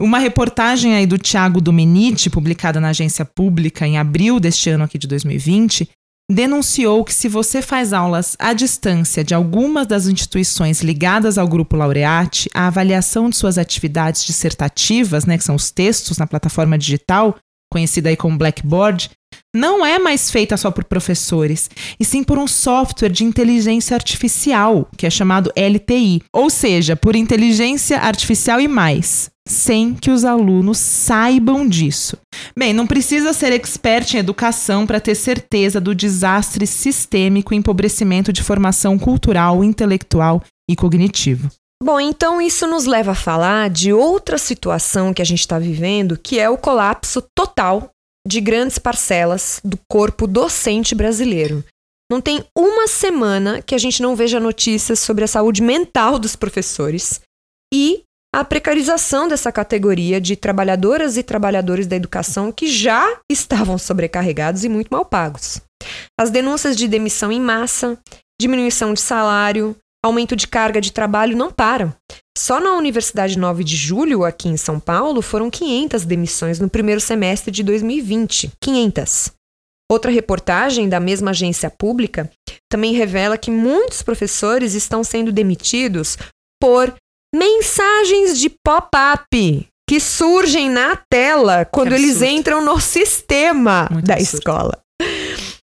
Uma 0.00 0.18
reportagem 0.18 0.94
aí 0.94 1.06
do 1.06 1.16
Tiago 1.16 1.60
Domenici, 1.60 2.28
publicada 2.28 2.80
na 2.80 2.88
agência 2.88 3.24
pública 3.24 3.86
em 3.86 3.96
abril 3.96 4.40
deste 4.40 4.68
ano 4.68 4.84
aqui 4.84 4.98
de 4.98 5.06
2020, 5.06 5.88
denunciou 6.30 7.04
que 7.04 7.14
se 7.14 7.28
você 7.28 7.62
faz 7.62 7.92
aulas 7.92 8.34
à 8.38 8.52
distância 8.52 9.22
de 9.22 9.34
algumas 9.34 9.86
das 9.86 10.06
instituições 10.06 10.80
ligadas 10.80 11.38
ao 11.38 11.46
grupo 11.46 11.76
Laureate, 11.76 12.50
a 12.52 12.66
avaliação 12.66 13.30
de 13.30 13.36
suas 13.36 13.56
atividades 13.56 14.24
dissertativas, 14.24 15.26
né, 15.26 15.38
que 15.38 15.44
são 15.44 15.54
os 15.54 15.70
textos 15.70 16.18
na 16.18 16.26
plataforma 16.26 16.76
digital, 16.76 17.36
conhecida 17.74 18.08
aí 18.08 18.16
como 18.16 18.38
Blackboard, 18.38 19.10
não 19.52 19.84
é 19.84 19.98
mais 19.98 20.30
feita 20.30 20.56
só 20.56 20.70
por 20.70 20.84
professores, 20.84 21.68
e 21.98 22.04
sim 22.04 22.22
por 22.22 22.38
um 22.38 22.46
software 22.46 23.08
de 23.08 23.24
inteligência 23.24 23.96
artificial, 23.96 24.88
que 24.96 25.06
é 25.06 25.10
chamado 25.10 25.52
LTI, 25.56 26.22
ou 26.32 26.48
seja, 26.48 26.94
por 26.94 27.16
inteligência 27.16 27.98
artificial 27.98 28.60
e 28.60 28.68
mais, 28.68 29.28
sem 29.48 29.92
que 29.92 30.08
os 30.08 30.24
alunos 30.24 30.78
saibam 30.78 31.68
disso. 31.68 32.16
Bem, 32.56 32.72
não 32.72 32.86
precisa 32.86 33.32
ser 33.32 33.52
expert 33.52 34.14
em 34.14 34.18
educação 34.18 34.86
para 34.86 35.00
ter 35.00 35.16
certeza 35.16 35.80
do 35.80 35.96
desastre 35.96 36.68
sistêmico 36.68 37.52
e 37.52 37.56
empobrecimento 37.56 38.32
de 38.32 38.40
formação 38.40 38.96
cultural, 38.96 39.64
intelectual 39.64 40.40
e 40.70 40.76
cognitivo. 40.76 41.50
Bom, 41.84 42.00
então 42.00 42.40
isso 42.40 42.66
nos 42.66 42.86
leva 42.86 43.10
a 43.10 43.14
falar 43.14 43.68
de 43.68 43.92
outra 43.92 44.38
situação 44.38 45.12
que 45.12 45.20
a 45.20 45.24
gente 45.24 45.40
está 45.40 45.58
vivendo, 45.58 46.16
que 46.16 46.40
é 46.40 46.48
o 46.48 46.56
colapso 46.56 47.22
total 47.36 47.90
de 48.26 48.40
grandes 48.40 48.78
parcelas 48.78 49.60
do 49.62 49.78
corpo 49.86 50.26
docente 50.26 50.94
brasileiro. 50.94 51.62
Não 52.10 52.22
tem 52.22 52.42
uma 52.56 52.88
semana 52.88 53.60
que 53.60 53.74
a 53.74 53.78
gente 53.78 54.00
não 54.00 54.16
veja 54.16 54.40
notícias 54.40 54.98
sobre 54.98 55.24
a 55.24 55.28
saúde 55.28 55.60
mental 55.60 56.18
dos 56.18 56.34
professores 56.34 57.20
e 57.70 58.00
a 58.34 58.42
precarização 58.42 59.28
dessa 59.28 59.52
categoria 59.52 60.18
de 60.18 60.36
trabalhadoras 60.36 61.18
e 61.18 61.22
trabalhadores 61.22 61.86
da 61.86 61.96
educação 61.96 62.50
que 62.50 62.66
já 62.66 63.20
estavam 63.30 63.76
sobrecarregados 63.76 64.64
e 64.64 64.70
muito 64.70 64.88
mal 64.88 65.04
pagos. 65.04 65.60
As 66.18 66.30
denúncias 66.30 66.78
de 66.78 66.88
demissão 66.88 67.30
em 67.30 67.42
massa, 67.42 67.98
diminuição 68.40 68.94
de 68.94 69.02
salário, 69.02 69.76
aumento 70.04 70.36
de 70.36 70.46
carga 70.46 70.80
de 70.80 70.92
trabalho 70.92 71.36
não 71.36 71.50
param. 71.50 71.94
Só 72.36 72.60
na 72.60 72.74
Universidade 72.74 73.38
9 73.38 73.64
de 73.64 73.74
Julho, 73.74 74.24
aqui 74.24 74.48
em 74.48 74.56
São 74.56 74.78
Paulo, 74.78 75.22
foram 75.22 75.48
500 75.48 76.04
demissões 76.04 76.60
no 76.60 76.68
primeiro 76.68 77.00
semestre 77.00 77.50
de 77.50 77.62
2020. 77.62 78.52
500. 78.60 79.32
Outra 79.90 80.10
reportagem 80.10 80.88
da 80.88 81.00
mesma 81.00 81.30
agência 81.30 81.70
pública 81.70 82.30
também 82.70 82.92
revela 82.94 83.38
que 83.38 83.50
muitos 83.50 84.02
professores 84.02 84.74
estão 84.74 85.04
sendo 85.04 85.30
demitidos 85.32 86.18
por 86.60 86.94
mensagens 87.34 88.38
de 88.38 88.50
pop-up 88.50 89.68
que 89.88 90.00
surgem 90.00 90.70
na 90.70 90.96
tela 90.96 91.64
quando 91.64 91.92
eles 91.92 92.22
entram 92.22 92.64
no 92.64 92.80
sistema 92.80 93.88
Muito 93.90 94.06
da 94.06 94.14
absurdo. 94.14 94.38
escola. 94.38 94.83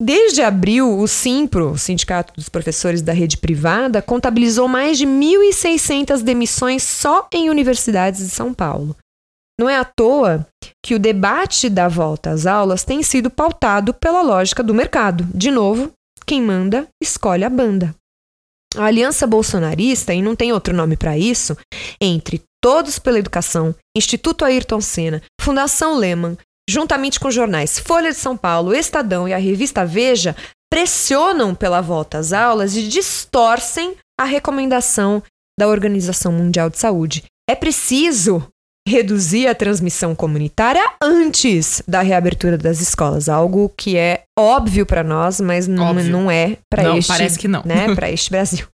Desde 0.03 0.42
abril, 0.42 0.99
o 0.99 1.07
Simpro, 1.07 1.70
o 1.70 1.78
Sindicato 1.78 2.32
dos 2.34 2.49
Professores 2.49 3.01
da 3.01 3.12
Rede 3.12 3.36
Privada, 3.36 4.03
contabilizou 4.03 4.66
mais 4.66 4.99
de 4.99 5.07
1.600 5.07 6.22
demissões 6.22 6.82
só 6.82 7.28
em 7.32 7.49
universidades 7.49 8.20
de 8.20 8.30
São 8.30 8.53
Paulo. 8.53 8.97
Não 9.59 9.68
é 9.68 9.76
à 9.76 9.84
toa 9.84 10.47
que 10.84 10.97
o 10.97 10.99
debate 10.99 11.70
da 11.70 11.86
volta 11.86 12.30
às 12.30 12.45
aulas 12.45 12.82
tem 12.82 13.03
sido 13.05 13.30
pautado 13.30 13.95
pela 13.95 14.20
lógica 14.20 14.64
do 14.64 14.74
mercado. 14.74 15.24
De 15.32 15.51
novo, 15.51 15.92
quem 16.26 16.42
manda 16.42 16.88
escolhe 17.01 17.45
a 17.45 17.51
banda. 17.51 17.95
A 18.76 18.86
aliança 18.86 19.28
bolsonarista, 19.28 20.12
e 20.12 20.20
não 20.20 20.34
tem 20.34 20.53
outro 20.53 20.74
nome 20.74 20.97
para 20.97 21.16
isso, 21.16 21.57
entre 22.01 22.42
Todos 22.61 22.99
pela 22.99 23.18
Educação, 23.18 23.74
Instituto 23.97 24.45
Ayrton 24.45 24.80
Senna, 24.80 25.22
Fundação 25.40 25.97
Lehman, 25.97 26.36
juntamente 26.69 27.21
com 27.21 27.31
jornais 27.31 27.79
Folha 27.79 28.11
de 28.11 28.17
São 28.17 28.37
Paulo, 28.37 28.75
Estadão 28.75 29.29
e 29.29 29.33
a 29.33 29.39
revista 29.39 29.85
Veja, 29.85 30.35
pressionam 30.71 31.55
pela 31.55 31.81
volta 31.81 32.19
às 32.19 32.33
aulas 32.33 32.77
e 32.77 32.89
distorcem 32.89 33.95
a 34.19 34.25
recomendação 34.25 35.23
da 35.59 35.69
Organização 35.69 36.33
Mundial 36.33 36.69
de 36.71 36.79
Saúde. 36.79 37.25
É 37.49 37.55
preciso 37.55 38.47
reduzir 38.87 39.47
a 39.47 39.55
transmissão 39.55 40.15
comunitária 40.15 40.85
antes 41.01 41.83
da 41.89 42.03
reabertura 42.03 42.59
das 42.59 42.81
escolas, 42.81 43.29
algo 43.29 43.73
que 43.77 43.97
é 43.97 44.25
óbvio 44.39 44.85
para 44.85 45.03
nós, 45.03 45.41
mas 45.41 45.67
não, 45.67 45.95
não 45.95 46.31
é 46.31 46.59
para 46.71 46.97
este, 46.97 47.09
parece 47.09 47.39
que 47.39 47.49
não. 47.49 47.62
Né, 47.65 47.93
para 47.95 48.11
este 48.11 48.31
Brasil. 48.31 48.67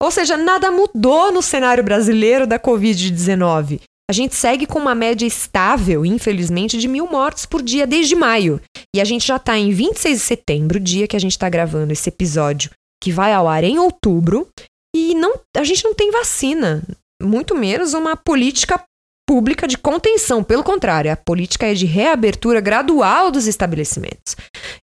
Ou 0.00 0.10
seja, 0.10 0.36
nada 0.36 0.70
mudou 0.70 1.32
no 1.32 1.42
cenário 1.42 1.82
brasileiro 1.82 2.46
da 2.46 2.58
Covid-19. 2.58 3.80
A 4.10 4.14
gente 4.14 4.34
segue 4.34 4.66
com 4.66 4.78
uma 4.78 4.94
média 4.94 5.26
estável, 5.26 6.04
infelizmente, 6.04 6.78
de 6.78 6.88
mil 6.88 7.06
mortos 7.06 7.44
por 7.44 7.60
dia 7.60 7.86
desde 7.86 8.14
maio. 8.14 8.58
E 8.96 9.02
a 9.02 9.04
gente 9.04 9.26
já 9.26 9.36
está 9.36 9.58
em 9.58 9.70
26 9.70 10.18
de 10.18 10.24
setembro, 10.24 10.80
dia 10.80 11.06
que 11.06 11.14
a 11.14 11.20
gente 11.20 11.32
está 11.32 11.46
gravando 11.48 11.92
esse 11.92 12.08
episódio, 12.08 12.70
que 13.02 13.12
vai 13.12 13.34
ao 13.34 13.46
ar 13.46 13.62
em 13.64 13.78
outubro. 13.78 14.48
E 14.96 15.14
não, 15.14 15.38
a 15.54 15.62
gente 15.62 15.84
não 15.84 15.94
tem 15.94 16.10
vacina, 16.10 16.82
muito 17.22 17.54
menos 17.54 17.92
uma 17.92 18.16
política 18.16 18.82
pública 19.28 19.68
de 19.68 19.76
contenção. 19.76 20.42
Pelo 20.42 20.64
contrário, 20.64 21.12
a 21.12 21.16
política 21.16 21.66
é 21.66 21.74
de 21.74 21.84
reabertura 21.84 22.62
gradual 22.62 23.30
dos 23.30 23.46
estabelecimentos. 23.46 24.34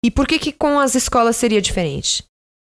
E 0.05 0.11
por 0.11 0.27
que, 0.27 0.37
que 0.37 0.51
com 0.51 0.79
as 0.79 0.93
escolas 0.93 1.35
seria 1.35 1.59
diferente? 1.59 2.23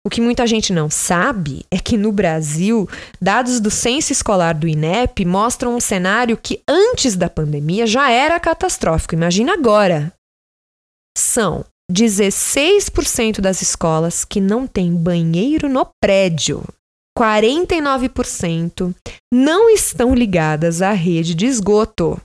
O 0.07 0.09
que 0.09 0.21
muita 0.21 0.47
gente 0.47 0.73
não 0.73 0.89
sabe 0.89 1.65
é 1.71 1.79
que 1.79 1.97
no 1.97 2.11
Brasil, 2.11 2.89
dados 3.21 3.61
do 3.61 3.71
censo 3.71 4.13
escolar 4.13 4.55
do 4.55 4.67
INEP 4.67 5.27
mostram 5.27 5.77
um 5.77 5.81
cenário 5.81 6.39
que 6.39 6.63
antes 6.67 7.17
da 7.17 7.29
pandemia 7.29 7.87
já 7.87 8.11
era 8.11 8.41
catastrófico. 8.41 9.15
Imagina 9.15 9.53
agora. 9.53 10.13
São 11.17 11.67
16% 11.93 13.41
das 13.41 13.61
escolas 13.61 14.25
que 14.25 14.41
não 14.41 14.67
têm 14.67 14.95
banheiro 14.95 15.69
no 15.69 15.87
prédio. 16.01 16.65
49% 17.19 18.95
não 19.33 19.69
estão 19.69 20.15
ligadas 20.15 20.81
à 20.81 20.93
rede 20.93 21.35
de 21.35 21.45
esgoto. 21.45 22.19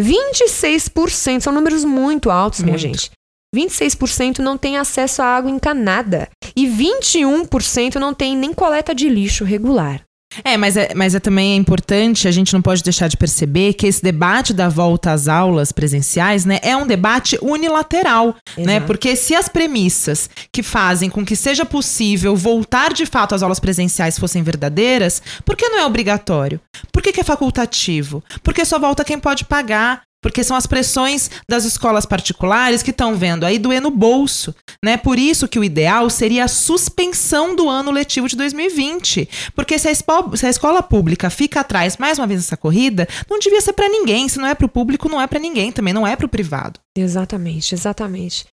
26% 0.00 1.40
são 1.40 1.52
números 1.52 1.84
muito 1.84 2.30
altos, 2.30 2.60
muito. 2.60 2.66
minha 2.68 2.78
gente. 2.78 3.10
26% 3.54 4.38
não 4.38 4.58
tem 4.58 4.76
acesso 4.76 5.22
à 5.22 5.26
água 5.26 5.50
encanada 5.50 6.28
e 6.56 6.66
21% 6.66 7.96
não 7.96 8.12
tem 8.12 8.36
nem 8.36 8.52
coleta 8.52 8.94
de 8.94 9.08
lixo 9.08 9.44
regular. 9.44 10.02
É, 10.44 10.56
mas 10.56 10.76
é, 10.76 10.92
mas 10.94 11.14
é 11.14 11.20
também 11.20 11.52
é 11.52 11.56
importante, 11.56 12.28
a 12.28 12.30
gente 12.30 12.52
não 12.52 12.60
pode 12.60 12.82
deixar 12.82 13.08
de 13.08 13.16
perceber 13.16 13.72
que 13.72 13.86
esse 13.86 14.02
debate 14.02 14.52
da 14.52 14.68
volta 14.68 15.12
às 15.12 15.26
aulas 15.26 15.72
presenciais, 15.72 16.44
né, 16.44 16.58
é 16.62 16.76
um 16.76 16.86
debate 16.86 17.38
unilateral, 17.40 18.26
né? 18.26 18.34
Exato. 18.56 18.66
né? 18.66 18.80
Porque 18.80 19.16
se 19.16 19.34
as 19.34 19.48
premissas 19.48 20.28
que 20.52 20.62
fazem 20.62 21.08
com 21.08 21.24
que 21.24 21.34
seja 21.34 21.64
possível 21.64 22.36
voltar 22.36 22.92
de 22.92 23.06
fato 23.06 23.34
às 23.34 23.42
aulas 23.42 23.58
presenciais 23.58 24.18
fossem 24.18 24.42
verdadeiras, 24.42 25.22
por 25.44 25.56
que 25.56 25.68
não 25.68 25.78
é 25.78 25.86
obrigatório? 25.86 26.60
Por 26.92 27.02
que, 27.02 27.12
que 27.12 27.20
é 27.20 27.24
facultativo? 27.24 28.22
Porque 28.42 28.64
só 28.64 28.78
volta 28.78 29.04
quem 29.04 29.18
pode 29.18 29.44
pagar. 29.44 30.02
Porque 30.22 30.42
são 30.42 30.56
as 30.56 30.66
pressões 30.66 31.30
das 31.48 31.64
escolas 31.64 32.04
particulares 32.04 32.82
que 32.82 32.90
estão 32.90 33.14
vendo 33.14 33.46
aí 33.46 33.58
doer 33.58 33.80
no 33.80 33.90
bolso, 33.90 34.54
né? 34.84 34.96
Por 34.96 35.18
isso 35.18 35.46
que 35.46 35.58
o 35.58 35.64
ideal 35.64 36.10
seria 36.10 36.44
a 36.44 36.48
suspensão 36.48 37.54
do 37.54 37.68
ano 37.68 37.90
letivo 37.90 38.28
de 38.28 38.36
2020. 38.36 39.28
Porque 39.54 39.78
se 39.78 39.88
a, 39.88 39.94
se 39.94 40.46
a 40.46 40.50
escola 40.50 40.82
pública 40.82 41.30
fica 41.30 41.60
atrás 41.60 41.96
mais 41.96 42.18
uma 42.18 42.26
vez 42.26 42.40
nessa 42.40 42.56
corrida, 42.56 43.06
não 43.30 43.38
devia 43.38 43.60
ser 43.60 43.72
para 43.72 43.88
ninguém. 43.88 44.28
Se 44.28 44.38
não 44.38 44.48
é 44.48 44.54
para 44.54 44.66
o 44.66 44.68
público, 44.68 45.08
não 45.08 45.20
é 45.20 45.26
para 45.26 45.38
ninguém, 45.38 45.70
também 45.70 45.94
não 45.94 46.06
é 46.06 46.16
para 46.16 46.26
o 46.26 46.28
privado. 46.28 46.80
Exatamente, 46.96 47.74
exatamente. 47.74 48.46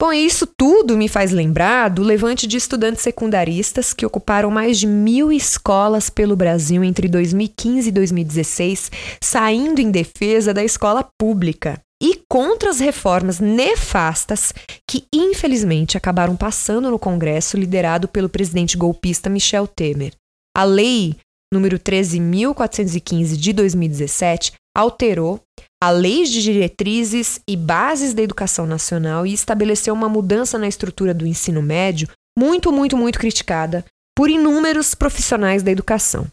Bom, 0.00 0.14
isso 0.14 0.46
tudo 0.46 0.96
me 0.96 1.08
faz 1.08 1.30
lembrar 1.30 1.90
do 1.90 2.02
levante 2.02 2.46
de 2.46 2.56
estudantes 2.56 3.02
secundaristas 3.02 3.92
que 3.92 4.06
ocuparam 4.06 4.50
mais 4.50 4.78
de 4.78 4.86
mil 4.86 5.30
escolas 5.30 6.08
pelo 6.08 6.34
Brasil 6.34 6.82
entre 6.82 7.06
2015 7.06 7.90
e 7.90 7.92
2016, 7.92 8.90
saindo 9.22 9.78
em 9.78 9.90
defesa 9.90 10.54
da 10.54 10.64
escola 10.64 11.06
pública 11.20 11.78
e 12.02 12.18
contra 12.30 12.70
as 12.70 12.80
reformas 12.80 13.40
nefastas 13.40 14.54
que, 14.88 15.04
infelizmente, 15.12 15.98
acabaram 15.98 16.34
passando 16.34 16.90
no 16.90 16.98
Congresso, 16.98 17.58
liderado 17.58 18.08
pelo 18.08 18.30
presidente 18.30 18.78
golpista 18.78 19.28
Michel 19.28 19.66
Temer. 19.66 20.14
A 20.56 20.64
lei 20.64 21.14
número 21.52 21.78
13.415 21.78 23.36
de 23.36 23.52
2017 23.52 24.52
alterou 24.74 25.40
a 25.82 25.90
Lei 25.90 26.24
de 26.24 26.42
Diretrizes 26.42 27.40
e 27.48 27.56
Bases 27.56 28.12
da 28.12 28.22
Educação 28.22 28.66
Nacional 28.66 29.26
e 29.26 29.32
estabeleceu 29.32 29.94
uma 29.94 30.08
mudança 30.08 30.58
na 30.58 30.68
estrutura 30.68 31.14
do 31.14 31.26
ensino 31.26 31.62
médio 31.62 32.08
muito, 32.38 32.70
muito, 32.70 32.96
muito 32.96 33.18
criticada 33.18 33.84
por 34.16 34.28
inúmeros 34.28 34.94
profissionais 34.94 35.62
da 35.62 35.70
educação. 35.70 36.26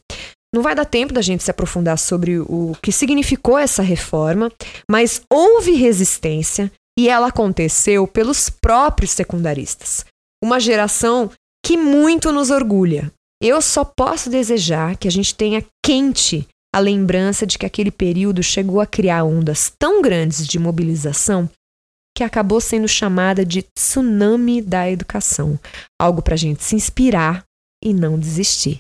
Não 0.53 0.61
vai 0.61 0.75
dar 0.75 0.85
tempo 0.85 1.13
da 1.13 1.21
gente 1.21 1.43
se 1.43 1.51
aprofundar 1.51 1.97
sobre 1.97 2.39
o 2.39 2.75
que 2.81 2.91
significou 2.91 3.57
essa 3.57 3.81
reforma, 3.81 4.51
mas 4.89 5.21
houve 5.31 5.71
resistência 5.73 6.71
e 6.97 7.07
ela 7.07 7.27
aconteceu 7.27 8.07
pelos 8.07 8.49
próprios 8.49 9.11
secundaristas. 9.11 10.05
Uma 10.43 10.59
geração 10.59 11.29
que 11.65 11.77
muito 11.77 12.31
nos 12.31 12.49
orgulha. 12.49 13.11
Eu 13.41 13.61
só 13.61 13.83
posso 13.85 14.29
desejar 14.29 14.97
que 14.97 15.07
a 15.07 15.11
gente 15.11 15.35
tenha 15.35 15.63
quente 15.85 16.47
a 16.77 16.79
lembrança 16.79 17.45
de 17.47 17.57
que 17.57 17.65
aquele 17.65 17.89
período 17.89 18.43
chegou 18.43 18.79
a 18.79 18.85
criar 18.85 19.23
ondas 19.23 19.73
tão 19.79 19.99
grandes 19.99 20.45
de 20.45 20.59
mobilização 20.59 21.49
que 22.15 22.23
acabou 22.23 22.61
sendo 22.61 22.87
chamada 22.87 23.43
de 23.43 23.63
tsunami 23.63 24.61
da 24.61 24.89
educação 24.89 25.59
algo 25.99 26.21
para 26.21 26.35
a 26.35 26.37
gente 26.37 26.63
se 26.63 26.75
inspirar 26.75 27.43
e 27.83 27.93
não 27.93 28.19
desistir. 28.19 28.79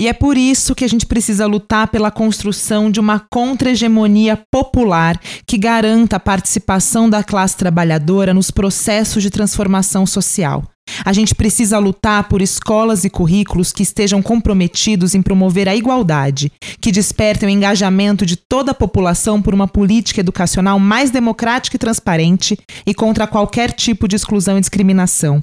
E 0.00 0.08
é 0.08 0.12
por 0.12 0.36
isso 0.36 0.74
que 0.74 0.84
a 0.84 0.88
gente 0.88 1.06
precisa 1.06 1.46
lutar 1.46 1.86
pela 1.88 2.10
construção 2.10 2.90
de 2.90 2.98
uma 2.98 3.20
contra-hegemonia 3.20 4.42
popular 4.50 5.20
que 5.46 5.58
garanta 5.58 6.16
a 6.16 6.20
participação 6.20 7.08
da 7.08 7.22
classe 7.22 7.56
trabalhadora 7.56 8.34
nos 8.34 8.50
processos 8.50 9.22
de 9.22 9.30
transformação 9.30 10.04
social. 10.04 10.64
A 11.04 11.12
gente 11.12 11.34
precisa 11.34 11.78
lutar 11.78 12.28
por 12.28 12.42
escolas 12.42 13.04
e 13.04 13.10
currículos 13.10 13.72
que 13.72 13.82
estejam 13.82 14.22
comprometidos 14.22 15.14
em 15.14 15.22
promover 15.22 15.68
a 15.68 15.76
igualdade, 15.76 16.52
que 16.80 16.92
despertem 16.92 17.48
o 17.48 17.52
engajamento 17.52 18.24
de 18.26 18.36
toda 18.36 18.72
a 18.72 18.74
população 18.74 19.40
por 19.40 19.54
uma 19.54 19.68
política 19.68 20.20
educacional 20.20 20.78
mais 20.78 21.10
democrática 21.10 21.76
e 21.76 21.78
transparente 21.78 22.58
e 22.86 22.94
contra 22.94 23.26
qualquer 23.26 23.72
tipo 23.72 24.08
de 24.08 24.16
exclusão 24.16 24.58
e 24.58 24.60
discriminação. 24.60 25.42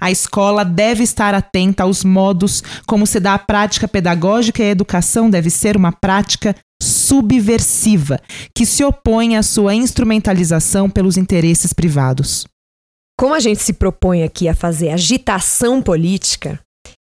A 0.00 0.10
escola 0.10 0.64
deve 0.64 1.04
estar 1.04 1.34
atenta 1.34 1.84
aos 1.84 2.04
modos 2.04 2.62
como 2.86 3.06
se 3.06 3.20
dá 3.20 3.34
a 3.34 3.38
prática 3.38 3.86
pedagógica 3.86 4.62
e 4.62 4.66
a 4.66 4.70
educação 4.70 5.30
deve 5.30 5.50
ser 5.50 5.76
uma 5.76 5.92
prática 5.92 6.54
subversiva, 6.82 8.20
que 8.54 8.64
se 8.64 8.84
opõe 8.84 9.36
à 9.36 9.42
sua 9.42 9.74
instrumentalização 9.74 10.88
pelos 10.88 11.16
interesses 11.16 11.72
privados. 11.72 12.46
Como 13.18 13.34
a 13.34 13.40
gente 13.40 13.60
se 13.60 13.72
propõe 13.72 14.22
aqui 14.22 14.48
a 14.48 14.54
fazer 14.54 14.90
agitação 14.90 15.82
política, 15.82 16.60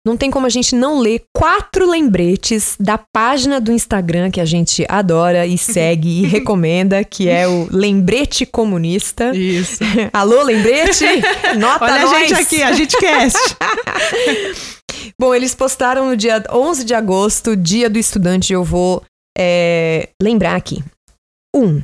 não 0.07 0.17
tem 0.17 0.31
como 0.31 0.47
a 0.47 0.49
gente 0.49 0.75
não 0.75 1.01
ler 1.01 1.25
quatro 1.37 1.87
lembretes 1.87 2.77
da 2.81 2.97
página 2.97 3.61
do 3.61 3.71
Instagram 3.71 4.31
que 4.31 4.41
a 4.41 4.45
gente 4.47 4.87
adora 4.89 5.47
e 5.47 5.59
segue 5.59 6.23
e 6.23 6.25
recomenda, 6.27 7.05
que 7.05 7.29
é 7.29 7.47
o 7.47 7.69
Lembrete 7.71 8.47
Comunista. 8.47 9.37
Isso. 9.37 9.85
Alô, 10.11 10.43
lembrete? 10.43 11.05
Nota 11.59 11.85
Olha 11.85 12.03
nós. 12.07 12.13
a 12.15 12.19
gente 12.21 12.35
aqui, 12.35 12.63
a 12.63 12.73
gente 12.73 12.97
cast. 12.97 13.39
Bom, 15.21 15.35
eles 15.35 15.55
postaram 15.55 16.07
no 16.07 16.17
dia 16.17 16.43
11 16.51 16.85
de 16.85 16.95
agosto, 16.95 17.55
dia 17.55 17.91
do 17.91 17.99
estudante, 17.99 18.51
eu 18.51 18.65
vou 18.65 19.03
é, 19.37 20.09
lembrar 20.23 20.57
aqui. 20.57 20.83
Um, 21.55 21.83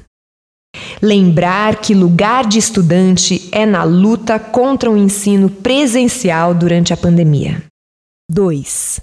Lembrar 1.03 1.77
que 1.77 1.95
lugar 1.95 2.47
de 2.47 2.59
estudante 2.59 3.49
é 3.53 3.67
na 3.67 3.85
luta 3.85 4.39
contra 4.39 4.91
o 4.91 4.97
ensino 4.97 5.49
presencial 5.51 6.55
durante 6.55 6.93
a 6.93 6.97
pandemia. 6.97 7.63
2. 8.31 9.01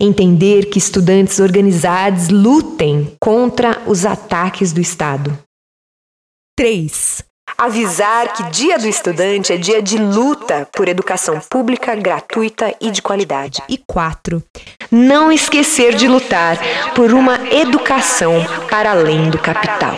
Entender 0.00 0.66
que 0.66 0.78
estudantes 0.78 1.38
organizados 1.38 2.28
lutem 2.28 3.16
contra 3.20 3.82
os 3.86 4.04
ataques 4.04 4.72
do 4.72 4.80
Estado. 4.80 5.36
3. 6.56 7.24
Avisar 7.56 8.34
que 8.34 8.42
Dia 8.50 8.78
do 8.78 8.86
Estudante 8.86 9.52
é 9.52 9.56
dia 9.56 9.80
de 9.80 9.96
luta 9.96 10.68
por 10.72 10.86
educação 10.86 11.40
pública, 11.40 11.94
gratuita 11.94 12.74
e 12.80 12.90
de 12.90 13.00
qualidade. 13.00 13.62
E 13.68 13.78
4. 13.78 14.42
Não 14.90 15.32
esquecer 15.32 15.94
de 15.94 16.06
lutar 16.06 16.58
por 16.94 17.12
uma 17.12 17.36
educação 17.52 18.34
para 18.68 18.90
além 18.90 19.30
do 19.30 19.38
capital. 19.38 19.96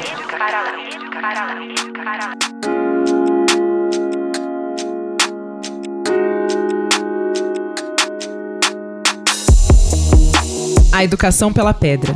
A 10.92 11.02
educação 11.02 11.50
pela 11.50 11.72
pedra. 11.72 12.14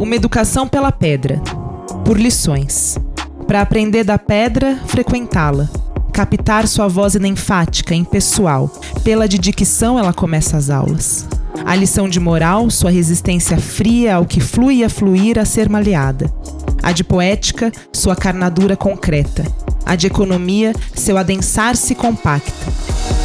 Uma 0.00 0.16
educação 0.16 0.66
pela 0.66 0.90
pedra. 0.90 1.40
Por 2.04 2.18
lições. 2.18 2.98
Para 3.46 3.60
aprender 3.60 4.02
da 4.02 4.18
pedra, 4.18 4.76
frequentá-la. 4.86 5.68
Captar 6.12 6.66
sua 6.66 6.88
voz 6.88 7.14
enfática, 7.14 7.94
impessoal. 7.94 8.68
Pela 9.04 9.28
de 9.28 9.38
dicção 9.38 9.96
ela 9.96 10.12
começa 10.12 10.56
as 10.56 10.70
aulas. 10.70 11.28
A 11.64 11.74
lição 11.74 12.08
de 12.08 12.18
moral, 12.18 12.70
sua 12.70 12.90
resistência 12.90 13.58
fria 13.58 14.16
ao 14.16 14.24
que 14.24 14.40
flui 14.40 14.82
a 14.84 14.88
fluir 14.88 15.38
a 15.38 15.44
ser 15.44 15.68
maleada. 15.68 16.32
A 16.82 16.92
de 16.92 17.04
poética, 17.04 17.70
sua 17.92 18.16
carnadura 18.16 18.76
concreta. 18.76 19.44
A 19.84 19.96
de 19.96 20.06
economia, 20.06 20.74
seu 20.94 21.16
adensar-se 21.18 21.94
compacta. 21.94 22.52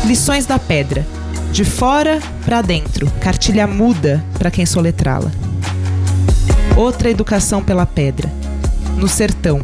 Lições 0.05 0.45
da 0.45 0.59
pedra 0.59 1.05
de 1.53 1.63
fora 1.63 2.19
para 2.43 2.63
dentro, 2.63 3.05
cartilha 3.21 3.67
muda 3.67 4.25
para 4.39 4.49
quem 4.49 4.65
soletrá-la. 4.65 5.31
Outra 6.75 7.11
educação 7.11 7.63
pela 7.63 7.85
pedra. 7.85 8.27
No 8.97 9.07
sertão, 9.07 9.63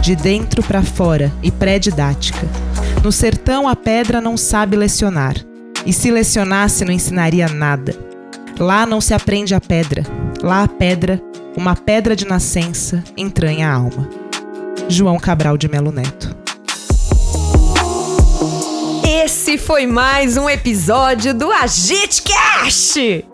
de 0.00 0.16
dentro 0.16 0.62
para 0.62 0.82
fora 0.82 1.30
e 1.42 1.50
pré-didática. 1.50 2.48
No 3.04 3.12
sertão, 3.12 3.68
a 3.68 3.76
pedra 3.76 4.18
não 4.18 4.34
sabe 4.34 4.78
lecionar. 4.78 5.34
E 5.86 5.92
se 5.92 6.10
lecionasse, 6.10 6.84
não 6.84 6.92
ensinaria 6.92 7.48
nada. 7.48 7.96
Lá 8.58 8.84
não 8.84 9.00
se 9.00 9.14
aprende 9.14 9.54
a 9.54 9.60
pedra. 9.60 10.02
Lá 10.42 10.64
a 10.64 10.68
pedra, 10.68 11.22
uma 11.56 11.76
pedra 11.76 12.16
de 12.16 12.26
nascença, 12.26 13.04
entranha 13.16 13.68
a 13.68 13.74
alma. 13.74 14.08
João 14.88 15.16
Cabral 15.16 15.56
de 15.56 15.68
Melo 15.68 15.92
Neto. 15.92 16.36
Esse 19.08 19.56
foi 19.56 19.86
mais 19.86 20.36
um 20.36 20.50
episódio 20.50 21.32
do 21.32 21.52
Agite 21.52 22.22
Cast! 22.22 23.24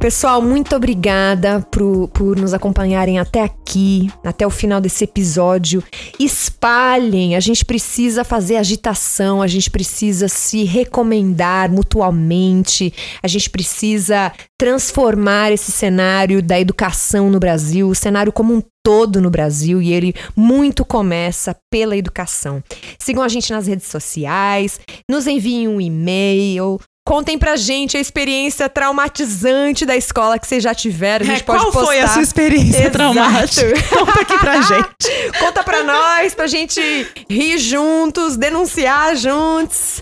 Pessoal, 0.00 0.40
muito 0.40 0.74
obrigada 0.74 1.60
por, 1.70 2.08
por 2.08 2.34
nos 2.34 2.54
acompanharem 2.54 3.18
até 3.18 3.42
aqui, 3.42 4.10
até 4.24 4.46
o 4.46 4.50
final 4.50 4.80
desse 4.80 5.04
episódio. 5.04 5.84
Espalhem, 6.18 7.36
a 7.36 7.40
gente 7.40 7.66
precisa 7.66 8.24
fazer 8.24 8.56
agitação, 8.56 9.42
a 9.42 9.46
gente 9.46 9.70
precisa 9.70 10.26
se 10.26 10.64
recomendar 10.64 11.70
mutualmente, 11.70 12.94
a 13.22 13.28
gente 13.28 13.50
precisa 13.50 14.32
transformar 14.58 15.52
esse 15.52 15.70
cenário 15.70 16.42
da 16.42 16.58
educação 16.58 17.28
no 17.28 17.38
Brasil, 17.38 17.86
o 17.86 17.94
cenário 17.94 18.32
como 18.32 18.54
um 18.54 18.62
todo 18.82 19.20
no 19.20 19.28
Brasil 19.28 19.82
e 19.82 19.92
ele 19.92 20.14
muito 20.34 20.82
começa 20.82 21.54
pela 21.70 21.94
educação. 21.94 22.64
Sigam 22.98 23.22
a 23.22 23.28
gente 23.28 23.52
nas 23.52 23.66
redes 23.66 23.88
sociais, 23.88 24.80
nos 25.06 25.26
enviem 25.26 25.68
um 25.68 25.78
e-mail, 25.78 26.80
Contem 27.10 27.36
pra 27.36 27.56
gente 27.56 27.96
a 27.96 28.00
experiência 28.00 28.68
traumatizante 28.68 29.84
da 29.84 29.96
escola 29.96 30.38
que 30.38 30.46
vocês 30.46 30.62
já 30.62 30.72
tiveram. 30.72 31.26
A 31.26 31.28
gente 31.28 31.40
é, 31.40 31.44
pode 31.44 31.58
qual 31.58 31.72
postar. 31.72 31.86
foi 31.88 32.00
a 32.00 32.06
sua 32.06 32.22
experiência 32.22 32.82
Exato. 32.82 32.92
traumática? 32.92 33.82
Conta 33.90 34.20
aqui 34.20 34.38
pra 34.38 34.60
gente. 34.60 35.32
Conta 35.40 35.64
pra 35.64 35.82
nós, 35.82 36.36
pra 36.36 36.46
gente 36.46 36.80
rir 37.28 37.58
juntos, 37.58 38.36
denunciar 38.36 39.16
juntos. 39.16 40.00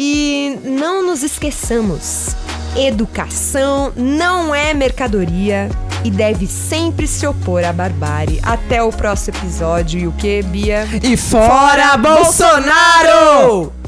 E 0.00 0.58
não 0.64 1.04
nos 1.04 1.22
esqueçamos: 1.22 2.34
educação 2.74 3.92
não 3.94 4.54
é 4.54 4.72
mercadoria 4.72 5.68
e 6.06 6.10
deve 6.10 6.46
sempre 6.46 7.06
se 7.06 7.26
opor 7.26 7.64
à 7.64 7.72
barbárie. 7.72 8.40
Até 8.42 8.82
o 8.82 8.90
próximo 8.90 9.36
episódio. 9.36 10.00
E 10.00 10.06
o 10.06 10.12
que, 10.12 10.42
Bia? 10.44 10.88
E 11.02 11.18
fora, 11.18 11.48
fora 11.50 11.96
Bolsonaro! 11.98 12.72
Bolsonaro! 13.44 13.85